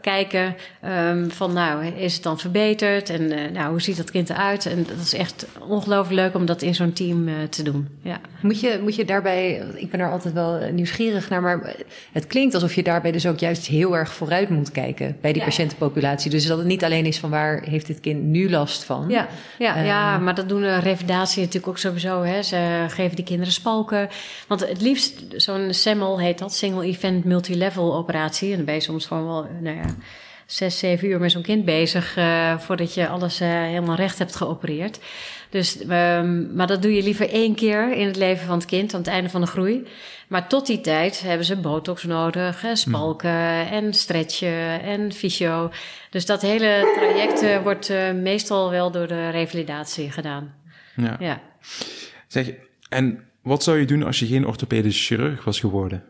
kijken. 0.00 0.56
Um, 0.84 1.30
van 1.30 1.52
nou, 1.52 1.86
is 1.86 2.14
het 2.14 2.22
dan 2.22 2.38
verbeterd? 2.38 3.10
En 3.10 3.52
nou, 3.52 3.70
hoe 3.70 3.82
ziet 3.82 3.96
dat 3.96 4.10
kind 4.10 4.30
eruit? 4.30 4.66
En 4.66 4.86
dat 4.88 4.98
is 5.02 5.14
echt 5.14 5.46
ongelooflijk 5.68 6.20
leuk 6.20 6.34
dat 6.46 6.62
in 6.62 6.74
zo'n 6.74 6.92
team 6.92 7.28
uh, 7.28 7.34
te 7.50 7.62
doen. 7.62 7.88
Ja. 8.02 8.20
Moet, 8.42 8.60
je, 8.60 8.80
moet 8.82 8.94
je 8.94 9.04
daarbij, 9.04 9.62
ik 9.74 9.90
ben 9.90 10.00
daar 10.00 10.10
altijd 10.10 10.34
wel 10.34 10.70
nieuwsgierig 10.72 11.28
naar, 11.28 11.42
maar 11.42 11.76
het 12.12 12.26
klinkt 12.26 12.54
alsof 12.54 12.74
je 12.74 12.82
daarbij 12.82 13.12
dus 13.12 13.26
ook 13.26 13.38
juist 13.38 13.66
heel 13.66 13.96
erg 13.96 14.12
vooruit 14.12 14.48
moet 14.48 14.72
kijken 14.72 15.16
bij 15.20 15.32
die 15.32 15.40
ja. 15.40 15.48
patiëntenpopulatie. 15.48 16.30
Dus 16.30 16.46
dat 16.46 16.58
het 16.58 16.66
niet 16.66 16.84
alleen 16.84 17.06
is 17.06 17.18
van 17.18 17.30
waar 17.30 17.62
heeft 17.62 17.86
dit 17.86 18.00
kind 18.00 18.22
nu 18.22 18.50
last 18.50 18.84
van. 18.84 19.04
Ja, 19.08 19.28
ja, 19.58 19.78
um, 19.78 19.84
ja 19.84 20.18
maar 20.18 20.34
dat 20.34 20.48
doen 20.48 20.60
de 20.60 20.78
revalidatie 20.78 21.40
natuurlijk 21.40 21.68
ook 21.68 21.78
sowieso. 21.78 22.22
Hè. 22.22 22.42
Ze 22.42 22.84
geven 22.88 23.16
die 23.16 23.24
kinderen 23.24 23.52
spalken. 23.52 24.08
Want 24.46 24.68
het 24.68 24.80
liefst, 24.80 25.24
zo'n 25.36 25.74
SEML 25.74 26.20
heet 26.20 26.38
dat, 26.38 26.54
Single 26.54 26.86
Event 26.86 27.24
Multilevel 27.24 27.94
operatie. 27.94 28.50
En 28.50 28.56
dan 28.56 28.64
ben 28.64 28.74
je 28.74 28.80
soms 28.80 29.06
gewoon 29.06 29.26
wel, 29.26 29.46
nou 29.60 29.76
ja 29.76 29.94
zes, 30.50 30.78
zeven 30.78 31.08
uur 31.08 31.20
met 31.20 31.30
zo'n 31.30 31.42
kind 31.42 31.64
bezig 31.64 32.16
uh, 32.16 32.58
voordat 32.58 32.94
je 32.94 33.08
alles 33.08 33.40
uh, 33.40 33.48
helemaal 33.48 33.96
recht 33.96 34.18
hebt 34.18 34.36
geopereerd. 34.36 34.98
Dus, 35.50 35.80
um, 35.82 36.54
maar 36.54 36.66
dat 36.66 36.82
doe 36.82 36.94
je 36.94 37.02
liever 37.02 37.30
één 37.30 37.54
keer 37.54 37.92
in 37.92 38.06
het 38.06 38.16
leven 38.16 38.46
van 38.46 38.58
het 38.58 38.66
kind, 38.66 38.94
aan 38.94 39.00
het 39.00 39.08
einde 39.08 39.30
van 39.30 39.40
de 39.40 39.46
groei. 39.46 39.86
Maar 40.28 40.48
tot 40.48 40.66
die 40.66 40.80
tijd 40.80 41.22
hebben 41.22 41.46
ze 41.46 41.56
botox 41.56 42.04
nodig, 42.04 42.62
hè, 42.62 42.76
spalken 42.76 43.30
hmm. 43.30 43.72
en 43.72 43.94
stretchen 43.94 44.82
en 44.82 45.12
fysio. 45.12 45.70
Dus 46.10 46.26
dat 46.26 46.42
hele 46.42 46.92
traject 46.96 47.42
uh, 47.42 47.62
wordt 47.62 47.92
meestal 48.14 48.70
wel 48.70 48.90
door 48.90 49.06
de 49.06 49.30
revalidatie 49.30 50.10
gedaan. 50.10 50.54
Ja. 50.96 51.16
ja. 51.18 51.40
Zeg, 52.26 52.50
en 52.88 53.24
wat 53.42 53.62
zou 53.62 53.78
je 53.78 53.86
doen 53.86 54.02
als 54.02 54.18
je 54.18 54.26
geen 54.26 54.46
orthopedisch 54.46 55.06
chirurg 55.06 55.44
was 55.44 55.60
geworden? 55.60 56.04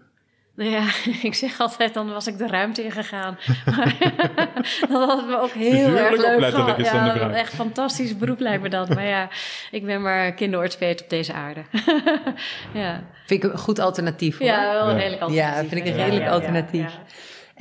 Nou 0.60 0.72
ja, 0.72 0.88
ik 1.28 1.34
zeg 1.34 1.60
altijd, 1.60 1.94
dan 1.94 2.12
was 2.12 2.26
ik 2.26 2.38
de 2.38 2.46
ruimte 2.46 2.84
ingegaan. 2.84 3.38
dat 4.90 5.08
had 5.08 5.26
me 5.26 5.38
ook 5.40 5.50
heel 5.50 5.96
erg 5.96 6.16
leuk 6.16 6.54
gehad. 6.54 6.78
Ja, 6.78 7.30
echt 7.30 7.54
fantastisch 7.54 8.16
beroep 8.16 8.40
lijkt 8.40 8.62
me 8.62 8.68
dat. 8.68 8.88
Maar 8.88 9.06
ja, 9.06 9.28
ik 9.70 9.84
ben 9.84 10.02
maar 10.02 10.32
kinderorthopeed 10.32 11.02
op 11.02 11.10
deze 11.10 11.32
aarde. 11.32 11.60
ja. 12.74 13.02
Vind 13.26 13.44
ik 13.44 13.52
een 13.52 13.58
goed 13.58 13.78
alternatief 13.78 14.38
hoor. 14.38 14.46
Ja, 14.46 14.72
wel 14.72 14.88
een 14.88 14.94
ja. 14.94 15.00
redelijk 15.00 15.22
alternatief. 15.22 15.54
Ja, 15.54 15.68
vind 15.68 15.86
ik 15.86 15.86
een 15.86 15.96
redelijk 15.96 16.24
ja, 16.24 16.30
alternatief. 16.30 16.98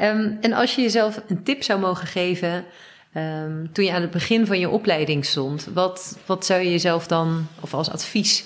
Um, 0.02 0.38
en 0.42 0.54
als 0.54 0.76
je 0.76 0.82
jezelf 0.82 1.22
een 1.28 1.44
tip 1.44 1.64
zou 1.64 1.80
mogen 1.80 2.08
geven... 2.08 2.66
Um, 3.14 3.74
toen 3.74 3.86
je 3.86 3.92
aan 3.92 4.02
het 4.02 4.12
begin 4.12 4.46
van 4.46 4.60
je 4.60 4.70
opleiding 4.70 5.26
stond... 5.26 5.68
wat, 5.74 6.18
wat 6.26 6.46
zou 6.46 6.62
je 6.62 6.72
jezelf 6.72 7.08
dan, 7.08 7.48
of 7.60 7.74
als 7.74 7.92
advies, 7.92 8.46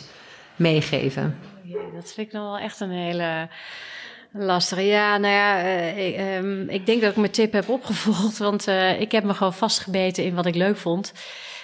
meegeven? 0.56 1.40
Dat 1.94 2.14
vind 2.14 2.28
ik 2.28 2.34
nog 2.34 2.44
wel 2.44 2.58
echt 2.58 2.80
een 2.80 2.92
hele... 2.92 3.48
Lastig. 4.36 4.80
Ja, 4.82 5.18
nou 5.18 5.34
ja, 5.34 5.58
ik, 5.96 6.20
um, 6.20 6.70
ik, 6.70 6.86
denk 6.86 7.02
dat 7.02 7.12
ik 7.12 7.18
mijn 7.18 7.32
tip 7.32 7.54
heb 7.54 7.70
opgevolgd. 7.70 8.38
Want 8.38 8.68
uh, 8.68 9.02
ik 9.02 9.12
heb 9.12 9.24
me 9.24 9.34
gewoon 9.34 9.54
vastgebeten 9.54 10.24
in 10.24 10.36
wat 10.36 10.46
ik 10.46 10.56
leuk 10.56 10.78
vond. 10.78 11.14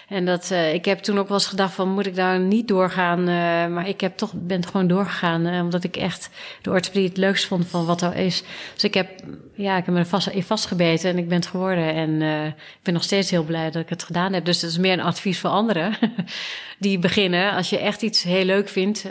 En 0.10 0.26
dat, 0.26 0.50
uh, 0.52 0.74
ik 0.74 0.86
heb 0.86 1.00
toen 1.00 1.20
ook 1.20 1.28
wel 1.28 1.38
eens 1.38 1.48
gedacht 1.48 1.74
van, 1.74 1.90
moet 1.90 2.06
ik 2.06 2.16
daar 2.16 2.40
niet 2.40 2.68
doorgaan? 2.68 3.20
Uh, 3.20 3.26
maar 3.68 3.88
ik 3.88 4.02
heb 4.02 4.18
toch, 4.18 4.34
ben 4.34 4.66
gewoon 4.66 4.88
doorgegaan, 4.88 5.48
uh, 5.48 5.62
omdat 5.62 5.84
ik 5.84 5.98
echt 5.98 6.30
de 6.62 6.70
orthopedie 6.70 7.08
het 7.08 7.18
leukst 7.18 7.46
vond 7.46 7.68
van 7.68 7.86
wat 7.86 8.02
er 8.02 8.16
is. 8.16 8.44
Dus 8.74 8.84
ik 8.84 8.94
heb, 8.94 9.10
ja, 9.54 9.78
ik 9.78 9.86
heb 9.86 9.94
me 9.94 10.00
er 10.00 10.06
vast, 10.06 10.28
in 10.28 10.44
vastgebeten 10.44 11.10
en 11.10 11.18
ik 11.18 11.28
ben 11.28 11.38
het 11.38 11.48
geworden. 11.48 11.94
En 11.94 12.22
ik 12.48 12.84
ben 12.84 12.94
nog 12.94 13.04
steeds 13.04 13.30
heel 13.30 13.44
blij 13.44 13.72
dat 13.72 13.82
ik 13.82 13.90
het 13.90 14.04
gedaan 14.04 14.34
heb. 14.34 14.46
Dus 14.46 14.60
dat 14.60 14.70
is 14.70 14.78
meer 14.78 14.94
een 14.94 15.02
advies 15.02 15.40
voor 15.40 15.50
anderen 15.50 15.98
die 16.80 17.00
beginnen. 17.00 17.52
Als 17.52 17.70
je 17.70 17.78
echt 17.78 18.02
iets 18.02 18.24
heel 18.24 18.46
leuk 18.46 18.70
vindt, 18.70 19.06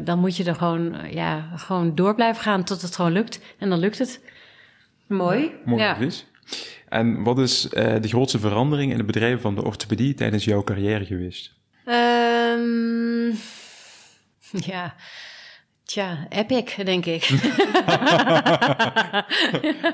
dan 0.00 0.18
moet 0.18 0.36
je 0.36 0.44
er 0.44 0.54
gewoon, 0.54 0.96
ja, 1.10 1.48
gewoon 1.56 1.94
door 1.94 2.14
blijven 2.14 2.42
gaan 2.42 2.64
tot 2.64 2.82
het 2.82 2.96
gewoon 2.96 3.12
lukt. 3.12 3.40
En 3.58 3.68
dan 3.68 3.78
lukt 3.78 3.98
het. 3.98 4.20
Mooi. 5.06 5.52
Mooi 5.64 5.82
Ja. 5.82 5.96
En 6.92 7.22
wat 7.22 7.38
is 7.38 7.68
eh, 7.68 8.00
de 8.00 8.08
grootste 8.08 8.38
verandering 8.38 8.90
in 8.90 8.96
het 8.96 9.06
bedrijven 9.06 9.40
van 9.40 9.54
de 9.54 9.64
orthopedie 9.64 10.14
tijdens 10.14 10.44
jouw 10.44 10.62
carrière 10.62 11.04
geweest? 11.04 11.52
Ehm 11.84 13.30
ja, 14.72 14.94
tja, 15.84 16.26
Epic, 16.28 16.74
denk 16.84 17.06
ik. 17.06 17.28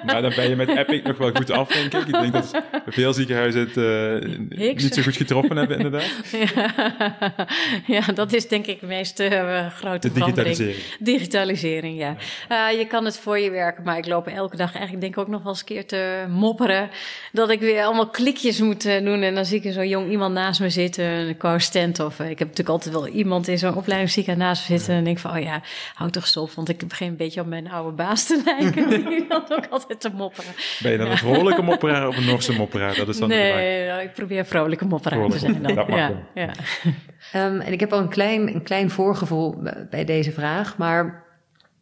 nou, 0.07 0.23
dan 0.23 0.33
ben 0.37 0.49
je 0.49 0.57
met 0.57 0.69
Epic 0.69 1.03
nog 1.03 1.19
wel 1.19 1.31
goed 1.35 1.51
af, 1.51 1.69
denk 1.69 1.95
ik. 1.95 2.07
Ik 2.07 2.21
denk 2.21 2.33
dat 2.33 2.63
veel 2.87 3.13
ziekenhuizen 3.13 3.61
het 3.61 3.77
eh, 3.77 4.59
niet 4.59 4.95
zo 4.95 5.03
goed 5.03 5.17
getroffen 5.17 5.57
hebben, 5.57 5.77
inderdaad. 5.77 6.11
ja. 6.55 6.75
ja, 7.87 8.01
dat 8.15 8.33
is 8.33 8.49
denk 8.49 8.67
ik 8.67 8.81
de 8.81 8.87
meest 8.87 9.21
eh, 9.21 9.67
grote 9.67 10.09
De 10.09 10.15
digitalisering. 10.15 10.77
Digitalisering, 10.99 11.99
ja. 11.99 12.17
Eh, 12.49 12.79
je 12.79 12.87
kan 12.87 13.05
het 13.05 13.19
voor 13.19 13.39
je 13.39 13.51
werken, 13.51 13.85
maar 13.85 13.99
ik 13.99 14.07
loop 14.07 14.27
elke 14.27 14.57
dag 14.57 14.71
eigenlijk 14.73 15.01
denk 15.01 15.13
ik 15.13 15.21
ook 15.21 15.29
nog 15.29 15.43
wel 15.43 15.53
eens 15.53 15.61
een 15.61 15.67
keer 15.67 15.87
te 15.87 16.27
mopperen. 16.29 16.91
Dat 17.33 17.51
ik 17.51 17.61
weer 17.61 17.85
allemaal 17.85 18.09
klikjes 18.09 18.61
moet 18.61 18.83
doen. 18.83 19.23
En 19.23 19.35
dan 19.35 19.45
zie 19.45 19.59
ik 19.59 19.65
er 19.65 19.73
zo'n 19.73 19.89
jong 19.89 20.11
iemand 20.11 20.35
naast 20.35 20.61
me 20.61 20.71
zitten, 20.71 21.05
een 21.05 21.37
co-assistent. 21.37 22.01
Of 22.01 22.21
ik 22.21 22.39
heb 22.39 22.49
natuurlijk 22.49 22.69
altijd 22.69 22.95
wel 22.95 23.09
iemand 23.09 23.49
in 23.49 23.59
zo'n 23.59 23.77
opleidingsziekenhuis 23.77 24.47
naast 24.49 24.69
me 24.69 24.77
zitten. 24.77 24.95
En 24.95 25.05
denk 25.05 25.17
ik 25.17 25.23
van, 25.23 25.37
oh 25.37 25.43
ja, 25.43 25.63
houd 25.95 26.13
toch 26.13 26.23
eens 26.23 26.37
op. 26.37 26.51
Want 26.51 26.69
ik 26.69 26.89
begin 26.89 27.09
een 27.09 27.17
beetje 27.17 27.41
op 27.41 27.47
mijn 27.47 27.71
oude 27.71 27.93
baas 27.97 28.27
te 28.27 28.43
lijken. 28.45 28.89
Die 29.11 29.27
dan 29.29 29.43
ook 29.49 29.67
altijd 29.71 30.01
te 30.01 30.11
mopperen. 30.11 30.53
Ben 30.83 30.93
je 30.93 30.99
dan 30.99 31.11
een 31.11 31.17
vrolijke 31.19 31.63
mopperaar 31.63 32.09
of 32.09 32.17
een 32.17 32.25
Norse 32.27 32.53
mopperaar? 32.53 32.95
Dat 32.95 33.09
is 33.09 33.19
dan. 33.19 33.29
Nee, 33.29 33.87
nou, 33.87 34.01
ik 34.03 34.13
probeer 34.13 34.47
vrolijke 34.47 34.85
mopperaar 34.85 35.29
te 35.29 35.39
zijn 35.39 35.63
dan. 35.63 35.75
Dat 35.75 35.89
mag 35.89 35.99
ja. 36.35 36.51
Ehm, 37.33 37.61
en 37.61 37.73
ik 37.73 37.81
heb 37.81 37.93
al 37.93 37.99
een 37.99 38.09
klein, 38.09 38.55
een 38.55 38.63
klein 38.63 38.91
voorgevoel 38.91 39.63
bij 39.91 40.05
deze 40.05 40.33
vraag, 40.33 40.77
maar 40.77 41.25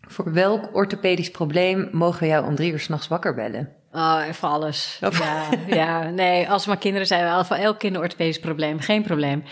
voor 0.01 0.32
welk 0.32 0.74
orthopedisch 0.74 1.30
probleem 1.30 1.88
mogen 1.92 2.20
we 2.20 2.26
jou 2.26 2.47
om 2.47 2.55
drie 2.55 2.72
uur 2.72 2.80
s'nachts 2.80 3.09
wakker 3.09 3.34
bellen? 3.34 3.68
Oh, 3.92 4.22
voor 4.32 4.49
alles. 4.49 4.99
Of- 5.05 5.18
Ja, 5.18 5.49
ja, 5.66 6.11
nee, 6.11 6.49
als 6.51 6.66
maar 6.66 6.78
kinderen 6.78 7.07
zijn, 7.07 7.24
wel 7.24 7.44
voor 7.44 7.57
elk 7.57 7.78
kind 7.78 7.94
een 7.94 8.01
orthopedisch 8.01 8.38
probleem, 8.40 8.80
geen 8.80 9.03
probleem. 9.03 9.44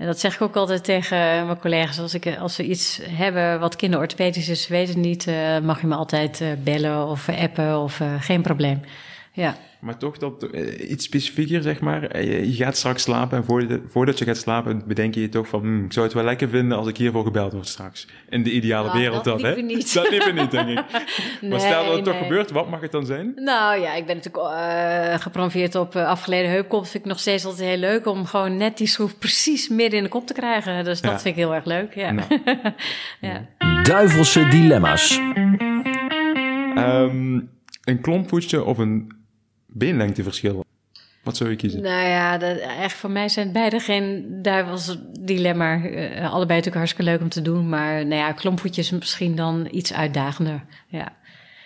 En 0.00 0.06
dat 0.06 0.20
zeg 0.20 0.34
ik 0.34 0.42
ook 0.42 0.56
altijd 0.56 0.84
tegen 0.84 1.46
mijn 1.46 1.58
collega's. 1.58 1.98
Als, 1.98 2.14
ik, 2.14 2.38
als 2.38 2.54
ze 2.54 2.64
iets 2.64 3.00
hebben 3.02 3.60
wat 3.60 3.76
kinderorthopedisch 3.76 4.48
is, 4.48 4.68
weet 4.68 4.88
het 4.88 4.96
niet, 4.96 5.26
eh, 5.26 5.58
mag 5.58 5.80
je 5.80 5.86
me 5.86 5.94
altijd 5.94 6.40
eh, 6.40 6.48
bellen 6.58 7.06
of 7.06 7.28
appen 7.28 7.78
of 7.78 8.00
eh, 8.00 8.14
geen 8.20 8.42
probleem. 8.42 8.80
Ja. 9.32 9.56
Maar 9.80 9.96
toch 9.98 10.18
dat, 10.18 10.42
eh, 10.42 10.90
iets 10.90 11.04
specifieker, 11.04 11.62
zeg 11.62 11.80
maar. 11.80 12.02
Eh, 12.02 12.24
Je, 12.24 12.48
je 12.56 12.64
gaat 12.64 12.76
straks 12.76 13.02
slapen 13.02 13.38
en 13.38 13.44
voordat, 13.44 13.80
voordat 13.88 14.18
je 14.18 14.24
gaat 14.24 14.36
slapen 14.36 14.82
bedenk 14.86 15.14
je 15.14 15.20
je 15.20 15.28
toch 15.28 15.48
van... 15.48 15.60
hmm, 15.60 15.84
ik 15.84 15.92
zou 15.92 16.06
het 16.06 16.14
wel 16.14 16.24
lekker 16.24 16.48
vinden 16.48 16.78
als 16.78 16.86
ik 16.86 16.96
hiervoor 16.96 17.24
gebeld 17.24 17.52
word 17.52 17.66
straks. 17.68 18.06
In 18.28 18.42
de 18.42 18.50
ideale 18.52 18.86
Nou, 18.86 18.98
wereld 18.98 19.24
dat 19.24 19.40
dan, 19.40 19.48
hè? 19.50 19.54
liever 19.54 19.74
niet. 19.76 19.94
Dat 19.94 20.10
liever 20.10 20.32
niet, 20.32 20.50
denk 20.50 20.68
ik. 20.68 20.84
maar 21.50 21.60
stel 21.60 21.84
dat 21.84 21.94
het 21.94 22.04
toch 22.04 22.14
nee. 22.14 22.22
gebeurt, 22.22 22.50
wat 22.50 22.70
mag 22.70 22.80
het 22.80 22.92
dan 22.92 23.06
zijn? 23.06 23.32
Nou 23.34 23.80
ja, 23.80 23.94
ik 23.94 24.06
ben 24.06 24.16
natuurlijk 24.16 24.44
eh 24.54 25.14
gepromoveerd 25.20 25.74
op 25.74 25.96
afgeleden 25.96 26.50
heupkop. 26.50 26.80
Dat 26.80 26.90
vind 26.90 27.04
ik 27.04 27.10
nog 27.10 27.20
steeds 27.20 27.44
altijd 27.44 27.68
heel 27.68 27.78
leuk 27.78 28.06
om 28.06 28.24
gewoon 28.26 28.56
net 28.56 28.76
die 28.78 28.86
schroef 28.86 29.18
precies 29.18 29.68
midden 29.68 29.98
in 29.98 30.04
de 30.04 30.10
kop 30.10 30.26
te 30.26 30.34
krijgen. 30.34 30.84
Dus 30.84 31.00
dat 31.00 31.10
Ja. 31.10 31.18
vind 31.18 31.36
ik 31.36 31.42
heel 31.42 31.54
erg 31.54 31.64
leuk. 31.64 31.94
Ja. 31.94 32.10
Nou. 32.12 32.28
ja. 33.20 33.46
Duivelse 33.82 34.48
dilemma's. 34.48 35.20
Ehm, 36.74 37.40
een 37.84 38.00
klompvoetje 38.00 38.64
of 38.64 38.78
een 38.78 39.18
beenlengteverschil? 39.72 40.64
Wat 41.22 41.36
zou 41.36 41.50
je 41.50 41.56
kiezen? 41.56 41.82
Nou 41.82 42.08
ja, 42.08 42.38
dat, 42.38 42.58
echt 42.58 42.96
voor 42.96 43.10
mij 43.10 43.28
zijn 43.28 43.52
beide 43.52 43.78
geen 43.78 44.38
duivels 44.42 44.98
dilemma. 45.20 45.84
Eh, 45.84 46.32
allebei 46.32 46.58
natuurlijk 46.58 46.76
hartstikke 46.76 47.10
leuk 47.10 47.20
om 47.20 47.28
te 47.28 47.42
doen. 47.42 47.68
Maar 47.68 48.06
nou 48.06 48.20
ja, 48.20 48.32
klompvoetjes 48.32 48.90
misschien 48.90 49.34
dan 49.34 49.68
iets 49.70 49.92
uitdagender. 49.92 50.64
Ja. 50.86 51.18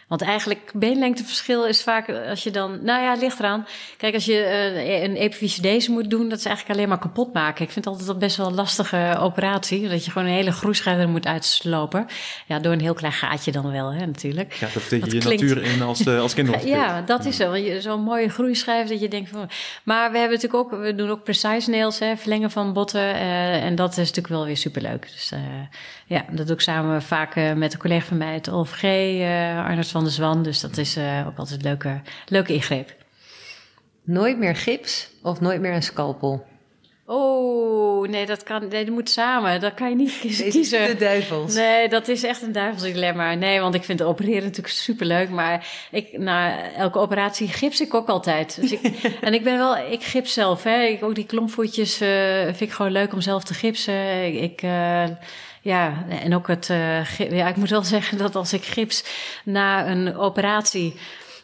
Want 0.08 0.22
eigenlijk 0.22 0.70
beenlengteverschil 0.74 1.66
is 1.66 1.82
vaak 1.82 2.08
als 2.28 2.42
je 2.42 2.50
dan... 2.50 2.84
Nou 2.84 3.02
ja, 3.02 3.10
het 3.10 3.20
ligt 3.20 3.38
eraan. 3.38 3.66
Kijk, 3.96 4.14
als 4.14 4.24
je 4.24 4.38
eh, 4.38 5.02
een 5.02 5.16
epifysidese 5.16 5.90
moet 5.90 6.10
doen... 6.10 6.28
dat 6.28 6.38
is 6.38 6.44
eigenlijk 6.44 6.76
alleen 6.76 6.88
maar 6.88 6.98
kapot 6.98 7.32
maken. 7.32 7.64
Ik 7.64 7.70
vind 7.70 7.84
het 7.84 7.86
altijd 7.86 8.06
wel 8.06 8.16
best 8.16 8.36
wel 8.36 8.46
een 8.46 8.54
lastige 8.54 9.16
operatie. 9.18 9.88
Dat 9.88 10.04
je 10.04 10.10
gewoon 10.10 10.28
een 10.28 10.34
hele 10.34 10.52
groeischijf 10.52 10.98
er 10.98 11.08
moet 11.08 11.26
uitslopen. 11.26 12.06
Ja, 12.46 12.58
door 12.58 12.72
een 12.72 12.80
heel 12.80 12.94
klein 12.94 13.12
gaatje 13.12 13.52
dan 13.52 13.72
wel, 13.72 13.92
hè, 13.92 14.06
natuurlijk. 14.06 14.54
Gaat 14.54 14.74
dat 14.74 14.82
Dat 14.90 15.12
je 15.12 15.18
klinkt- 15.18 15.42
natuur 15.42 15.62
in 15.62 15.82
als, 15.82 16.04
eh, 16.06 16.20
als 16.20 16.34
kinderorthopeed? 16.34 16.76
Ja, 16.78 17.00
dat 17.02 17.24
is 17.24 17.36
zo. 17.36 17.50
Want 17.50 17.64
je- 17.64 17.80
Zo'n 17.80 18.02
mooie 18.02 18.28
groeischijf 18.28 18.88
dat 18.88 19.00
je 19.00 19.08
denkt 19.08 19.30
van... 19.30 19.50
Maar 19.82 20.12
we 20.12 20.18
hebben 20.18 20.36
natuurlijk 20.40 20.72
ook... 20.72 20.80
We 20.80 20.94
doen 20.94 21.10
ook 21.10 21.22
precise 21.24 21.70
nails, 21.70 21.98
hè, 21.98 22.16
verlengen 22.16 22.50
van 22.50 22.72
botten. 22.72 23.00
eh, 23.14 23.64
en 23.64 23.74
dat 23.74 23.90
is 23.90 23.96
natuurlijk 23.96 24.28
wel 24.28 24.44
weer 24.44 24.56
superleuk. 24.56 25.08
Dus 25.12 25.32
eh, 25.32 25.38
ja, 26.06 26.24
dat 26.30 26.46
doe 26.46 26.56
ik 26.56 26.62
samen 26.62 27.02
vaak 27.02 27.36
eh, 27.36 27.52
met 27.52 27.72
een 27.72 27.78
collega 27.78 28.06
van 28.06 28.16
mij... 28.16 28.34
het 28.34 28.50
OVG, 28.50 28.82
eh 28.82 29.64
Arnold 29.64 29.88
van 29.88 30.02
der 30.02 30.12
Zwan. 30.12 30.42
Dus 30.42 30.60
dat 30.60 30.76
is 30.76 30.96
eh, 30.96 31.24
ook 31.26 31.38
altijd 31.38 31.58
een 31.58 31.66
leuke, 31.66 32.00
leuke 32.26 32.54
ingreep. 32.54 32.94
Nooit 34.02 34.38
meer 34.38 34.56
gips 34.56 35.10
of 35.22 35.40
nooit 35.40 35.60
meer 35.60 35.74
een 35.74 35.82
scalpel? 35.82 36.46
Oh, 37.06 38.08
nee, 38.08 38.26
dat 38.26 38.42
kan... 38.42 38.68
Nee, 38.68 38.84
dat 38.84 38.94
moet 38.94 39.10
samen. 39.10 39.60
Dat 39.60 39.74
kan 39.74 39.88
je 39.88 39.96
niet 39.96 40.22
Deze 40.22 40.44
is 40.44 40.52
kiezen. 40.52 40.86
de 40.86 40.96
duivels. 40.96 41.54
Nee, 41.54 41.88
dat 41.88 42.08
is 42.08 42.22
echt 42.22 42.42
een 42.42 42.52
duivelsdilemma. 42.52 43.34
Nee, 43.34 43.60
want 43.60 43.74
ik 43.74 43.84
vind 43.84 44.02
opereren 44.02 44.42
natuurlijk 44.42 44.74
superleuk. 44.74 45.30
Maar 45.30 45.68
ik, 45.90 46.18
na 46.18 46.70
elke 46.72 46.98
operatie 46.98 47.48
gips 47.48 47.80
ik 47.80 47.94
ook 47.94 48.08
altijd. 48.08 48.60
Dus 48.60 48.72
ik, 48.72 48.80
en 49.20 49.34
ik 49.34 49.44
ben 49.44 49.58
wel, 49.58 49.76
ik 49.76 50.02
gips 50.02 50.32
zelf. 50.32 50.62
Hè. 50.62 50.82
Ik, 50.82 51.04
ook 51.04 51.14
die 51.14 51.26
klompvoetjes 51.26 51.96
vind 52.44 52.60
ik 52.60 52.72
gewoon 52.72 52.92
leuk 52.92 53.12
om 53.12 53.20
zelf 53.20 53.44
te 53.44 53.54
gipsen. 53.54 54.42
Ik, 54.42 54.62
ja, 55.64 56.04
en 56.08 56.34
ook 56.34 56.48
het, 56.48 56.70
eh, 56.70 57.18
ja, 57.18 57.48
ik 57.48 57.56
moet 57.56 57.70
wel 57.70 57.82
zeggen 57.94 58.18
dat 58.18 58.34
als 58.36 58.52
ik 58.52 58.64
gips 58.64 59.04
na 59.44 59.88
een 59.88 60.16
operatie. 60.16 60.94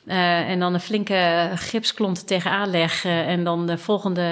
eh, 0.07 0.49
en 0.51 0.59
dan 0.59 0.75
een 0.75 0.81
flinke 0.81 1.51
gipsklont 1.55 2.27
tegenaan 2.27 2.71
leg. 2.71 3.05
eh, 3.05 3.29
en 3.29 3.45
dan 3.45 3.66
de 3.66 3.79
volgende 3.79 4.23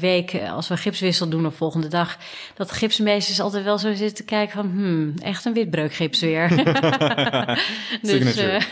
week, 0.00 0.40
als 0.50 0.68
we 0.68 0.76
gipswissel 0.76 1.28
doen 1.28 1.46
of 1.46 1.54
volgende 1.54 1.88
dag, 1.88 2.18
dat 2.54 2.68
de 2.68 2.74
gipsmeesters 2.74 3.40
altijd 3.40 3.64
wel 3.64 3.78
zo 3.78 3.94
zitten 3.94 4.14
te 4.16 4.24
kijken 4.24 4.54
van, 4.56 4.70
hmm, 4.70 5.14
echt 5.22 5.44
een 5.44 5.52
witbreukgips 5.52 6.20
weer. 6.20 6.48
Signature. 8.02 8.50
eh, 8.56 8.62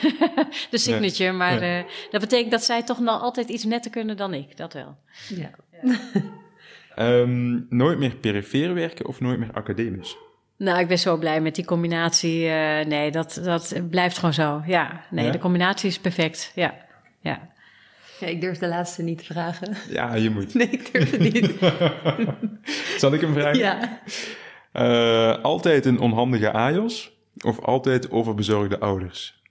de 0.71 0.79
signature, 0.79 1.33
maar 1.33 1.65
Ja. 1.65 1.79
eh, 1.79 1.85
dat 2.11 2.21
betekent 2.21 2.51
dat 2.51 2.65
zij 2.65 2.83
toch 2.83 2.99
nog 3.01 3.21
altijd 3.23 3.49
iets 3.49 3.65
netter 3.65 3.91
kunnen 3.91 4.17
dan 4.17 4.35
ik, 4.35 4.57
dat 4.57 4.73
wel. 4.73 4.97
Ja. 5.29 5.51
Ehm, 6.95 7.61
nooit 7.69 7.99
meer 7.99 8.15
perifeer 8.17 8.75
werken 8.75 9.07
of 9.07 9.21
nooit 9.21 9.39
meer 9.39 9.53
academisch? 9.53 10.17
Nou, 10.63 10.79
ik 10.81 10.89
ben 10.89 10.99
zo 10.99 11.17
blij 11.17 11.41
met 11.41 11.55
die 11.55 11.65
combinatie. 11.65 12.49
eh, 12.49 12.87
nee, 12.87 13.11
dat, 13.11 13.41
dat 13.45 13.75
blijft 13.91 14.19
gewoon 14.19 14.35
zo. 14.35 14.63
Ja, 14.67 15.05
nee, 15.11 15.25
Ja? 15.25 15.31
de 15.31 15.39
combinatie 15.39 15.89
is 15.89 15.99
perfect. 16.01 16.53
Ja, 16.55 16.75
ja. 17.21 17.51
Ja, 18.21 18.27
ik 18.27 18.41
durf 18.41 18.59
de 18.59 18.69
laatste 18.69 19.03
niet 19.03 19.19
te 19.19 19.25
vragen. 19.25 19.77
Ja, 19.91 20.15
je 20.15 20.31
moet. 20.31 20.55
Nee, 20.59 20.69
ik 20.71 20.93
durf 20.93 21.11
het 21.11 21.21
niet. 21.21 21.53
Zal 23.01 23.13
ik 23.13 23.21
hem 23.21 23.33
vragen? 23.33 23.59
Ja. 23.59 24.01
Eh, 24.73 25.43
altijd 25.43 25.85
een 25.87 25.99
onhandige 25.99 26.53
AJOS 26.53 27.13
of 27.45 27.61
altijd 27.61 28.11
overbezorgde 28.11 28.79
ouders? 28.81 29.42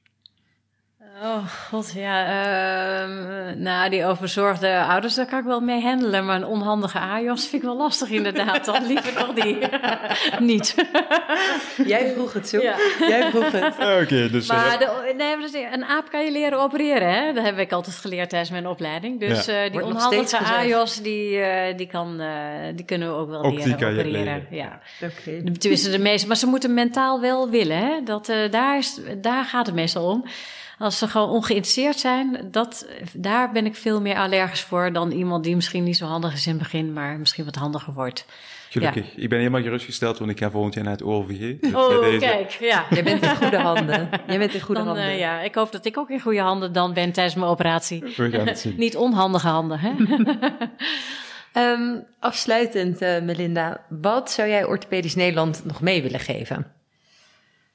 Oh, 1.24 1.48
god, 1.70 1.92
ja. 1.96 2.26
ehm, 2.26 3.62
nou, 3.62 3.90
die 3.90 4.06
overbezorgde 4.06 4.84
ouders, 4.84 5.16
daar 5.16 5.26
kan 5.26 5.40
ik 5.40 5.46
wel 5.46 5.60
mee 5.60 5.82
handelen. 5.82 6.26
Maar 6.26 6.36
een 6.36 6.46
onhandige 6.46 7.00
AJOS 7.00 7.48
vind 7.48 7.62
ik 7.62 7.68
wel 7.68 7.78
lastig 7.78 8.10
inderdaad. 8.10 8.66
Dan 8.66 8.86
liever 8.86 9.14
toch 9.14 9.34
die 9.34 9.58
niet. 10.52 10.76
Jij 11.86 12.12
vroeg 12.14 12.34
het 12.34 12.48
zo. 12.48 12.62
Ja. 12.62 12.76
Jij 13.00 13.30
vroeg 13.30 13.52
het. 13.52 13.74
Oké, 14.04 14.30
dus... 14.30 14.48
je 14.48 14.54
Maar 14.54 14.78
de, 14.80 15.14
nee, 15.52 15.68
een 15.74 15.86
aap 15.86 16.10
kan 16.10 16.24
je 16.26 16.32
leren 16.32 16.60
opereren, 16.60 17.14
hè? 17.14 17.34
Dat 17.34 17.44
heb 17.44 17.58
ik 17.58 17.72
altijd 17.72 17.96
geleerd 17.96 18.30
tijdens 18.30 18.52
mijn 18.52 18.68
opleiding. 18.68 19.20
Dus 19.20 19.46
Ja. 19.46 19.54
eh, 19.54 19.62
die 19.72 19.72
Wordt 19.82 19.88
nog 19.94 20.06
onhandige. 20.12 20.38
AJOS, 20.38 20.96
die, 21.02 21.40
eh, 21.40 21.78
die, 21.78 21.88
kan, 21.88 22.20
eh, 22.20 22.28
die 22.76 22.86
kunnen 22.86 23.08
we 23.08 23.14
ook 23.16 23.30
wel 23.30 23.44
Ook 23.44 23.50
die 23.50 23.58
leren 23.60 23.78
kan 23.78 23.94
je 23.94 24.00
opereren. 24.00 24.24
leren. 24.26 24.46
Ja. 24.50 24.80
Oké. 25.04 25.58
Tenminste, 25.60 25.90
de 25.90 26.00
meeste. 26.00 26.28
Maar 26.28 26.36
ze 26.38 26.48
moeten 26.48 26.74
mentaal 26.74 27.22
wel 27.22 27.50
willen. 27.50 27.78
Hè? 27.78 28.04
Dat, 28.04 28.30
eh, 28.30 28.52
daar, 28.52 28.78
is, 28.78 29.00
daar 29.18 29.46
gaat 29.46 29.66
het 29.66 29.76
meestal 29.76 30.10
om. 30.10 30.26
Als 30.82 30.98
ze 30.98 31.08
gewoon 31.08 31.30
ongeïnteresseerd 31.30 32.00
zijn, 32.00 32.48
dat, 32.52 32.88
daar 33.14 33.52
ben 33.52 33.66
ik 33.66 33.76
veel 33.76 34.02
meer 34.02 34.16
allergisch 34.16 34.62
voor 34.62 34.94
dan 34.94 35.12
iemand 35.12 35.44
die 35.44 35.56
misschien 35.56 35.84
niet 35.84 35.98
zo 35.98 36.06
handig 36.06 36.34
is 36.34 36.46
in 36.48 36.54
het 36.54 36.62
begin, 36.62 36.94
maar 36.94 37.20
misschien 37.20 37.46
wat 37.46 37.56
handiger 37.56 37.94
wordt. 37.94 38.26
Gelukkig. 38.70 39.16
Ik 39.16 39.30
ben 39.30 39.38
helemaal 39.38 39.62
gerustgesteld, 39.62 40.18
want 40.18 40.32
ik 40.32 40.40
ga 40.40 40.50
volgend 40.52 40.74
jaar 40.74 40.84
naar 40.84 40.94
het 40.94 41.04
OLVG. 41.04 41.60
Dus 41.60 41.72
bij 41.72 41.82
Oh, 41.82 42.02
deze- 42.02 42.18
kijk, 42.26 42.52
ja. 42.52 42.86
Jij 42.90 43.04
bent 43.04 43.22
in 43.24 43.36
goede 43.36 43.58
handen. 43.58 44.10
Jij 44.28 44.38
bent 44.38 44.54
in 44.54 44.62
goede 44.62 44.80
Dan, 44.84 44.90
handen. 44.90 45.06
eh, 45.12 45.20
ja, 45.20 45.42
ik 45.42 45.56
hoop 45.56 45.72
dat 45.72 45.86
ik 45.86 45.98
ook 45.98 46.10
in 46.10 46.20
goede 46.22 46.40
handen 46.42 46.74
dan 46.74 46.94
ben 46.94 47.12
tijdens 47.12 47.36
mijn 47.36 47.48
operatie. 47.52 48.04
We 48.18 48.30
gaan 48.32 48.48
het 48.48 48.60
zien. 48.60 48.76
Niet 48.86 48.96
onhandige 48.98 49.48
handen, 49.48 49.80
hè? 49.80 49.92
Ehm, 51.54 51.98
afsluitend, 52.20 53.02
uh, 53.02 53.22
Melinda, 53.22 53.82
wat 53.90 54.32
zou 54.32 54.50
jij 54.50 54.66
Orthopedisch 54.66 55.16
Nederland 55.16 55.62
nog 55.66 55.82
mee 55.82 56.02
willen 56.02 56.20
geven? 56.20 56.72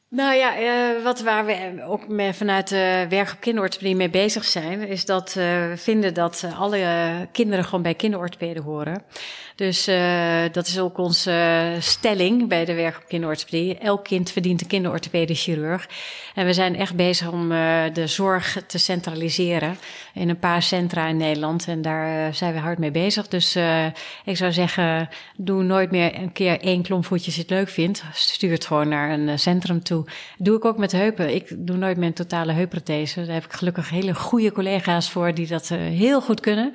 Nou 0.08 0.34
ja, 0.34 0.60
uh, 0.60 1.02
wat 1.02 1.20
waar 1.20 1.46
we 1.46 1.84
ook 1.86 2.08
met, 2.08 2.36
vanuit 2.36 2.68
de 2.68 3.06
werk 3.08 3.30
op 3.32 3.40
kinderorthopedie 3.40 3.96
mee 3.96 4.10
bezig 4.10 4.44
zijn, 4.44 4.88
is 4.88 5.04
dat 5.04 5.28
uh, 5.28 5.34
we 5.68 5.74
vinden 5.76 6.14
dat 6.14 6.46
alle 6.58 7.28
kinderen 7.32 7.64
gewoon 7.64 7.82
bij 7.82 7.94
kinderorthopeden 7.94 8.62
horen. 8.62 9.02
Dus 9.56 9.88
uh, 9.88 10.42
dat 10.52 10.66
is 10.66 10.78
ook 10.78 10.98
onze 10.98 11.76
stelling 11.78 12.48
bij 12.48 12.64
de 12.64 12.74
werk 12.74 12.96
op 12.96 13.04
kinderorthopedie. 13.08 13.78
Elk 13.78 14.04
kind 14.04 14.30
verdient 14.30 14.60
een 14.60 14.66
kinderorthopedisch 14.66 15.42
chirurg. 15.42 15.88
En 16.34 16.46
we 16.46 16.52
zijn 16.52 16.76
echt 16.76 16.94
bezig 16.94 17.30
om 17.30 17.48
de 17.92 18.06
zorg 18.06 18.62
te 18.66 18.78
centraliseren 18.78 19.78
in 20.14 20.28
een 20.28 20.38
paar 20.38 20.62
centra 20.62 21.06
in 21.06 21.16
Nederland. 21.16 21.68
En 21.68 21.82
daar 21.82 22.34
zijn 22.34 22.52
we 22.52 22.58
hard 22.58 22.78
mee 22.78 22.90
bezig. 22.90 23.28
Dus 23.28 23.56
ik 24.24 24.36
zou 24.36 24.52
zeggen, 24.52 25.08
doe 25.36 25.62
nooit 25.62 25.90
meer 25.90 26.14
een 26.14 26.32
keer 26.32 26.60
één 26.60 26.82
klompvoetje 26.82 27.26
als 27.26 27.34
je 27.34 27.40
het 27.40 27.50
leuk 27.50 27.68
vindt. 27.68 28.04
Stuur 28.12 28.50
het 28.50 28.66
gewoon 28.66 28.88
naar 28.88 29.10
een 29.10 29.38
centrum 29.38 29.82
toe. 29.82 30.04
Doe 30.38 30.56
ik 30.56 30.64
ook 30.64 30.78
met 30.78 30.92
heupen. 30.92 31.34
Ik 31.34 31.66
doe 31.66 31.76
nooit 31.76 31.98
een 31.98 32.12
totale 32.12 32.52
heupprothese. 32.52 33.24
Daar 33.24 33.34
heb 33.34 33.44
ik 33.44 33.52
gelukkig 33.52 33.90
hele 33.90 34.14
goede 34.14 34.52
collega's 34.52 35.10
voor 35.10 35.34
die 35.34 35.46
dat 35.46 35.70
uh, 35.70 35.78
heel 35.78 36.20
goed 36.20 36.40
kunnen. 36.40 36.72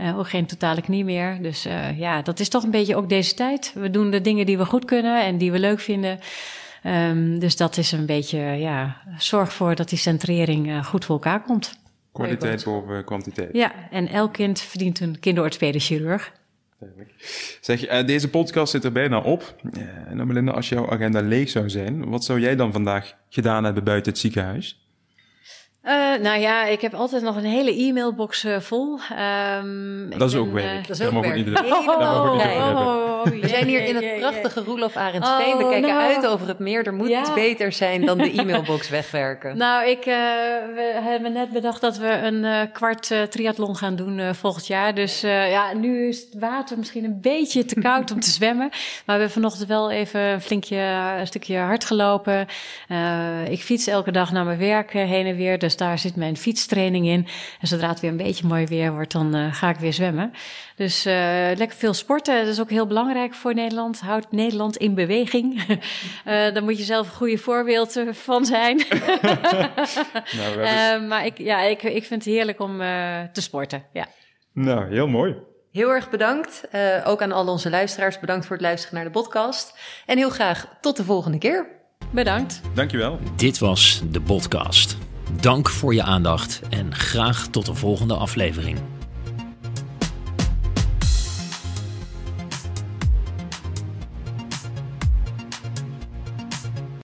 Uh, 0.00 0.18
ook 0.18 0.28
geen 0.28 0.46
totale 0.46 0.82
knie 0.82 1.04
meer. 1.04 1.38
Dus 1.42 1.66
uh, 1.66 1.74
ja, 2.16 2.22
dat 2.22 2.40
is 2.40 2.48
toch 2.48 2.62
een 2.62 2.70
beetje 2.70 2.96
ook 2.96 3.08
deze 3.08 3.34
tijd. 3.34 3.72
We 3.74 3.90
doen 3.90 4.10
de 4.10 4.20
dingen 4.20 4.46
die 4.46 4.58
we 4.58 4.64
goed 4.64 4.84
kunnen 4.84 5.24
en 5.24 5.38
die 5.38 5.52
we 5.52 5.58
leuk 5.58 5.80
vinden. 5.80 6.18
Um, 6.84 7.38
dus 7.38 7.56
dat 7.56 7.76
is 7.76 7.92
een 7.92 8.06
beetje, 8.06 8.38
ja, 8.38 9.02
zorg 9.18 9.52
voor 9.52 9.74
dat 9.74 9.88
die 9.88 9.98
centrering 9.98 10.86
goed 10.86 11.04
voor 11.04 11.14
elkaar 11.14 11.42
komt. 11.42 11.78
Kwaliteit 12.12 12.64
boven 12.64 13.04
kwantiteit. 13.04 13.48
Ja, 13.52 13.72
en 13.90 14.08
elk 14.08 14.32
kind 14.32 14.60
verdient 14.60 15.00
een 15.00 15.20
kinderorthopedisch 15.20 15.86
chirurg. 15.86 16.32
Zeg, 17.60 17.90
uh, 17.90 18.06
deze 18.06 18.30
podcast 18.30 18.70
zit 18.70 18.84
er 18.84 18.92
bijna 18.92 19.18
op. 19.18 19.54
Uh, 19.62 19.82
nou 20.12 20.26
Melinda, 20.26 20.52
als 20.52 20.68
jouw 20.68 20.90
agenda 20.90 21.20
leeg 21.20 21.48
zou 21.48 21.70
zijn, 21.70 22.08
wat 22.08 22.24
zou 22.24 22.40
jij 22.40 22.56
dan 22.56 22.72
vandaag 22.72 23.16
gedaan 23.28 23.64
hebben 23.64 23.84
buiten 23.84 24.12
het 24.12 24.20
ziekenhuis? 24.20 24.85
Uh, 25.86 25.92
nou 26.22 26.40
ja, 26.40 26.64
ik 26.64 26.80
heb 26.80 26.94
altijd 26.94 27.22
nog 27.22 27.36
een 27.36 27.44
hele 27.44 27.76
e-mailbox 27.76 28.44
uh, 28.44 28.60
vol. 28.60 28.98
Um, 29.58 30.10
dat 30.10 30.28
is 30.28 30.32
ben, 30.32 30.40
ook 30.42 30.52
werk. 30.52 30.80
Uh, 30.80 30.86
dat 30.86 31.00
is 31.00 31.06
ook 31.06 31.22
werk. 31.22 31.36
Iedereen, 31.36 31.64
oh, 31.72 31.88
oh, 31.88 32.76
oh, 32.76 33.22
we 33.22 33.48
zijn 33.48 33.66
hier 33.66 33.84
in 33.84 33.94
het 33.94 34.18
prachtige 34.18 34.60
Roelof 34.60 34.96
Arendsveen. 34.96 35.52
Oh, 35.52 35.58
we 35.58 35.68
kijken 35.68 35.94
no. 35.94 35.98
uit 35.98 36.26
over 36.26 36.48
het 36.48 36.58
meer. 36.58 36.86
Er 36.86 36.94
moet 36.94 37.08
ja. 37.08 37.20
iets 37.20 37.34
beter 37.34 37.72
zijn 37.72 38.04
dan 38.04 38.18
de 38.18 38.32
e-mailbox 38.40 38.88
wegwerken. 38.88 39.56
Nou, 39.56 39.88
ik, 39.88 40.04
we 40.04 40.98
hebben 41.02 41.32
net 41.32 41.50
bedacht 41.50 41.80
dat 41.80 41.98
we 41.98 42.08
een 42.08 42.70
kwart 42.72 43.14
triathlon 43.30 43.76
gaan 43.76 43.96
doen 43.96 44.34
volgend 44.34 44.66
jaar. 44.66 44.94
Dus 44.94 45.20
ja, 45.20 45.72
nu 45.74 46.08
is 46.08 46.20
het 46.20 46.40
water 46.40 46.78
misschien 46.78 47.04
een 47.04 47.20
beetje 47.20 47.64
te 47.64 47.80
koud 47.80 48.10
om 48.10 48.20
te 48.20 48.30
zwemmen. 48.40 48.68
Maar 48.68 48.78
we 49.04 49.12
hebben 49.12 49.30
vanochtend 49.30 49.68
wel 49.68 49.90
even 49.90 50.20
een 50.20 50.40
flinkje, 50.40 50.76
een 51.18 51.26
stukje 51.26 51.58
hard 51.58 51.84
gelopen. 51.84 52.46
ik 53.48 53.60
fiets 53.60 53.86
elke 53.86 54.10
dag 54.10 54.32
naar 54.32 54.44
mijn 54.44 54.58
werk 54.58 54.92
heen 54.92 55.26
en 55.26 55.36
weer. 55.36 55.58
Dus 55.58 55.75
dus 55.76 55.86
daar 55.86 55.98
zit 55.98 56.16
mijn 56.16 56.36
fietstraining 56.36 57.06
in. 57.06 57.26
En 57.60 57.68
zodra 57.68 57.88
het 57.88 58.00
weer 58.00 58.10
een 58.10 58.16
beetje 58.16 58.46
mooi 58.46 58.66
weer 58.66 58.92
wordt, 58.92 59.12
dan 59.12 59.36
uh, 59.36 59.54
ga 59.54 59.68
ik 59.68 59.76
weer 59.76 59.92
zwemmen. 59.92 60.32
Dus 60.76 61.06
uh, 61.06 61.12
lekker 61.56 61.76
veel 61.76 61.94
sporten. 61.94 62.38
Dat 62.38 62.52
is 62.52 62.60
ook 62.60 62.70
heel 62.70 62.86
belangrijk 62.86 63.34
voor 63.34 63.54
Nederland. 63.54 64.00
Houdt 64.00 64.32
Nederland 64.32 64.76
in 64.76 64.94
beweging. 64.94 65.62
uh, 65.68 65.76
daar 66.54 66.62
moet 66.62 66.78
je 66.78 66.84
zelf 66.84 67.06
een 67.06 67.14
goede 67.14 67.38
voorbeeld 67.38 68.02
van 68.10 68.44
zijn. 68.44 68.76
nou, 70.36 71.02
maar 71.02 71.26
ik, 71.26 71.38
ja, 71.38 71.62
ik, 71.62 71.82
ik 71.82 72.04
vind 72.04 72.24
het 72.24 72.34
heerlijk 72.34 72.60
om 72.60 72.78
te 73.32 73.40
sporten. 73.40 73.84
Ja. 73.92 74.06
Nou, 74.52 74.92
heel 74.92 75.08
mooi. 75.08 75.36
Heel 75.72 75.90
erg 75.90 76.10
bedankt. 76.10 76.64
Uh, 76.72 76.80
ook 77.04 77.22
aan 77.22 77.32
al 77.32 77.48
onze 77.48 77.70
luisteraars. 77.70 78.18
Bedankt 78.18 78.46
voor 78.46 78.56
het 78.56 78.64
luisteren 78.64 78.94
naar 78.94 79.04
de 79.04 79.10
podcast. 79.10 79.78
En 80.06 80.16
heel 80.16 80.30
graag 80.30 80.76
tot 80.80 80.96
de 80.96 81.04
volgende 81.04 81.38
keer. 81.38 81.66
Bedankt. 82.10 82.60
Dankjewel. 82.74 83.18
Dit 83.36 83.58
was 83.58 84.02
de 84.10 84.20
podcast. 84.20 85.05
Dank 85.32 85.68
voor 85.68 85.94
je 85.94 86.02
aandacht 86.02 86.60
en 86.68 86.94
graag 86.94 87.46
tot 87.46 87.66
de 87.66 87.74
volgende 87.74 88.14
aflevering. 88.14 88.78